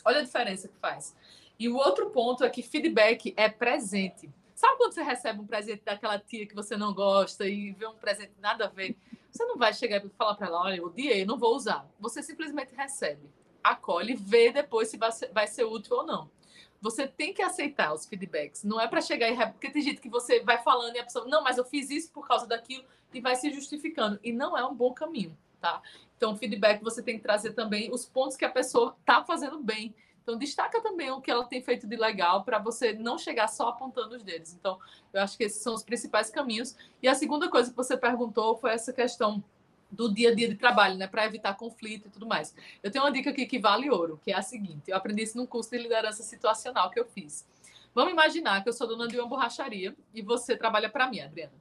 Olha 0.06 0.20
a 0.20 0.24
diferença 0.24 0.68
que 0.68 0.76
faz. 0.78 1.16
E 1.60 1.70
o 1.70 1.76
outro 1.76 2.10
ponto 2.10 2.44
é 2.44 2.50
que 2.50 2.64
feedback 2.64 3.34
é 3.38 3.50
presente. 3.50 4.30
Sabe 4.64 4.78
quando 4.78 4.94
você 4.94 5.04
recebe 5.04 5.42
um 5.42 5.46
presente 5.46 5.84
daquela 5.84 6.18
tia 6.18 6.48
que 6.48 6.56
você 6.56 6.78
não 6.78 6.94
gosta 6.94 7.46
e 7.46 7.74
vê 7.74 7.86
um 7.86 7.96
presente 7.96 8.32
nada 8.40 8.64
a 8.64 8.70
ver? 8.70 8.96
Você 9.30 9.44
não 9.44 9.58
vai 9.58 9.74
chegar 9.74 9.98
e 9.98 10.10
falar 10.12 10.36
para 10.36 10.48
ela, 10.48 10.62
olha, 10.62 10.78
eu 10.78 10.86
odiei, 10.86 11.26
não 11.26 11.38
vou 11.38 11.54
usar. 11.54 11.86
Você 12.00 12.24
simplesmente 12.24 12.74
recebe, 12.74 13.30
acolhe, 13.62 14.16
vê 14.16 14.54
depois 14.54 14.88
se 14.88 14.96
vai 14.96 15.12
ser, 15.12 15.34
vai 15.34 15.48
ser 15.48 15.66
útil 15.66 15.98
ou 15.98 16.06
não. 16.06 16.32
Você 16.80 17.06
tem 17.06 17.34
que 17.34 17.42
aceitar 17.42 17.94
os 17.94 18.06
feedbacks. 18.06 18.64
Não 18.64 18.80
é 18.80 18.88
para 18.88 19.02
chegar 19.02 19.30
e. 19.30 19.52
Porque 19.52 19.70
tem 19.70 19.82
gente 19.82 20.00
que 20.00 20.08
você 20.08 20.40
vai 20.40 20.64
falando 20.64 20.96
e 20.96 21.00
a 21.00 21.04
pessoa, 21.04 21.26
não, 21.28 21.44
mas 21.44 21.58
eu 21.58 21.66
fiz 21.66 21.90
isso 21.90 22.10
por 22.14 22.26
causa 22.26 22.48
daquilo 22.48 22.86
e 23.14 23.20
vai 23.20 23.36
se 23.36 23.52
justificando. 23.52 24.18
E 24.24 24.32
não 24.32 24.58
é 24.58 24.66
um 24.66 24.74
bom 24.74 24.94
caminho, 24.94 25.38
tá? 25.60 25.82
Então, 26.16 26.38
feedback 26.38 26.82
você 26.82 27.04
tem 27.04 27.18
que 27.18 27.24
trazer 27.24 27.52
também 27.52 27.92
os 27.92 28.06
pontos 28.06 28.38
que 28.38 28.46
a 28.46 28.50
pessoa 28.50 28.96
está 29.02 29.26
fazendo 29.26 29.62
bem 29.62 29.94
então, 30.24 30.38
destaca 30.38 30.82
também 30.82 31.12
o 31.12 31.20
que 31.20 31.30
ela 31.30 31.44
tem 31.44 31.62
feito 31.62 31.86
de 31.86 31.98
legal 31.98 32.46
para 32.46 32.58
você 32.58 32.94
não 32.94 33.18
chegar 33.18 33.50
só 33.50 33.68
apontando 33.68 34.16
os 34.16 34.24
dedos. 34.24 34.54
Então, 34.54 34.80
eu 35.12 35.22
acho 35.22 35.38
que 35.38 35.44
esses 35.44 35.62
são 35.62 35.76
os 35.76 35.84
principais 35.84 36.30
caminhos. 36.30 36.76
E 37.02 37.10
a 37.10 37.14
segunda 37.14 37.50
coisa 37.50 37.70
que 37.70 37.76
você 37.76 37.98
perguntou 37.98 38.56
foi 38.56 38.72
essa 38.72 38.94
questão 38.94 39.44
do 39.92 40.12
dia 40.12 40.30
a 40.30 40.34
dia 40.34 40.48
de 40.48 40.56
trabalho, 40.56 40.96
né, 40.98 41.08
para 41.08 41.26
evitar 41.26 41.54
conflito 41.56 42.08
e 42.08 42.10
tudo 42.10 42.26
mais. 42.26 42.56
Eu 42.82 42.90
tenho 42.90 43.04
uma 43.04 43.12
dica 43.12 43.30
aqui 43.30 43.46
que 43.46 43.60
vale 43.60 43.90
ouro, 43.90 44.20
que 44.24 44.32
é 44.32 44.36
a 44.36 44.42
seguinte: 44.42 44.90
eu 44.90 44.96
aprendi 44.96 45.24
isso 45.24 45.38
num 45.38 45.46
curso 45.46 45.70
de 45.70 45.78
liderança 45.78 46.24
situacional 46.24 46.90
que 46.90 47.00
eu 47.00 47.06
fiz. 47.06 47.46
Vamos 47.94 48.14
imaginar 48.14 48.64
que 48.64 48.70
eu 48.70 48.74
sou 48.74 48.88
dona 48.88 49.08
de 49.08 49.20
uma 49.20 49.28
borracharia 49.28 49.96
e 50.14 50.22
você 50.22 50.58
trabalha 50.58 50.90
para 50.90 51.08
mim, 51.08 51.20
Adriana. 51.20 51.54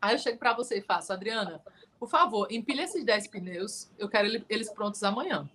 Aí 0.00 0.14
eu 0.14 0.18
chego 0.18 0.38
para 0.38 0.54
você 0.54 0.78
e 0.78 0.80
faço, 0.80 1.12
Adriana, 1.12 1.60
por 1.98 2.08
favor, 2.08 2.46
empilhe 2.50 2.82
esses 2.82 3.04
10 3.04 3.26
pneus, 3.28 3.90
eu 3.98 4.08
quero 4.08 4.42
eles 4.48 4.70
prontos 4.70 5.02
amanhã. 5.02 5.46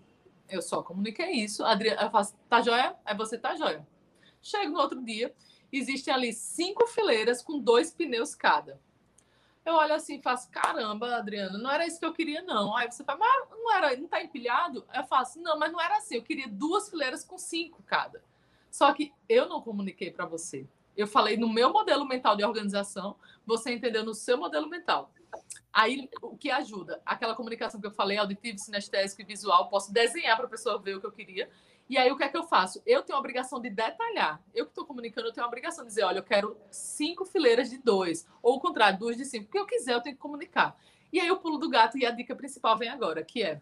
Eu 0.52 0.62
só 0.62 0.84
comuniquei 0.84 1.32
isso. 1.32 1.64
Adriana, 1.64 2.04
eu 2.04 2.12
faço, 2.12 2.36
tá 2.50 2.62
joia? 2.62 2.96
Aí 3.06 3.16
você 3.16 3.38
tá 3.38 3.56
joia. 3.56 3.88
Chego 4.42 4.74
no 4.74 4.80
outro 4.80 5.02
dia, 5.02 5.34
existem 5.72 6.14
ali 6.14 6.34
cinco 6.34 6.86
fileiras 6.88 7.42
com 7.42 7.58
dois 7.58 7.94
pneus 7.94 8.36
cada. 8.36 8.80
Eu 9.64 9.76
olho 9.76 9.94
assim 9.94 10.22
faço, 10.22 10.50
caramba, 10.50 11.16
Adriana, 11.16 11.58
não 11.58 11.72
era 11.72 11.86
isso 11.86 12.00
que 12.00 12.06
eu 12.06 12.14
queria, 12.14 12.42
não. 12.42 12.76
Aí 12.76 12.92
você 12.92 13.04
fala, 13.04 13.20
mas 13.20 13.50
não 13.52 13.76
era, 13.76 13.96
não 13.96 14.08
tá 14.08 14.22
empilhado? 14.22 14.86
Eu 14.94 15.04
faço, 15.06 15.40
não, 15.40 15.58
mas 15.58 15.72
não 15.72 15.80
era 15.80 15.98
assim, 15.98 16.16
eu 16.16 16.24
queria 16.24 16.48
duas 16.50 16.90
fileiras 16.90 17.24
com 17.24 17.38
cinco 17.38 17.82
cada. 17.84 18.24
Só 18.70 18.92
que 18.94 19.14
eu 19.30 19.48
não 19.48 19.62
comuniquei 19.62 20.12
para 20.12 20.26
você. 20.26 20.68
Eu 20.98 21.08
falei 21.08 21.38
no 21.38 21.48
meu 21.48 21.72
modelo 21.72 22.06
mental 22.06 22.36
de 22.36 22.44
organização, 22.44 23.16
você 23.46 23.72
entendeu 23.72 24.04
no 24.04 24.14
seu 24.14 24.38
modelo 24.38 24.68
mental. 24.68 25.14
Aí, 25.74 26.10
o 26.22 26.38
que 26.38 26.52
ajuda? 26.52 27.02
Aquela 27.06 27.36
comunicação 27.36 27.80
que 27.80 27.88
eu 27.88 27.92
falei, 27.92 28.18
auditivo, 28.18 28.58
sinestésico 28.58 29.22
e 29.22 29.26
visual, 29.26 29.70
posso 29.70 29.92
desenhar 29.94 30.36
para 30.36 30.46
a 30.46 30.50
pessoa 30.50 30.78
ver 30.78 30.96
o 30.96 31.00
que 31.00 31.08
eu 31.08 31.12
queria. 31.12 31.50
E 31.90 31.98
aí, 31.98 32.12
o 32.12 32.18
que 32.18 32.24
é 32.24 32.30
que 32.30 32.38
eu 32.38 32.44
faço? 32.44 32.82
Eu 32.86 33.04
tenho 33.04 33.18
a 33.18 33.20
obrigação 33.20 33.60
de 33.60 33.70
detalhar. 33.70 34.42
Eu 34.54 34.66
que 34.66 34.72
estou 34.72 34.86
comunicando, 34.86 35.28
eu 35.28 35.34
tenho 35.34 35.46
a 35.46 35.48
obrigação 35.48 35.84
de 35.84 35.90
dizer, 35.90 36.04
olha, 36.04 36.20
eu 36.20 36.24
quero 36.24 36.58
cinco 36.70 37.26
fileiras 37.26 37.70
de 37.70 37.78
dois. 37.78 38.28
Ou 38.42 38.56
o 38.56 38.60
contrário, 38.60 39.00
duas 39.00 39.18
de 39.18 39.26
cinco. 39.26 39.46
O 39.46 39.52
que 39.52 39.60
eu 39.60 39.66
quiser, 39.66 39.94
eu 39.94 40.02
tenho 40.02 40.16
que 40.16 40.22
comunicar. 40.22 40.78
E 41.12 41.20
aí, 41.20 41.30
o 41.32 41.38
pulo 41.38 41.58
do 41.58 41.70
gato 41.70 41.98
e 41.98 42.06
a 42.06 42.12
dica 42.12 42.36
principal 42.36 42.78
vem 42.78 42.90
agora, 42.90 43.24
que 43.24 43.44
é 43.44 43.62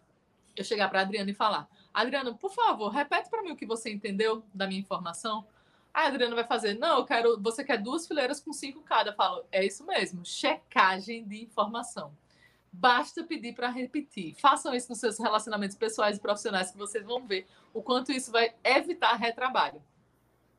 eu 0.56 0.64
chegar 0.64 0.88
para 0.88 1.00
a 1.00 1.02
Adriana 1.02 1.30
e 1.30 1.34
falar, 1.34 1.68
Adriana, 1.92 2.34
por 2.34 2.52
favor, 2.52 2.88
repete 2.88 3.30
para 3.30 3.42
mim 3.42 3.52
o 3.52 3.56
que 3.56 3.66
você 3.66 3.90
entendeu 3.90 4.44
da 4.54 4.66
minha 4.66 4.80
informação. 4.80 5.46
A 5.92 6.06
Adriana 6.06 6.34
vai 6.34 6.44
fazer, 6.44 6.74
não, 6.74 6.98
eu 6.98 7.04
quero, 7.04 7.40
você 7.40 7.64
quer 7.64 7.78
duas 7.78 8.06
fileiras 8.06 8.40
com 8.40 8.52
cinco 8.52 8.82
cada. 8.82 9.10
Eu 9.10 9.14
falo, 9.14 9.44
é 9.50 9.64
isso 9.64 9.84
mesmo, 9.84 10.24
checagem 10.24 11.26
de 11.26 11.42
informação. 11.42 12.12
Basta 12.72 13.24
pedir 13.24 13.54
para 13.54 13.68
repetir. 13.68 14.34
Façam 14.36 14.72
isso 14.74 14.88
nos 14.88 15.00
seus 15.00 15.18
relacionamentos 15.18 15.76
pessoais 15.76 16.16
e 16.16 16.20
profissionais, 16.20 16.70
que 16.70 16.78
vocês 16.78 17.04
vão 17.04 17.26
ver 17.26 17.46
o 17.74 17.82
quanto 17.82 18.12
isso 18.12 18.30
vai 18.30 18.54
evitar 18.62 19.14
retrabalho. 19.16 19.82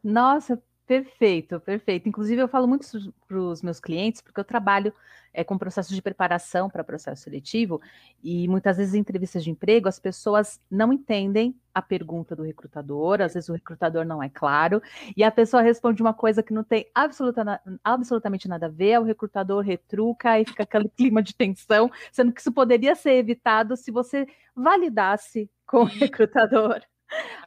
Nossa, 0.04 0.62
Perfeito, 0.92 1.58
perfeito. 1.62 2.10
Inclusive, 2.10 2.42
eu 2.42 2.50
falo 2.50 2.68
muito 2.68 2.86
para 3.26 3.38
os 3.38 3.62
meus 3.62 3.80
clientes, 3.80 4.20
porque 4.20 4.38
eu 4.38 4.44
trabalho 4.44 4.94
é, 5.34 5.42
com 5.42 5.58
processo 5.58 5.96
de 5.96 6.02
preparação 6.02 6.70
para 6.70 6.84
processo 6.84 7.24
seletivo, 7.24 7.80
e 8.22 8.46
muitas 8.50 8.76
vezes 8.76 8.94
em 8.94 9.00
entrevistas 9.00 9.42
de 9.42 9.50
emprego 9.50 9.88
as 9.88 10.00
pessoas 10.00 10.60
não 10.70 10.92
entendem 10.92 11.56
a 11.74 11.82
pergunta 11.82 12.36
do 12.36 12.44
recrutador, 12.44 13.22
às 13.22 13.34
vezes 13.34 13.50
o 13.50 13.54
recrutador 13.54 14.06
não 14.06 14.22
é 14.22 14.30
claro, 14.30 14.82
e 15.16 15.24
a 15.24 15.32
pessoa 15.32 15.62
responde 15.62 16.02
uma 16.02 16.14
coisa 16.14 16.44
que 16.44 16.54
não 16.54 16.64
tem 16.64 16.88
absoluta, 16.94 17.62
absolutamente 17.84 18.48
nada 18.48 18.68
a 18.68 18.70
ver, 18.70 19.00
o 19.00 19.04
recrutador 19.04 19.64
retruca 19.64 20.40
e 20.40 20.46
fica 20.46 20.64
aquele 20.64 20.90
clima 20.96 21.22
de 21.22 21.36
tensão, 21.36 21.92
sendo 22.12 22.32
que 22.32 22.42
isso 22.42 22.52
poderia 22.52 22.96
ser 22.96 23.14
evitado 23.14 23.76
se 23.76 23.92
você 23.92 24.28
validasse 24.56 25.50
com 25.66 25.82
o 25.82 25.86
recrutador 25.86 26.82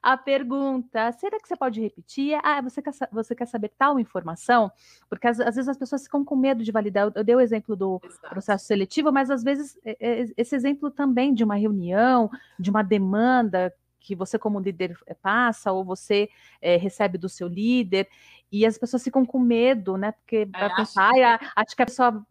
a 0.02 0.16
pergunta, 0.16 1.10
será 1.12 1.38
que 1.40 1.48
você 1.48 1.56
pode 1.56 1.80
repetir? 1.80 2.38
Ah, 2.42 2.60
você 2.60 2.82
quer, 2.82 2.92
você 3.10 3.34
quer 3.34 3.46
saber 3.46 3.72
tal 3.78 3.98
informação? 3.98 4.70
Porque 5.08 5.26
às, 5.26 5.40
às 5.40 5.54
vezes 5.56 5.68
as 5.68 5.78
pessoas 5.78 6.02
ficam 6.02 6.24
com 6.24 6.36
medo 6.36 6.62
de 6.62 6.70
validar. 6.70 7.06
Eu, 7.06 7.12
eu 7.14 7.24
dei 7.24 7.34
o 7.34 7.40
exemplo 7.40 7.74
do 7.74 8.00
Exato. 8.04 8.28
processo 8.28 8.66
seletivo, 8.66 9.10
mas 9.10 9.30
às 9.30 9.42
vezes 9.42 9.78
é, 9.84 9.96
é, 10.00 10.26
esse 10.36 10.54
exemplo 10.54 10.90
também 10.90 11.32
de 11.32 11.42
uma 11.42 11.54
reunião, 11.54 12.30
de 12.58 12.70
uma 12.70 12.82
demanda 12.82 13.72
que 14.04 14.14
você 14.14 14.38
como 14.38 14.60
líder 14.60 14.96
eh, 15.06 15.14
passa 15.14 15.72
ou 15.72 15.84
você 15.84 16.28
é, 16.60 16.76
recebe 16.76 17.18
do 17.18 17.28
seu 17.28 17.48
líder 17.48 18.06
e 18.54 18.64
as 18.64 18.78
pessoas 18.78 19.02
ficam 19.02 19.26
com 19.26 19.40
medo, 19.40 19.96
né? 19.96 20.12
Porque 20.12 20.48
é, 20.54 20.68
pensar, 20.76 21.10
acho... 21.10 21.22
Ah, 21.24 21.52
acho 21.56 21.74
que 21.74 21.82
a 21.82 21.86
pessoa 21.86 22.26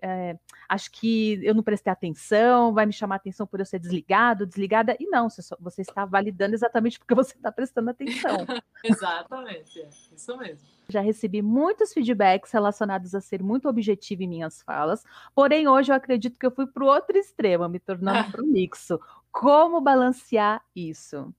é, 0.00 0.38
acho 0.66 0.90
que 0.90 1.38
eu 1.44 1.54
não 1.54 1.62
prestei 1.62 1.92
atenção, 1.92 2.72
vai 2.72 2.86
me 2.86 2.92
chamar 2.92 3.16
atenção 3.16 3.46
por 3.46 3.60
eu 3.60 3.66
ser 3.66 3.78
desligado, 3.78 4.46
desligada, 4.46 4.96
e 4.98 5.04
não, 5.04 5.28
você, 5.28 5.42
só, 5.42 5.54
você 5.60 5.82
está 5.82 6.06
validando 6.06 6.54
exatamente 6.54 6.98
porque 6.98 7.14
você 7.14 7.34
está 7.36 7.52
prestando 7.52 7.90
atenção. 7.90 8.46
exatamente, 8.82 9.78
é, 9.78 9.90
isso 10.14 10.38
mesmo. 10.38 10.66
Já 10.88 11.02
recebi 11.02 11.42
muitos 11.42 11.92
feedbacks 11.92 12.50
relacionados 12.50 13.14
a 13.14 13.20
ser 13.20 13.42
muito 13.42 13.68
objetivo 13.68 14.22
em 14.22 14.28
minhas 14.28 14.62
falas, 14.62 15.04
porém 15.34 15.68
hoje 15.68 15.92
eu 15.92 15.96
acredito 15.96 16.38
que 16.38 16.46
eu 16.46 16.50
fui 16.50 16.66
para 16.66 16.82
o 16.82 16.86
outro 16.86 17.18
extremo, 17.18 17.68
me 17.68 17.78
tornando 17.78 18.24
prolixo. 18.32 18.98
Como 19.30 19.82
balancear 19.82 20.64
isso? 20.74 21.30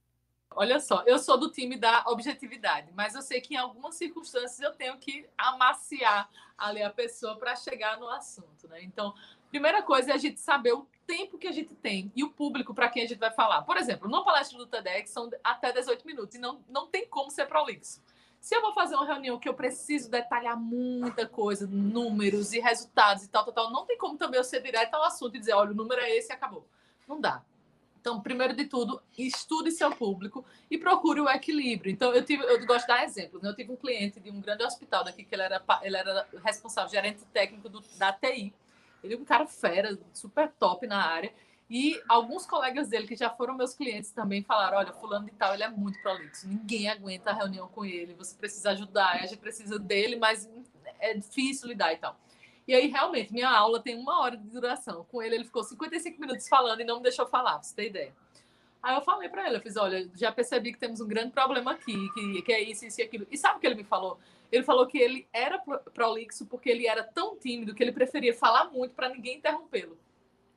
Olha 0.57 0.79
só, 0.79 1.03
eu 1.05 1.19
sou 1.19 1.37
do 1.37 1.51
time 1.51 1.77
da 1.77 2.03
objetividade, 2.07 2.91
mas 2.95 3.13
eu 3.13 3.21
sei 3.21 3.39
que 3.39 3.53
em 3.53 3.57
algumas 3.57 3.93
circunstâncias 3.95 4.59
eu 4.59 4.73
tenho 4.73 4.97
que 4.97 5.29
amaciar 5.37 6.27
ali 6.57 6.81
a 6.81 6.89
pessoa 6.89 7.37
para 7.37 7.55
chegar 7.55 7.99
no 7.99 8.09
assunto, 8.09 8.67
né? 8.67 8.81
Então, 8.81 9.13
primeira 9.51 9.83
coisa 9.83 10.11
é 10.11 10.13
a 10.15 10.17
gente 10.17 10.39
saber 10.39 10.73
o 10.73 10.87
tempo 11.05 11.37
que 11.37 11.47
a 11.47 11.51
gente 11.51 11.75
tem 11.75 12.11
e 12.15 12.23
o 12.23 12.31
público 12.31 12.73
para 12.73 12.89
quem 12.89 13.03
a 13.03 13.07
gente 13.07 13.19
vai 13.19 13.29
falar. 13.29 13.61
Por 13.61 13.77
exemplo, 13.77 14.09
numa 14.09 14.25
palestra 14.25 14.57
do 14.57 14.65
TEDx 14.65 15.11
são 15.11 15.29
até 15.43 15.71
18 15.71 16.05
minutos 16.07 16.35
e 16.35 16.39
não, 16.39 16.59
não 16.67 16.87
tem 16.87 17.07
como 17.07 17.29
ser 17.29 17.45
prolixo. 17.45 18.01
Se 18.41 18.55
eu 18.55 18.61
vou 18.61 18.73
fazer 18.73 18.95
uma 18.95 19.05
reunião 19.05 19.37
que 19.37 19.47
eu 19.47 19.53
preciso 19.53 20.09
detalhar 20.09 20.59
muita 20.59 21.27
coisa, 21.27 21.67
números 21.67 22.51
e 22.51 22.59
resultados 22.59 23.23
e 23.23 23.29
tal, 23.29 23.43
tal, 23.45 23.53
tal, 23.53 23.71
não 23.71 23.85
tem 23.85 23.97
como 23.97 24.17
também 24.17 24.39
eu 24.39 24.43
ser 24.43 24.63
direto 24.63 24.95
ao 24.95 25.03
assunto 25.03 25.35
e 25.35 25.39
dizer, 25.39 25.53
olha, 25.53 25.71
o 25.71 25.75
número 25.75 26.01
é 26.01 26.15
esse 26.15 26.31
e 26.31 26.33
acabou. 26.33 26.67
Não 27.07 27.21
dá. 27.21 27.43
Então, 28.07 28.21
primeiro 28.21 28.55
de 28.55 28.63
tudo, 28.63 29.01
estude 29.17 29.69
seu 29.69 29.91
público 29.91 30.45
e 30.71 30.77
procure 30.77 31.19
o 31.19 31.29
equilíbrio. 31.29 31.91
Então, 31.91 32.13
eu 32.13 32.23
tive, 32.23 32.41
eu 32.41 32.65
gosto 32.65 32.83
de 32.83 32.87
dar 32.87 33.03
exemplos. 33.03 33.41
Né? 33.41 33.49
Eu 33.49 33.53
tive 33.53 33.69
um 33.69 33.75
cliente 33.75 34.17
de 34.21 34.31
um 34.31 34.39
grande 34.39 34.63
hospital 34.63 35.03
daqui 35.03 35.25
que 35.25 35.35
ele 35.35 35.41
era, 35.41 35.61
ele 35.81 35.97
era 35.97 36.25
responsável, 36.41 36.89
gerente 36.89 37.25
técnico 37.33 37.67
do, 37.67 37.81
da 37.97 38.13
TI. 38.13 38.53
Ele 39.03 39.15
é 39.15 39.17
um 39.17 39.25
cara 39.25 39.45
fera, 39.45 39.99
super 40.13 40.49
top 40.53 40.87
na 40.87 41.05
área. 41.05 41.33
E 41.69 42.01
alguns 42.07 42.45
colegas 42.45 42.87
dele 42.87 43.07
que 43.07 43.15
já 43.17 43.29
foram 43.29 43.57
meus 43.57 43.73
clientes 43.73 44.09
também 44.11 44.41
falaram: 44.41 44.77
olha, 44.77 44.93
fulano 44.93 45.25
de 45.25 45.31
tal, 45.33 45.53
ele 45.53 45.63
é 45.63 45.69
muito 45.69 46.01
prolixo, 46.01 46.47
ninguém 46.47 46.87
aguenta 46.87 47.31
a 47.31 47.33
reunião 47.33 47.67
com 47.67 47.83
ele, 47.83 48.13
você 48.13 48.33
precisa 48.37 48.71
ajudar, 48.71 49.15
a 49.15 49.25
gente 49.25 49.35
precisa 49.35 49.77
dele, 49.77 50.15
mas 50.15 50.49
é 50.97 51.13
difícil 51.13 51.67
lidar 51.67 51.91
e 51.91 51.97
tal. 51.97 52.17
E 52.67 52.75
aí, 52.75 52.87
realmente, 52.87 53.31
minha 53.31 53.49
aula 53.49 53.81
tem 53.81 53.97
uma 53.97 54.19
hora 54.19 54.35
de 54.35 54.49
duração. 54.49 55.05
Com 55.05 55.21
ele, 55.21 55.35
ele 55.35 55.45
ficou 55.45 55.63
55 55.63 56.19
minutos 56.19 56.49
falando 56.49 56.81
e 56.81 56.83
não 56.83 56.97
me 56.97 57.03
deixou 57.03 57.25
falar, 57.25 57.53
pra 57.53 57.63
você 57.63 57.75
ter 57.75 57.87
ideia. 57.87 58.13
Aí 58.83 58.95
eu 58.95 59.01
falei 59.01 59.29
para 59.29 59.47
ele, 59.47 59.57
eu 59.57 59.61
fiz, 59.61 59.75
olha, 59.75 60.09
já 60.15 60.31
percebi 60.31 60.71
que 60.71 60.79
temos 60.79 61.01
um 61.01 61.07
grande 61.07 61.31
problema 61.31 61.71
aqui, 61.71 61.95
que, 62.13 62.41
que 62.41 62.53
é 62.53 62.61
isso, 62.61 62.85
isso 62.85 63.01
e 63.01 63.03
aquilo. 63.03 63.25
E 63.31 63.37
sabe 63.37 63.57
o 63.57 63.59
que 63.59 63.67
ele 63.67 63.75
me 63.75 63.83
falou? 63.83 64.19
Ele 64.51 64.63
falou 64.63 64.85
que 64.85 64.97
ele 64.97 65.27
era 65.33 65.59
prolixo 65.93 66.45
porque 66.45 66.69
ele 66.69 66.87
era 66.87 67.03
tão 67.03 67.37
tímido 67.37 67.73
que 67.73 67.83
ele 67.83 67.91
preferia 67.91 68.33
falar 68.33 68.65
muito 68.65 68.93
para 68.93 69.09
ninguém 69.09 69.37
interrompê-lo. 69.37 69.97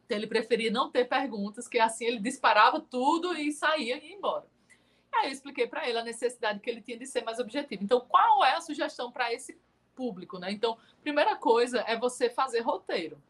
Então 0.04 0.16
ele 0.16 0.26
preferia 0.26 0.70
não 0.70 0.90
ter 0.90 1.06
perguntas, 1.06 1.66
que 1.66 1.78
assim 1.78 2.04
ele 2.04 2.18
disparava 2.18 2.80
tudo 2.80 3.34
e 3.34 3.52
saía 3.52 3.96
e 3.96 4.10
ia 4.10 4.14
embora. 4.14 4.44
Aí 5.12 5.26
eu 5.26 5.32
expliquei 5.32 5.66
para 5.66 5.88
ele 5.88 5.98
a 5.98 6.04
necessidade 6.04 6.60
que 6.60 6.70
ele 6.70 6.80
tinha 6.80 6.98
de 6.98 7.06
ser 7.06 7.24
mais 7.24 7.38
objetivo. 7.38 7.82
Então, 7.82 8.00
qual 8.00 8.44
é 8.44 8.54
a 8.54 8.60
sugestão 8.60 9.10
para 9.10 9.32
esse 9.32 9.58
público, 10.00 10.38
né? 10.38 10.50
Então, 10.50 10.78
primeira 11.02 11.36
coisa 11.36 11.84
é 11.86 11.94
você 11.94 12.30
fazer 12.30 12.60
roteiro. 12.60 13.20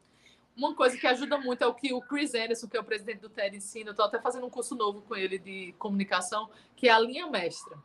Uma 0.56 0.72
coisa 0.72 0.96
que 0.96 1.04
ajuda 1.04 1.36
muito 1.36 1.64
é 1.64 1.66
o 1.66 1.74
que 1.74 1.92
o 1.92 2.00
Chris 2.00 2.32
Anderson, 2.32 2.68
que 2.68 2.76
é 2.76 2.80
o 2.80 2.84
presidente 2.84 3.18
do 3.18 3.28
TED, 3.28 3.56
ensina. 3.56 3.88
Eu 3.88 3.90
estou 3.90 4.06
até 4.06 4.20
fazendo 4.20 4.46
um 4.46 4.50
curso 4.50 4.76
novo 4.76 5.02
com 5.02 5.16
ele 5.16 5.36
de 5.36 5.74
comunicação, 5.80 6.48
que 6.76 6.88
é 6.88 6.92
a 6.92 7.00
linha 7.00 7.26
mestra. 7.26 7.76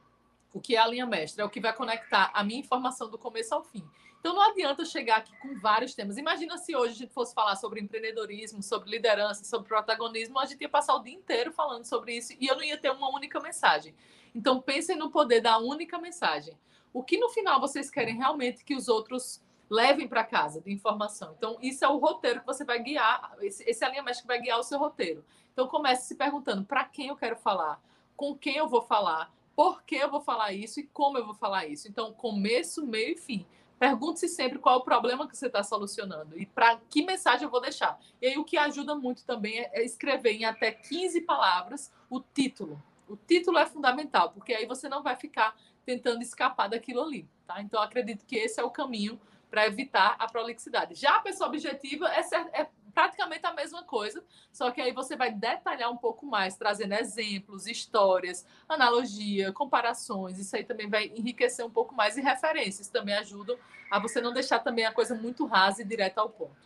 O 0.53 0.61
que 0.61 0.75
é 0.75 0.79
a 0.79 0.85
linha 0.85 1.05
mestra? 1.07 1.41
É 1.41 1.45
o 1.45 1.49
que 1.49 1.59
vai 1.59 1.73
conectar 1.73 2.29
a 2.31 2.43
minha 2.43 2.59
informação 2.59 3.09
do 3.09 3.17
começo 3.17 3.55
ao 3.55 3.63
fim. 3.63 3.83
Então 4.19 4.35
não 4.35 4.41
adianta 4.41 4.85
chegar 4.85 5.17
aqui 5.17 5.35
com 5.39 5.59
vários 5.59 5.95
temas. 5.95 6.17
Imagina 6.17 6.59
se 6.59 6.75
hoje 6.75 6.93
a 6.93 6.97
gente 6.97 7.13
fosse 7.13 7.33
falar 7.33 7.55
sobre 7.55 7.81
empreendedorismo, 7.81 8.61
sobre 8.61 8.91
liderança, 8.91 9.43
sobre 9.43 9.67
protagonismo, 9.67 10.37
a 10.39 10.45
gente 10.45 10.61
ia 10.61 10.69
passar 10.69 10.95
o 10.95 11.03
dia 11.03 11.13
inteiro 11.13 11.51
falando 11.51 11.85
sobre 11.85 12.17
isso 12.17 12.33
e 12.39 12.47
eu 12.47 12.55
não 12.55 12.63
ia 12.63 12.77
ter 12.77 12.91
uma 12.91 13.09
única 13.09 13.39
mensagem. 13.39 13.95
Então 14.33 14.61
pensem 14.61 14.95
no 14.95 15.09
poder 15.09 15.41
da 15.41 15.57
única 15.57 15.97
mensagem 15.97 16.55
o 16.95 17.03
que 17.03 17.17
no 17.17 17.27
final 17.27 17.59
vocês 17.59 17.91
querem 17.91 18.15
realmente 18.15 18.63
que 18.63 18.73
os 18.73 18.87
outros 18.87 19.43
levem 19.69 20.07
para 20.07 20.23
casa 20.23 20.61
de 20.61 20.71
informação. 20.71 21.35
Então, 21.37 21.57
isso 21.61 21.83
é 21.83 21.89
o 21.89 21.97
roteiro 21.97 22.39
que 22.39 22.45
você 22.45 22.63
vai 22.63 22.81
guiar, 22.81 23.35
esse, 23.41 23.69
esse 23.69 23.83
alinhamento 23.83 24.21
que 24.21 24.27
vai 24.27 24.39
guiar 24.39 24.57
o 24.57 24.63
seu 24.63 24.79
roteiro. 24.79 25.25
Então, 25.51 25.67
comece 25.67 26.07
se 26.07 26.15
perguntando 26.15 26.63
para 26.63 26.85
quem 26.85 27.07
eu 27.07 27.17
quero 27.17 27.35
falar, 27.35 27.81
com 28.15 28.33
quem 28.33 28.55
eu 28.55 28.69
vou 28.69 28.81
falar, 28.81 29.29
por 29.53 29.83
que 29.83 29.95
eu 29.95 30.09
vou 30.09 30.21
falar 30.21 30.53
isso 30.53 30.79
e 30.79 30.83
como 30.87 31.17
eu 31.17 31.25
vou 31.25 31.35
falar 31.35 31.65
isso. 31.65 31.85
Então, 31.89 32.13
começo, 32.13 32.85
meio 32.85 33.11
e 33.11 33.17
fim. 33.17 33.45
Pergunte-se 33.77 34.29
sempre 34.29 34.57
qual 34.57 34.75
é 34.75 34.77
o 34.77 34.85
problema 34.85 35.27
que 35.27 35.35
você 35.35 35.47
está 35.47 35.63
solucionando 35.63 36.39
e 36.39 36.45
para 36.45 36.79
que 36.89 37.03
mensagem 37.03 37.43
eu 37.43 37.51
vou 37.51 37.59
deixar. 37.59 37.99
E 38.21 38.27
aí, 38.27 38.37
o 38.37 38.45
que 38.45 38.57
ajuda 38.57 38.95
muito 38.95 39.25
também 39.25 39.59
é 39.59 39.83
escrever 39.83 40.31
em 40.31 40.45
até 40.45 40.71
15 40.71 41.19
palavras 41.21 41.91
o 42.09 42.21
título. 42.21 42.81
O 43.05 43.17
título 43.17 43.57
é 43.57 43.65
fundamental, 43.65 44.31
porque 44.31 44.53
aí 44.53 44.65
você 44.65 44.87
não 44.87 45.03
vai 45.03 45.17
ficar 45.17 45.55
tentando 45.85 46.21
escapar 46.21 46.67
daquilo 46.67 47.01
ali, 47.01 47.27
tá? 47.45 47.61
Então, 47.61 47.81
acredito 47.81 48.25
que 48.25 48.35
esse 48.35 48.59
é 48.59 48.63
o 48.63 48.71
caminho 48.71 49.19
para 49.49 49.67
evitar 49.67 50.15
a 50.19 50.27
prolixidade. 50.27 50.95
Já 50.95 51.15
a 51.15 51.21
pessoa 51.21 51.47
objetiva 51.47 52.09
é, 52.09 52.21
é, 52.53 52.67
praticamente 52.93 53.45
a 53.45 53.53
mesma 53.53 53.83
coisa, 53.83 54.23
só 54.51 54.71
que 54.71 54.81
aí 54.81 54.91
você 54.91 55.15
vai 55.15 55.31
detalhar 55.31 55.91
um 55.91 55.97
pouco 55.97 56.25
mais, 56.25 56.57
trazendo 56.57 56.93
exemplos, 56.93 57.67
histórias, 57.67 58.45
analogia, 58.67 59.53
comparações. 59.53 60.39
Isso 60.39 60.55
aí 60.55 60.63
também 60.63 60.89
vai 60.89 61.11
enriquecer 61.15 61.65
um 61.65 61.69
pouco 61.69 61.93
mais 61.93 62.17
e 62.17 62.21
referências 62.21 62.87
também 62.87 63.15
ajudam 63.15 63.57
a 63.91 63.99
você 63.99 64.19
não 64.19 64.33
deixar 64.33 64.59
também 64.59 64.85
a 64.85 64.91
coisa 64.91 65.13
muito 65.13 65.45
rasa 65.45 65.81
e 65.81 65.85
direta 65.85 66.21
ao 66.21 66.29
ponto. 66.29 66.65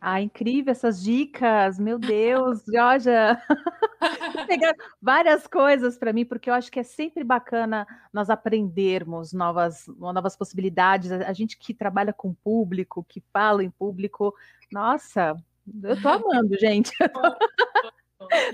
Ah, 0.00 0.20
incrível 0.20 0.72
essas 0.72 1.02
dicas, 1.02 1.78
meu 1.78 1.98
Deus, 1.98 2.62
Georgia. 2.72 3.40
pegar 4.48 4.74
várias 5.00 5.46
coisas 5.46 5.98
para 5.98 6.12
mim, 6.12 6.24
porque 6.24 6.48
eu 6.48 6.54
acho 6.54 6.72
que 6.72 6.80
é 6.80 6.82
sempre 6.82 7.22
bacana 7.22 7.86
nós 8.12 8.30
aprendermos 8.30 9.34
novas, 9.34 9.84
novas 9.98 10.34
possibilidades. 10.36 11.12
A 11.12 11.32
gente 11.34 11.58
que 11.58 11.74
trabalha 11.74 12.14
com 12.14 12.32
público, 12.32 13.04
que 13.06 13.22
fala 13.32 13.62
em 13.62 13.70
público, 13.70 14.34
nossa, 14.72 15.36
eu 15.82 16.00
tô 16.00 16.08
amando, 16.08 16.58
gente. 16.58 16.92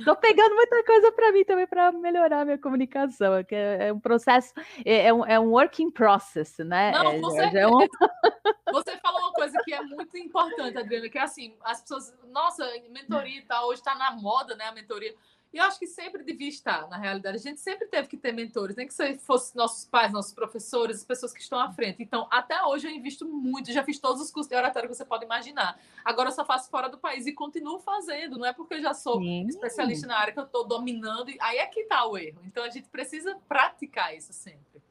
Tô 0.04 0.14
pegando 0.16 0.54
muita 0.54 0.84
coisa 0.84 1.12
para 1.12 1.32
mim 1.32 1.44
também 1.44 1.66
para 1.66 1.90
melhorar 1.92 2.44
minha 2.44 2.58
comunicação. 2.58 3.34
É, 3.34 3.46
é, 3.50 3.88
é 3.88 3.92
um 3.92 3.98
processo, 3.98 4.52
é, 4.84 5.06
é, 5.06 5.14
um, 5.14 5.26
é 5.26 5.40
um 5.40 5.50
working 5.50 5.90
process, 5.90 6.58
né? 6.58 6.92
Não, 6.92 7.10
é, 7.12 7.20
com 7.20 7.30
certeza. 7.30 7.58
É 7.58 7.66
um... 7.66 7.78
Você 8.72 8.96
falou 8.98 9.20
uma 9.20 9.32
coisa 9.32 9.58
que 9.64 9.72
é 9.72 9.82
muito 9.82 10.16
importante, 10.18 10.78
Adriana, 10.78 11.08
que 11.08 11.18
é 11.18 11.22
assim, 11.22 11.56
as 11.62 11.80
pessoas, 11.80 12.14
nossa, 12.28 12.64
mentoria 12.90 13.38
e 13.38 13.42
tal, 13.42 13.68
hoje 13.68 13.80
está 13.80 13.94
na 13.94 14.12
moda, 14.12 14.54
né, 14.56 14.66
a 14.66 14.72
mentoria. 14.72 15.14
E 15.56 15.58
eu 15.58 15.64
acho 15.64 15.78
que 15.78 15.86
sempre 15.86 16.22
devia 16.22 16.50
estar, 16.50 16.86
na 16.86 16.98
realidade. 16.98 17.38
A 17.38 17.40
gente 17.40 17.60
sempre 17.62 17.86
teve 17.86 18.08
que 18.08 18.16
ter 18.18 18.30
mentores, 18.30 18.76
nem 18.76 18.86
que 18.86 18.92
fosse 19.16 19.56
nossos 19.56 19.86
pais, 19.86 20.12
nossos 20.12 20.34
professores, 20.34 20.98
as 20.98 21.04
pessoas 21.04 21.32
que 21.32 21.40
estão 21.40 21.58
à 21.58 21.72
frente. 21.72 22.02
Então, 22.02 22.28
até 22.30 22.62
hoje 22.62 22.86
eu 22.86 22.90
invisto 22.90 23.26
muito, 23.26 23.72
já 23.72 23.82
fiz 23.82 23.98
todos 23.98 24.20
os 24.20 24.30
cursos 24.30 24.50
de 24.50 24.54
oratório 24.54 24.86
que 24.86 24.94
você 24.94 25.02
pode 25.06 25.24
imaginar. 25.24 25.80
Agora 26.04 26.28
eu 26.28 26.32
só 26.32 26.44
faço 26.44 26.68
fora 26.68 26.90
do 26.90 26.98
país 26.98 27.26
e 27.26 27.32
continuo 27.32 27.78
fazendo. 27.78 28.36
Não 28.36 28.44
é 28.44 28.52
porque 28.52 28.74
eu 28.74 28.82
já 28.82 28.92
sou 28.92 29.18
Sim. 29.18 29.46
especialista 29.46 30.06
na 30.06 30.18
área 30.18 30.30
que 30.30 30.38
eu 30.38 30.44
estou 30.44 30.68
dominando. 30.68 31.32
Aí 31.40 31.56
é 31.56 31.64
que 31.64 31.80
está 31.80 32.06
o 32.06 32.18
erro. 32.18 32.42
Então, 32.44 32.62
a 32.62 32.68
gente 32.68 32.90
precisa 32.90 33.34
praticar 33.48 34.14
isso 34.14 34.34
sempre. 34.34 34.82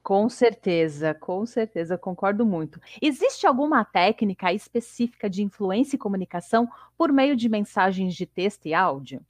Com 0.00 0.28
certeza, 0.28 1.12
com 1.12 1.44
certeza, 1.44 1.98
concordo 1.98 2.46
muito. 2.46 2.80
Existe 3.02 3.48
alguma 3.48 3.84
técnica 3.84 4.52
específica 4.52 5.28
de 5.28 5.42
influência 5.42 5.96
e 5.96 5.98
comunicação 5.98 6.70
por 6.96 7.10
meio 7.10 7.34
de 7.34 7.48
mensagens 7.48 8.14
de 8.14 8.26
texto 8.26 8.66
e 8.66 8.74
áudio? 8.74 9.20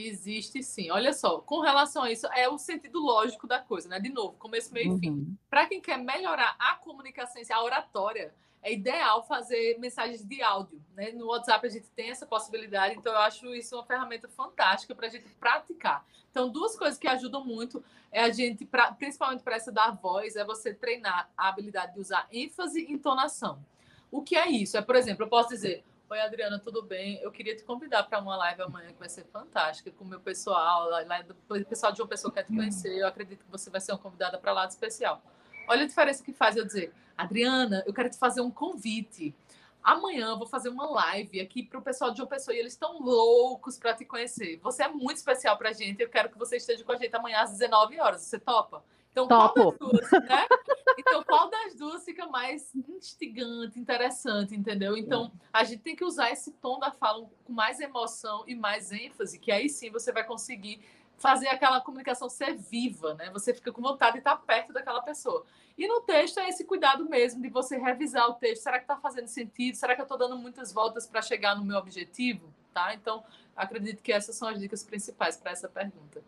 Existe 0.00 0.62
sim. 0.62 0.92
Olha 0.92 1.12
só, 1.12 1.40
com 1.40 1.58
relação 1.58 2.04
a 2.04 2.12
isso, 2.12 2.26
é 2.28 2.48
o 2.48 2.56
sentido 2.56 3.00
lógico 3.00 3.48
da 3.48 3.58
coisa, 3.58 3.88
né? 3.88 3.98
De 3.98 4.10
novo, 4.10 4.36
começo, 4.38 4.72
meio 4.72 4.96
e 4.96 5.00
fim. 5.00 5.10
Uhum. 5.10 5.36
Para 5.50 5.66
quem 5.66 5.80
quer 5.80 5.98
melhorar 5.98 6.54
a 6.56 6.76
comunicação, 6.76 7.42
a 7.50 7.64
oratória, 7.64 8.32
é 8.62 8.72
ideal 8.72 9.24
fazer 9.26 9.76
mensagens 9.78 10.24
de 10.24 10.40
áudio, 10.40 10.80
né? 10.94 11.10
No 11.10 11.26
WhatsApp 11.26 11.66
a 11.66 11.70
gente 11.70 11.88
tem 11.90 12.10
essa 12.10 12.26
possibilidade, 12.26 12.94
então 12.96 13.12
eu 13.12 13.18
acho 13.18 13.52
isso 13.54 13.74
uma 13.74 13.84
ferramenta 13.84 14.28
fantástica 14.28 14.94
para 14.94 15.08
a 15.08 15.10
gente 15.10 15.28
praticar. 15.34 16.06
Então, 16.30 16.48
duas 16.48 16.76
coisas 16.76 16.96
que 16.96 17.08
ajudam 17.08 17.44
muito 17.44 17.82
é 18.12 18.22
a 18.22 18.30
gente, 18.30 18.64
pra, 18.64 18.92
principalmente 18.92 19.42
para 19.42 19.56
essa 19.56 19.72
da 19.72 19.90
voz, 19.90 20.36
é 20.36 20.44
você 20.44 20.72
treinar 20.72 21.28
a 21.36 21.48
habilidade 21.48 21.94
de 21.94 22.00
usar 22.00 22.28
ênfase 22.30 22.84
e 22.84 22.92
entonação. 22.92 23.64
O 24.10 24.22
que 24.22 24.36
é 24.36 24.48
isso? 24.48 24.76
É, 24.76 24.82
por 24.82 24.94
exemplo, 24.94 25.24
eu 25.24 25.28
posso 25.28 25.48
dizer, 25.50 25.84
Oi, 26.10 26.20
Adriana, 26.22 26.58
tudo 26.58 26.80
bem? 26.80 27.20
Eu 27.20 27.30
queria 27.30 27.54
te 27.54 27.62
convidar 27.62 28.02
para 28.04 28.18
uma 28.18 28.34
live 28.34 28.62
amanhã 28.62 28.88
que 28.88 28.98
vai 28.98 29.10
ser 29.10 29.24
fantástica 29.24 29.90
com 29.90 30.04
o 30.04 30.08
meu 30.08 30.18
pessoal, 30.18 30.88
lá, 30.88 31.02
o 31.50 31.64
pessoal 31.66 31.92
de 31.92 32.00
uma 32.00 32.08
pessoa 32.08 32.32
que 32.32 32.38
quer 32.38 32.46
te 32.46 32.56
conhecer. 32.56 32.96
Eu 32.96 33.06
acredito 33.06 33.44
que 33.44 33.50
você 33.50 33.68
vai 33.68 33.78
ser 33.78 33.92
uma 33.92 33.98
convidada 33.98 34.38
para 34.38 34.52
lá 34.52 34.64
de 34.64 34.72
especial. 34.72 35.22
Olha 35.68 35.82
a 35.82 35.86
diferença 35.86 36.24
que 36.24 36.32
faz 36.32 36.56
eu 36.56 36.64
dizer, 36.64 36.94
Adriana, 37.14 37.84
eu 37.86 37.92
quero 37.92 38.08
te 38.08 38.16
fazer 38.16 38.40
um 38.40 38.50
convite. 38.50 39.36
Amanhã 39.82 40.28
eu 40.28 40.38
vou 40.38 40.46
fazer 40.46 40.70
uma 40.70 40.88
live 40.88 41.42
aqui 41.42 41.62
para 41.62 41.78
o 41.78 41.82
pessoal 41.82 42.10
de 42.10 42.22
uma 42.22 42.26
pessoa 42.26 42.56
e 42.56 42.58
eles 42.58 42.72
estão 42.72 42.98
loucos 43.02 43.78
para 43.78 43.92
te 43.92 44.06
conhecer. 44.06 44.58
Você 44.62 44.84
é 44.84 44.88
muito 44.88 45.18
especial 45.18 45.58
para 45.58 45.68
a 45.68 45.72
gente. 45.74 46.02
Eu 46.02 46.08
quero 46.08 46.30
que 46.30 46.38
você 46.38 46.56
esteja 46.56 46.82
com 46.84 46.92
a 46.92 46.96
gente 46.96 47.14
amanhã 47.14 47.42
às 47.42 47.50
19 47.50 48.00
horas. 48.00 48.22
Você 48.22 48.38
topa? 48.38 48.82
Então, 49.24 49.48
Topo. 49.48 49.72
qual 49.78 49.92
das 49.92 50.08
duas, 50.08 50.10
né? 50.22 50.46
Então, 50.98 51.22
qual 51.22 51.48
das 51.48 51.74
duas 51.74 52.04
fica 52.04 52.26
mais 52.26 52.74
instigante, 52.74 53.78
interessante, 53.78 54.54
entendeu? 54.54 54.96
Então, 54.96 55.32
a 55.52 55.62
gente 55.62 55.80
tem 55.80 55.94
que 55.94 56.04
usar 56.04 56.30
esse 56.30 56.52
tom 56.52 56.78
da 56.78 56.90
fala 56.90 57.24
com 57.44 57.52
mais 57.52 57.78
emoção 57.78 58.42
e 58.48 58.54
mais 58.54 58.90
ênfase, 58.90 59.38
que 59.38 59.52
aí 59.52 59.68
sim 59.68 59.90
você 59.90 60.12
vai 60.12 60.24
conseguir 60.24 60.82
fazer 61.16 61.48
aquela 61.48 61.80
comunicação 61.80 62.28
ser 62.28 62.56
viva, 62.56 63.14
né? 63.14 63.30
Você 63.30 63.52
fica 63.52 63.72
com 63.72 63.82
vontade 63.82 64.14
de 64.14 64.18
estar 64.18 64.36
perto 64.36 64.72
daquela 64.72 65.02
pessoa. 65.02 65.44
E 65.76 65.86
no 65.86 66.00
texto 66.00 66.40
é 66.40 66.48
esse 66.48 66.64
cuidado 66.64 67.08
mesmo 67.08 67.40
de 67.42 67.48
você 67.48 67.76
revisar 67.76 68.28
o 68.28 68.34
texto. 68.34 68.62
Será 68.62 68.78
que 68.78 68.84
está 68.84 68.96
fazendo 68.96 69.28
sentido? 69.28 69.76
Será 69.76 69.94
que 69.94 70.00
eu 70.00 70.04
estou 70.04 70.18
dando 70.18 70.36
muitas 70.36 70.72
voltas 70.72 71.06
para 71.06 71.22
chegar 71.22 71.56
no 71.56 71.64
meu 71.64 71.78
objetivo? 71.78 72.52
Tá? 72.72 72.94
Então, 72.94 73.24
acredito 73.56 74.02
que 74.02 74.12
essas 74.12 74.36
são 74.36 74.48
as 74.48 74.58
dicas 74.58 74.82
principais 74.84 75.36
para 75.36 75.52
essa 75.52 75.68
pergunta. 75.68 76.22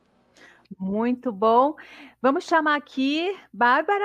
Muito 0.78 1.32
bom. 1.32 1.74
Vamos 2.20 2.44
chamar 2.44 2.76
aqui 2.76 3.36
Bárbara. 3.52 4.04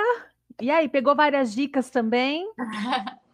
E 0.61 0.72
aí, 0.72 0.88
pegou 0.88 1.16
várias 1.16 1.53
dicas 1.53 1.89
também? 1.89 2.49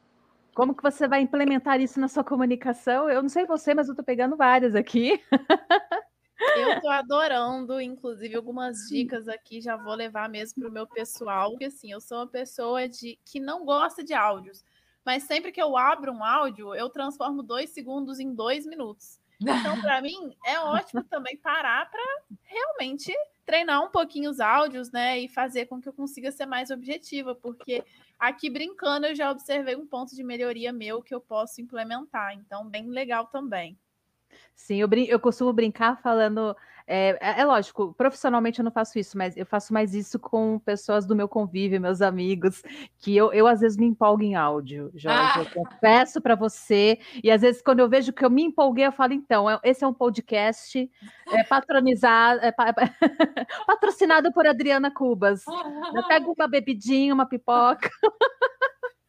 Como 0.53 0.75
que 0.75 0.83
você 0.83 1.07
vai 1.07 1.21
implementar 1.21 1.79
isso 1.79 1.99
na 1.99 2.07
sua 2.07 2.23
comunicação? 2.23 3.09
Eu 3.09 3.21
não 3.21 3.29
sei 3.29 3.45
você, 3.45 3.73
mas 3.73 3.87
eu 3.87 3.93
estou 3.93 4.03
pegando 4.03 4.35
várias 4.35 4.75
aqui. 4.75 5.23
Eu 6.57 6.73
estou 6.75 6.89
adorando, 6.89 7.79
inclusive, 7.79 8.35
algumas 8.35 8.89
dicas 8.89 9.29
aqui, 9.29 9.61
já 9.61 9.77
vou 9.77 9.93
levar 9.93 10.27
mesmo 10.27 10.61
para 10.61 10.69
o 10.69 10.73
meu 10.73 10.87
pessoal, 10.87 11.51
porque 11.51 11.65
assim, 11.65 11.91
eu 11.91 12.01
sou 12.01 12.17
uma 12.17 12.27
pessoa 12.27 12.87
de 12.89 13.17
que 13.25 13.39
não 13.39 13.63
gosta 13.63 14.03
de 14.03 14.13
áudios, 14.13 14.65
mas 15.05 15.23
sempre 15.23 15.51
que 15.53 15.61
eu 15.61 15.77
abro 15.77 16.11
um 16.11 16.23
áudio, 16.23 16.75
eu 16.75 16.89
transformo 16.89 17.41
dois 17.41 17.69
segundos 17.69 18.19
em 18.19 18.33
dois 18.33 18.65
minutos. 18.65 19.20
Então, 19.41 19.81
para 19.81 20.01
mim, 20.01 20.35
é 20.45 20.59
ótimo 20.59 21.03
também 21.03 21.35
parar 21.37 21.89
para 21.89 22.03
realmente 22.43 23.13
treinar 23.45 23.83
um 23.83 23.89
pouquinho 23.89 24.29
os 24.29 24.39
áudios, 24.39 24.91
né? 24.91 25.19
E 25.19 25.27
fazer 25.27 25.65
com 25.65 25.81
que 25.81 25.89
eu 25.89 25.93
consiga 25.93 26.31
ser 26.31 26.45
mais 26.45 26.69
objetiva, 26.69 27.33
porque 27.33 27.83
aqui 28.19 28.49
brincando 28.49 29.07
eu 29.07 29.15
já 29.15 29.31
observei 29.31 29.75
um 29.75 29.87
ponto 29.87 30.15
de 30.15 30.23
melhoria 30.23 30.71
meu 30.71 31.01
que 31.01 31.13
eu 31.13 31.19
posso 31.19 31.59
implementar. 31.61 32.33
Então, 32.33 32.67
bem 32.69 32.87
legal 32.87 33.27
também. 33.27 33.77
Sim, 34.55 34.77
eu, 34.77 34.87
brin 34.87 35.05
eu 35.05 35.19
costumo 35.19 35.51
brincar 35.51 36.01
falando. 36.01 36.55
É, 36.87 37.17
é, 37.21 37.41
é, 37.41 37.45
lógico, 37.45 37.93
profissionalmente 37.93 38.59
eu 38.59 38.65
não 38.65 38.71
faço 38.71 38.99
isso, 38.99 39.17
mas 39.17 39.37
eu 39.37 39.45
faço 39.45 39.71
mais 39.71 39.93
isso 39.93 40.19
com 40.19 40.59
pessoas 40.59 41.05
do 41.05 41.15
meu 41.15 41.27
convívio, 41.27 41.79
meus 41.79 42.01
amigos, 42.01 42.61
que 42.99 43.15
eu, 43.15 43.31
eu 43.31 43.47
às 43.47 43.61
vezes 43.61 43.77
me 43.77 43.85
empolgo 43.85 44.23
em 44.23 44.35
áudio, 44.35 44.91
Jorge. 44.93 45.39
Ah. 45.39 45.39
Eu 45.39 45.63
confesso 45.63 46.19
para 46.19 46.35
você. 46.35 46.99
E 47.23 47.31
às 47.31 47.41
vezes, 47.41 47.61
quando 47.61 47.79
eu 47.79 47.89
vejo 47.89 48.11
que 48.11 48.25
eu 48.25 48.29
me 48.29 48.43
empolguei, 48.43 48.85
eu 48.85 48.91
falo: 48.91 49.13
então, 49.13 49.49
é, 49.49 49.59
esse 49.63 49.83
é 49.83 49.87
um 49.87 49.93
podcast 49.93 50.89
é, 51.31 51.43
patronizado, 51.43 52.41
é, 52.43 52.51
patrocinado 53.65 54.31
por 54.33 54.45
Adriana 54.45 54.91
Cubas. 54.91 55.43
Eu 55.95 56.07
pego 56.07 56.33
uma 56.37 56.47
bebidinha, 56.47 57.13
uma 57.13 57.25
pipoca. 57.25 57.89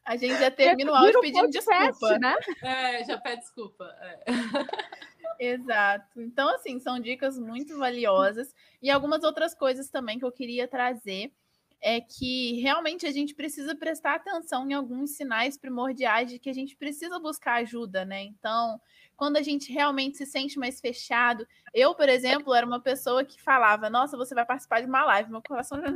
A 0.05 0.17
gente 0.17 0.39
já 0.39 0.51
termina 0.53 0.93
o 0.93 0.95
áudio 0.95 1.21
pedindo 1.21 1.49
desculpa. 1.49 2.19
Né? 2.19 2.35
É, 2.63 3.05
já 3.05 3.19
pede 3.19 3.41
desculpa. 3.41 3.85
É. 4.01 4.25
Exato. 5.45 6.21
Então, 6.23 6.49
assim, 6.55 6.79
são 6.79 7.01
dicas 7.01 7.37
muito 7.37 7.77
valiosas. 7.77 8.55
E 8.81 8.89
algumas 8.89 9.25
outras 9.25 9.53
coisas 9.55 9.91
também 9.91 10.17
que 10.17 10.25
eu 10.25 10.31
queria 10.31 10.69
trazer 10.69 11.33
é 11.81 12.01
que 12.01 12.61
realmente 12.61 13.07
a 13.07 13.11
gente 13.11 13.35
precisa 13.35 13.75
prestar 13.75 14.15
atenção 14.15 14.71
em 14.71 14.73
alguns 14.73 15.17
sinais 15.17 15.59
primordiais 15.59 16.31
de 16.31 16.39
que 16.39 16.49
a 16.49 16.53
gente 16.53 16.77
precisa 16.77 17.19
buscar 17.19 17.55
ajuda, 17.55 18.05
né? 18.05 18.23
Então, 18.23 18.81
quando 19.17 19.37
a 19.37 19.43
gente 19.43 19.73
realmente 19.73 20.17
se 20.17 20.27
sente 20.27 20.61
mais 20.61 20.81
fechado. 20.81 21.45
Eu, 21.75 21.93
por 21.93 22.09
exemplo, 22.09 22.55
era 22.55 22.65
uma 22.65 22.81
pessoa 22.81 23.25
que 23.25 23.43
falava: 23.43 23.91
Nossa, 23.91 24.17
você 24.17 24.37
vai 24.37 24.47
participar 24.47 24.81
de 24.81 24.87
uma 24.87 25.05
live. 25.07 25.29
Meu 25.33 25.43
coração 25.43 25.81
já, 25.81 25.89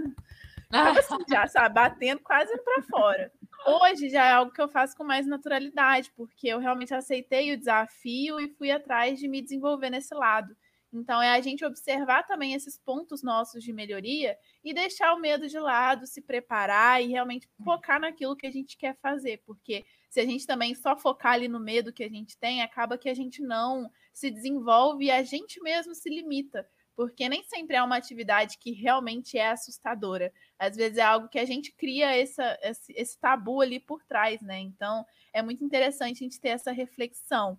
assim, 0.70 1.16
já 1.28 1.46
sabe, 1.46 1.74
batendo 1.74 2.20
quase 2.20 2.56
para 2.62 2.82
fora. 2.82 3.32
Hoje 3.66 4.08
já 4.08 4.24
é 4.26 4.32
algo 4.32 4.52
que 4.52 4.60
eu 4.60 4.68
faço 4.68 4.96
com 4.96 5.04
mais 5.04 5.26
naturalidade, 5.26 6.12
porque 6.16 6.48
eu 6.48 6.58
realmente 6.58 6.94
aceitei 6.94 7.52
o 7.52 7.58
desafio 7.58 8.38
e 8.40 8.48
fui 8.48 8.70
atrás 8.70 9.18
de 9.18 9.28
me 9.28 9.42
desenvolver 9.42 9.90
nesse 9.90 10.14
lado. 10.14 10.56
Então, 10.92 11.20
é 11.20 11.30
a 11.30 11.40
gente 11.40 11.64
observar 11.64 12.22
também 12.22 12.54
esses 12.54 12.78
pontos 12.78 13.22
nossos 13.22 13.62
de 13.62 13.72
melhoria 13.72 14.38
e 14.64 14.72
deixar 14.72 15.12
o 15.14 15.20
medo 15.20 15.48
de 15.48 15.58
lado, 15.58 16.06
se 16.06 16.22
preparar 16.22 17.02
e 17.02 17.08
realmente 17.08 17.48
focar 17.64 18.00
naquilo 18.00 18.36
que 18.36 18.46
a 18.46 18.50
gente 18.50 18.78
quer 18.78 18.96
fazer, 19.02 19.42
porque 19.44 19.84
se 20.08 20.20
a 20.20 20.24
gente 20.24 20.46
também 20.46 20.74
só 20.74 20.96
focar 20.96 21.34
ali 21.34 21.48
no 21.48 21.60
medo 21.60 21.92
que 21.92 22.04
a 22.04 22.08
gente 22.08 22.38
tem, 22.38 22.62
acaba 22.62 22.96
que 22.96 23.08
a 23.08 23.14
gente 23.14 23.42
não 23.42 23.90
se 24.14 24.30
desenvolve 24.30 25.06
e 25.06 25.10
a 25.10 25.22
gente 25.22 25.60
mesmo 25.60 25.94
se 25.94 26.08
limita, 26.08 26.66
porque 26.96 27.28
nem 27.28 27.42
sempre 27.42 27.76
é 27.76 27.82
uma 27.82 27.96
atividade 27.96 28.56
que 28.56 28.72
realmente 28.72 29.36
é 29.36 29.50
assustadora. 29.50 30.32
Às 30.58 30.74
vezes 30.74 30.96
é 30.96 31.02
algo 31.02 31.28
que 31.28 31.38
a 31.38 31.44
gente 31.44 31.70
cria 31.72 32.16
essa, 32.16 32.58
esse, 32.62 32.92
esse 32.96 33.20
tabu 33.20 33.60
ali 33.60 33.78
por 33.78 34.02
trás, 34.04 34.40
né? 34.40 34.58
Então, 34.58 35.04
é 35.32 35.42
muito 35.42 35.62
interessante 35.62 36.24
a 36.24 36.24
gente 36.24 36.40
ter 36.40 36.48
essa 36.48 36.72
reflexão. 36.72 37.58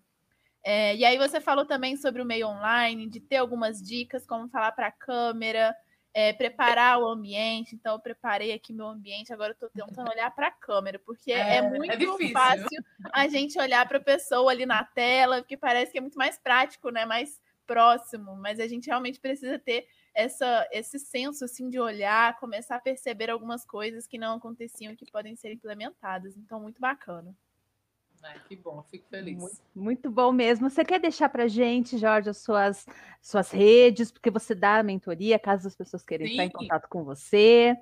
É, 0.63 0.95
e 0.95 1.05
aí 1.05 1.17
você 1.19 1.39
falou 1.39 1.65
também 1.65 1.95
sobre 1.95 2.21
o 2.21 2.25
meio 2.25 2.47
online, 2.47 3.07
de 3.07 3.19
ter 3.19 3.37
algumas 3.37 3.79
dicas, 3.79 4.25
como 4.25 4.49
falar 4.49 4.71
para 4.71 4.87
a 4.87 4.91
câmera, 4.91 5.73
é, 6.15 6.33
preparar 6.33 6.99
o 6.99 7.07
ambiente. 7.07 7.75
Então, 7.75 7.93
eu 7.93 7.99
preparei 7.99 8.51
aqui 8.51 8.73
meu 8.73 8.87
ambiente, 8.87 9.31
agora 9.31 9.51
eu 9.51 9.67
estou 9.67 9.69
tentando 9.69 10.09
olhar 10.09 10.33
para 10.33 10.47
a 10.47 10.51
câmera, 10.51 10.97
porque 10.97 11.31
é, 11.31 11.57
é 11.57 11.61
muito 11.61 11.93
é 11.93 12.31
fácil 12.31 12.83
a 13.13 13.27
gente 13.27 13.59
olhar 13.59 13.87
para 13.87 13.99
a 13.99 14.03
pessoa 14.03 14.51
ali 14.51 14.65
na 14.65 14.83
tela, 14.83 15.43
porque 15.43 15.55
parece 15.55 15.91
que 15.91 15.99
é 15.99 16.01
muito 16.01 16.17
mais 16.17 16.39
prático, 16.39 16.89
né? 16.89 17.05
mais 17.05 17.39
próximo, 17.67 18.35
mas 18.37 18.59
a 18.59 18.67
gente 18.67 18.87
realmente 18.87 19.19
precisa 19.19 19.59
ter 19.59 19.85
essa, 20.15 20.67
esse 20.71 20.97
senso 20.97 21.45
assim 21.45 21.69
de 21.69 21.79
olhar, 21.79 22.39
começar 22.39 22.77
a 22.77 22.81
perceber 22.81 23.29
algumas 23.29 23.63
coisas 23.65 24.07
que 24.07 24.17
não 24.17 24.37
aconteciam 24.37 24.93
e 24.93 24.95
que 24.95 25.11
podem 25.11 25.35
ser 25.35 25.51
implementadas. 25.51 26.35
Então, 26.37 26.59
muito 26.59 26.81
bacana. 26.81 27.35
Ai, 28.23 28.41
que 28.47 28.55
bom, 28.55 28.81
fico 28.89 29.07
feliz. 29.09 29.37
Muito, 29.37 29.61
muito, 29.75 30.09
bom 30.09 30.31
mesmo. 30.31 30.69
Você 30.69 30.83
quer 30.83 30.99
deixar 30.99 31.29
para 31.29 31.47
gente, 31.47 31.97
Jorge, 31.97 32.29
as 32.29 32.37
suas, 32.37 32.85
suas 33.21 33.51
redes, 33.51 34.11
porque 34.11 34.31
você 34.31 34.55
dá 34.55 34.79
a 34.79 34.83
mentoria, 34.83 35.37
caso 35.37 35.67
as 35.67 35.75
pessoas 35.75 36.03
queiram 36.03 36.25
Sim. 36.25 36.31
estar 36.31 36.45
em 36.45 36.49
contato 36.49 36.87
com 36.89 37.03
você. 37.03 37.77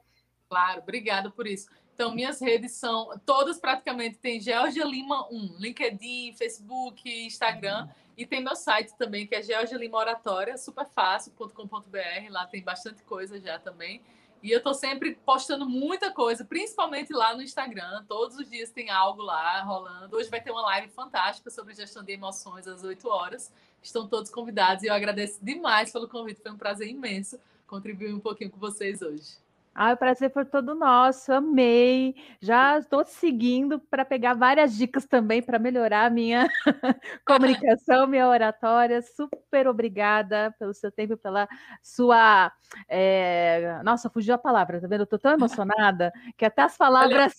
Claro, 0.49 0.81
obrigada 0.81 1.31
por 1.31 1.47
isso. 1.47 1.69
Então, 1.93 2.13
minhas 2.13 2.41
redes 2.41 2.73
são 2.73 3.17
todas 3.25 3.57
praticamente 3.57 4.17
tem 4.17 4.41
Georgia 4.41 4.83
Lima 4.83 5.25
1, 5.31 5.55
LinkedIn, 5.57 6.33
Facebook, 6.33 7.09
Instagram. 7.25 7.87
E 8.17 8.25
tem 8.25 8.43
meu 8.43 8.55
site 8.55 8.95
também, 8.97 9.27
que 9.27 9.35
é 9.35 9.41
Georgia 9.41 9.77
Lima 9.77 9.97
Oratória, 9.97 10.57
superfácil.com.br. 10.57 12.29
Lá 12.29 12.45
tem 12.45 12.63
bastante 12.63 13.03
coisa 13.03 13.39
já 13.39 13.59
também. 13.59 14.01
E 14.41 14.51
eu 14.51 14.61
tô 14.61 14.73
sempre 14.73 15.15
postando 15.25 15.67
muita 15.67 16.11
coisa, 16.11 16.45
principalmente 16.45 17.11
lá 17.11 17.35
no 17.35 17.41
Instagram. 17.41 18.05
Todos 18.07 18.37
os 18.37 18.49
dias 18.49 18.69
tem 18.69 18.89
algo 18.89 19.21
lá 19.21 19.61
rolando. 19.63 20.15
Hoje 20.15 20.29
vai 20.29 20.39
ter 20.39 20.51
uma 20.51 20.61
live 20.61 20.87
fantástica 20.89 21.49
sobre 21.49 21.73
gestão 21.73 22.03
de 22.03 22.13
emoções 22.13 22.67
às 22.67 22.83
8 22.83 23.07
horas. 23.07 23.51
Estão 23.81 24.07
todos 24.07 24.29
convidados 24.29 24.83
e 24.83 24.87
eu 24.87 24.93
agradeço 24.93 25.43
demais 25.43 25.91
pelo 25.91 26.07
convite. 26.07 26.41
Foi 26.41 26.51
um 26.51 26.57
prazer 26.57 26.87
imenso 26.87 27.39
contribuir 27.65 28.13
um 28.13 28.19
pouquinho 28.19 28.51
com 28.51 28.59
vocês 28.59 29.01
hoje. 29.01 29.44
Ah, 29.77 29.91
o 29.91 29.97
prazer 29.97 30.31
foi 30.31 30.45
todo 30.45 30.73
nosso, 30.73 31.33
amei. 31.33 32.15
Já 32.39 32.79
estou 32.79 33.03
seguindo 33.05 33.77
para 33.77 34.05
pegar 34.05 34.33
várias 34.33 34.73
dicas 34.73 35.05
também 35.05 35.41
para 35.41 35.59
melhorar 35.59 36.05
a 36.05 36.09
minha 36.09 36.47
comunicação, 37.27 38.07
minha 38.07 38.25
oratória. 38.29 39.01
Super 39.01 39.67
obrigada 39.67 40.55
pelo 40.57 40.73
seu 40.73 40.89
tempo, 40.89 41.17
pela 41.17 41.45
sua. 41.83 42.53
É... 42.87 43.81
Nossa, 43.83 44.09
fugiu 44.09 44.33
a 44.35 44.37
palavra, 44.37 44.79
tá 44.79 44.87
vendo? 44.87 45.01
Eu 45.01 45.03
estou 45.03 45.19
tão 45.19 45.33
emocionada 45.33 46.09
que 46.37 46.45
até 46.45 46.61
as 46.61 46.77
palavras. 46.79 47.33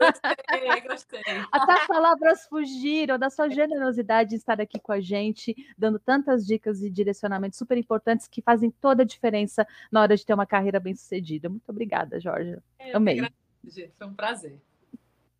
gostei, 0.00 0.80
gostei. 0.88 1.20
até 1.52 1.72
as 1.74 1.86
palavras 1.86 2.46
fugiram 2.46 3.18
da 3.18 3.28
sua 3.28 3.50
generosidade 3.50 4.30
de 4.30 4.36
estar 4.36 4.58
aqui 4.62 4.80
com 4.80 4.92
a 4.92 5.00
gente, 5.00 5.54
dando 5.76 5.98
tantas 5.98 6.46
dicas 6.46 6.80
e 6.80 6.88
direcionamentos 6.88 7.58
super 7.58 7.76
importantes 7.76 8.26
que 8.26 8.40
fazem 8.40 8.70
toda 8.70 9.02
a 9.02 9.06
diferença 9.06 9.66
na 9.92 10.00
hora 10.00 10.16
de 10.16 10.24
ter 10.24 10.32
uma 10.32 10.46
carreira 10.46 10.80
bem-sucedida. 10.80 11.50
Muito 11.50 11.65
obrigada, 11.70 12.20
Jorge. 12.20 12.58
É, 12.78 12.96
Amei. 12.96 13.20
Gente, 13.64 13.92
foi 13.98 14.06
um 14.06 14.14
prazer. 14.14 14.60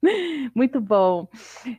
Muito 0.55 0.81
bom. 0.81 1.29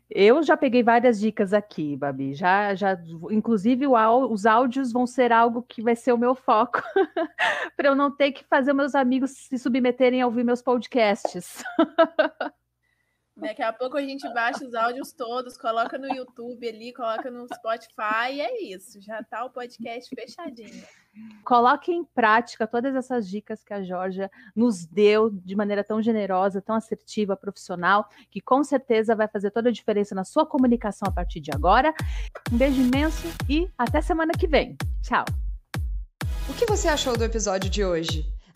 Eu 0.10 0.44
já 0.44 0.58
peguei 0.58 0.84
várias 0.84 1.20
dicas 1.20 1.54
aqui, 1.54 1.96
Babi. 1.96 2.34
Já, 2.34 2.76
já, 2.76 2.98
inclusive 3.30 3.86
os 3.88 4.46
áudios 4.46 4.92
vão 4.92 5.06
ser 5.06 5.32
algo 5.32 5.64
que 5.64 5.82
vai 5.82 5.96
ser 5.96 6.14
o 6.14 6.18
meu 6.18 6.36
foco, 6.36 6.82
para 7.76 7.90
eu 7.90 7.96
não 7.96 8.12
ter 8.12 8.32
que 8.32 8.44
fazer 8.46 8.74
meus 8.74 8.96
amigos 8.96 9.32
se 9.32 9.58
submeterem 9.58 10.22
a 10.22 10.26
ouvir 10.26 10.44
meus 10.44 10.62
podcasts. 10.62 11.64
Daqui 13.38 13.62
a 13.62 13.72
pouco 13.72 13.98
a 13.98 14.02
gente 14.02 14.28
baixa 14.34 14.66
os 14.66 14.74
áudios 14.74 15.14
todos, 15.14 15.58
coloca 15.58 15.98
no 15.98 16.08
YouTube 16.08 16.68
ali, 16.68 16.92
coloca 16.92 17.30
no 17.30 17.48
Spotify 17.54 18.34
e 18.34 18.42
é 18.42 18.64
isso. 18.64 19.00
Já 19.00 19.24
tá 19.24 19.46
o 19.46 19.52
podcast 19.52 20.14
fechadinho. 20.14 20.84
Coloque 21.44 21.92
em 21.92 22.04
prática 22.04 22.66
todas 22.66 22.96
essas 22.96 23.30
dicas 23.30 23.64
que 23.64 23.74
a 23.74 23.84
Georgia 23.84 24.30
nos 24.56 24.86
deu 24.86 25.30
de 25.30 25.56
maneira 25.56 25.84
tão 25.84 26.02
generosa, 26.02 26.62
tão 26.62 26.76
assertiva, 26.76 27.38
profissional, 27.38 28.10
que 28.30 28.42
com 28.42 28.64
certeza 28.64 29.16
vai 29.16 29.28
fazer 29.28 29.52
toda 29.52 29.70
a 29.70 29.72
diferença 29.72 30.16
na 30.16 30.24
sua 30.24 30.46
comunicação 30.46 31.08
a 31.08 31.12
partir 31.12 31.40
de 31.40 31.52
agora. 31.54 31.94
Um 32.52 32.58
beijo 32.58 32.82
imenso 32.82 33.28
e 33.48 33.70
até 33.78 34.02
semana 34.02 34.34
que 34.34 34.48
vem. 34.48 34.76
Tchau. 35.02 35.26
O 36.50 36.54
que 36.54 36.66
você 36.66 36.88
achou 36.88 37.16
do 37.16 37.24
episódio 37.24 37.70
de 37.70 37.86
hoje? 37.86 38.37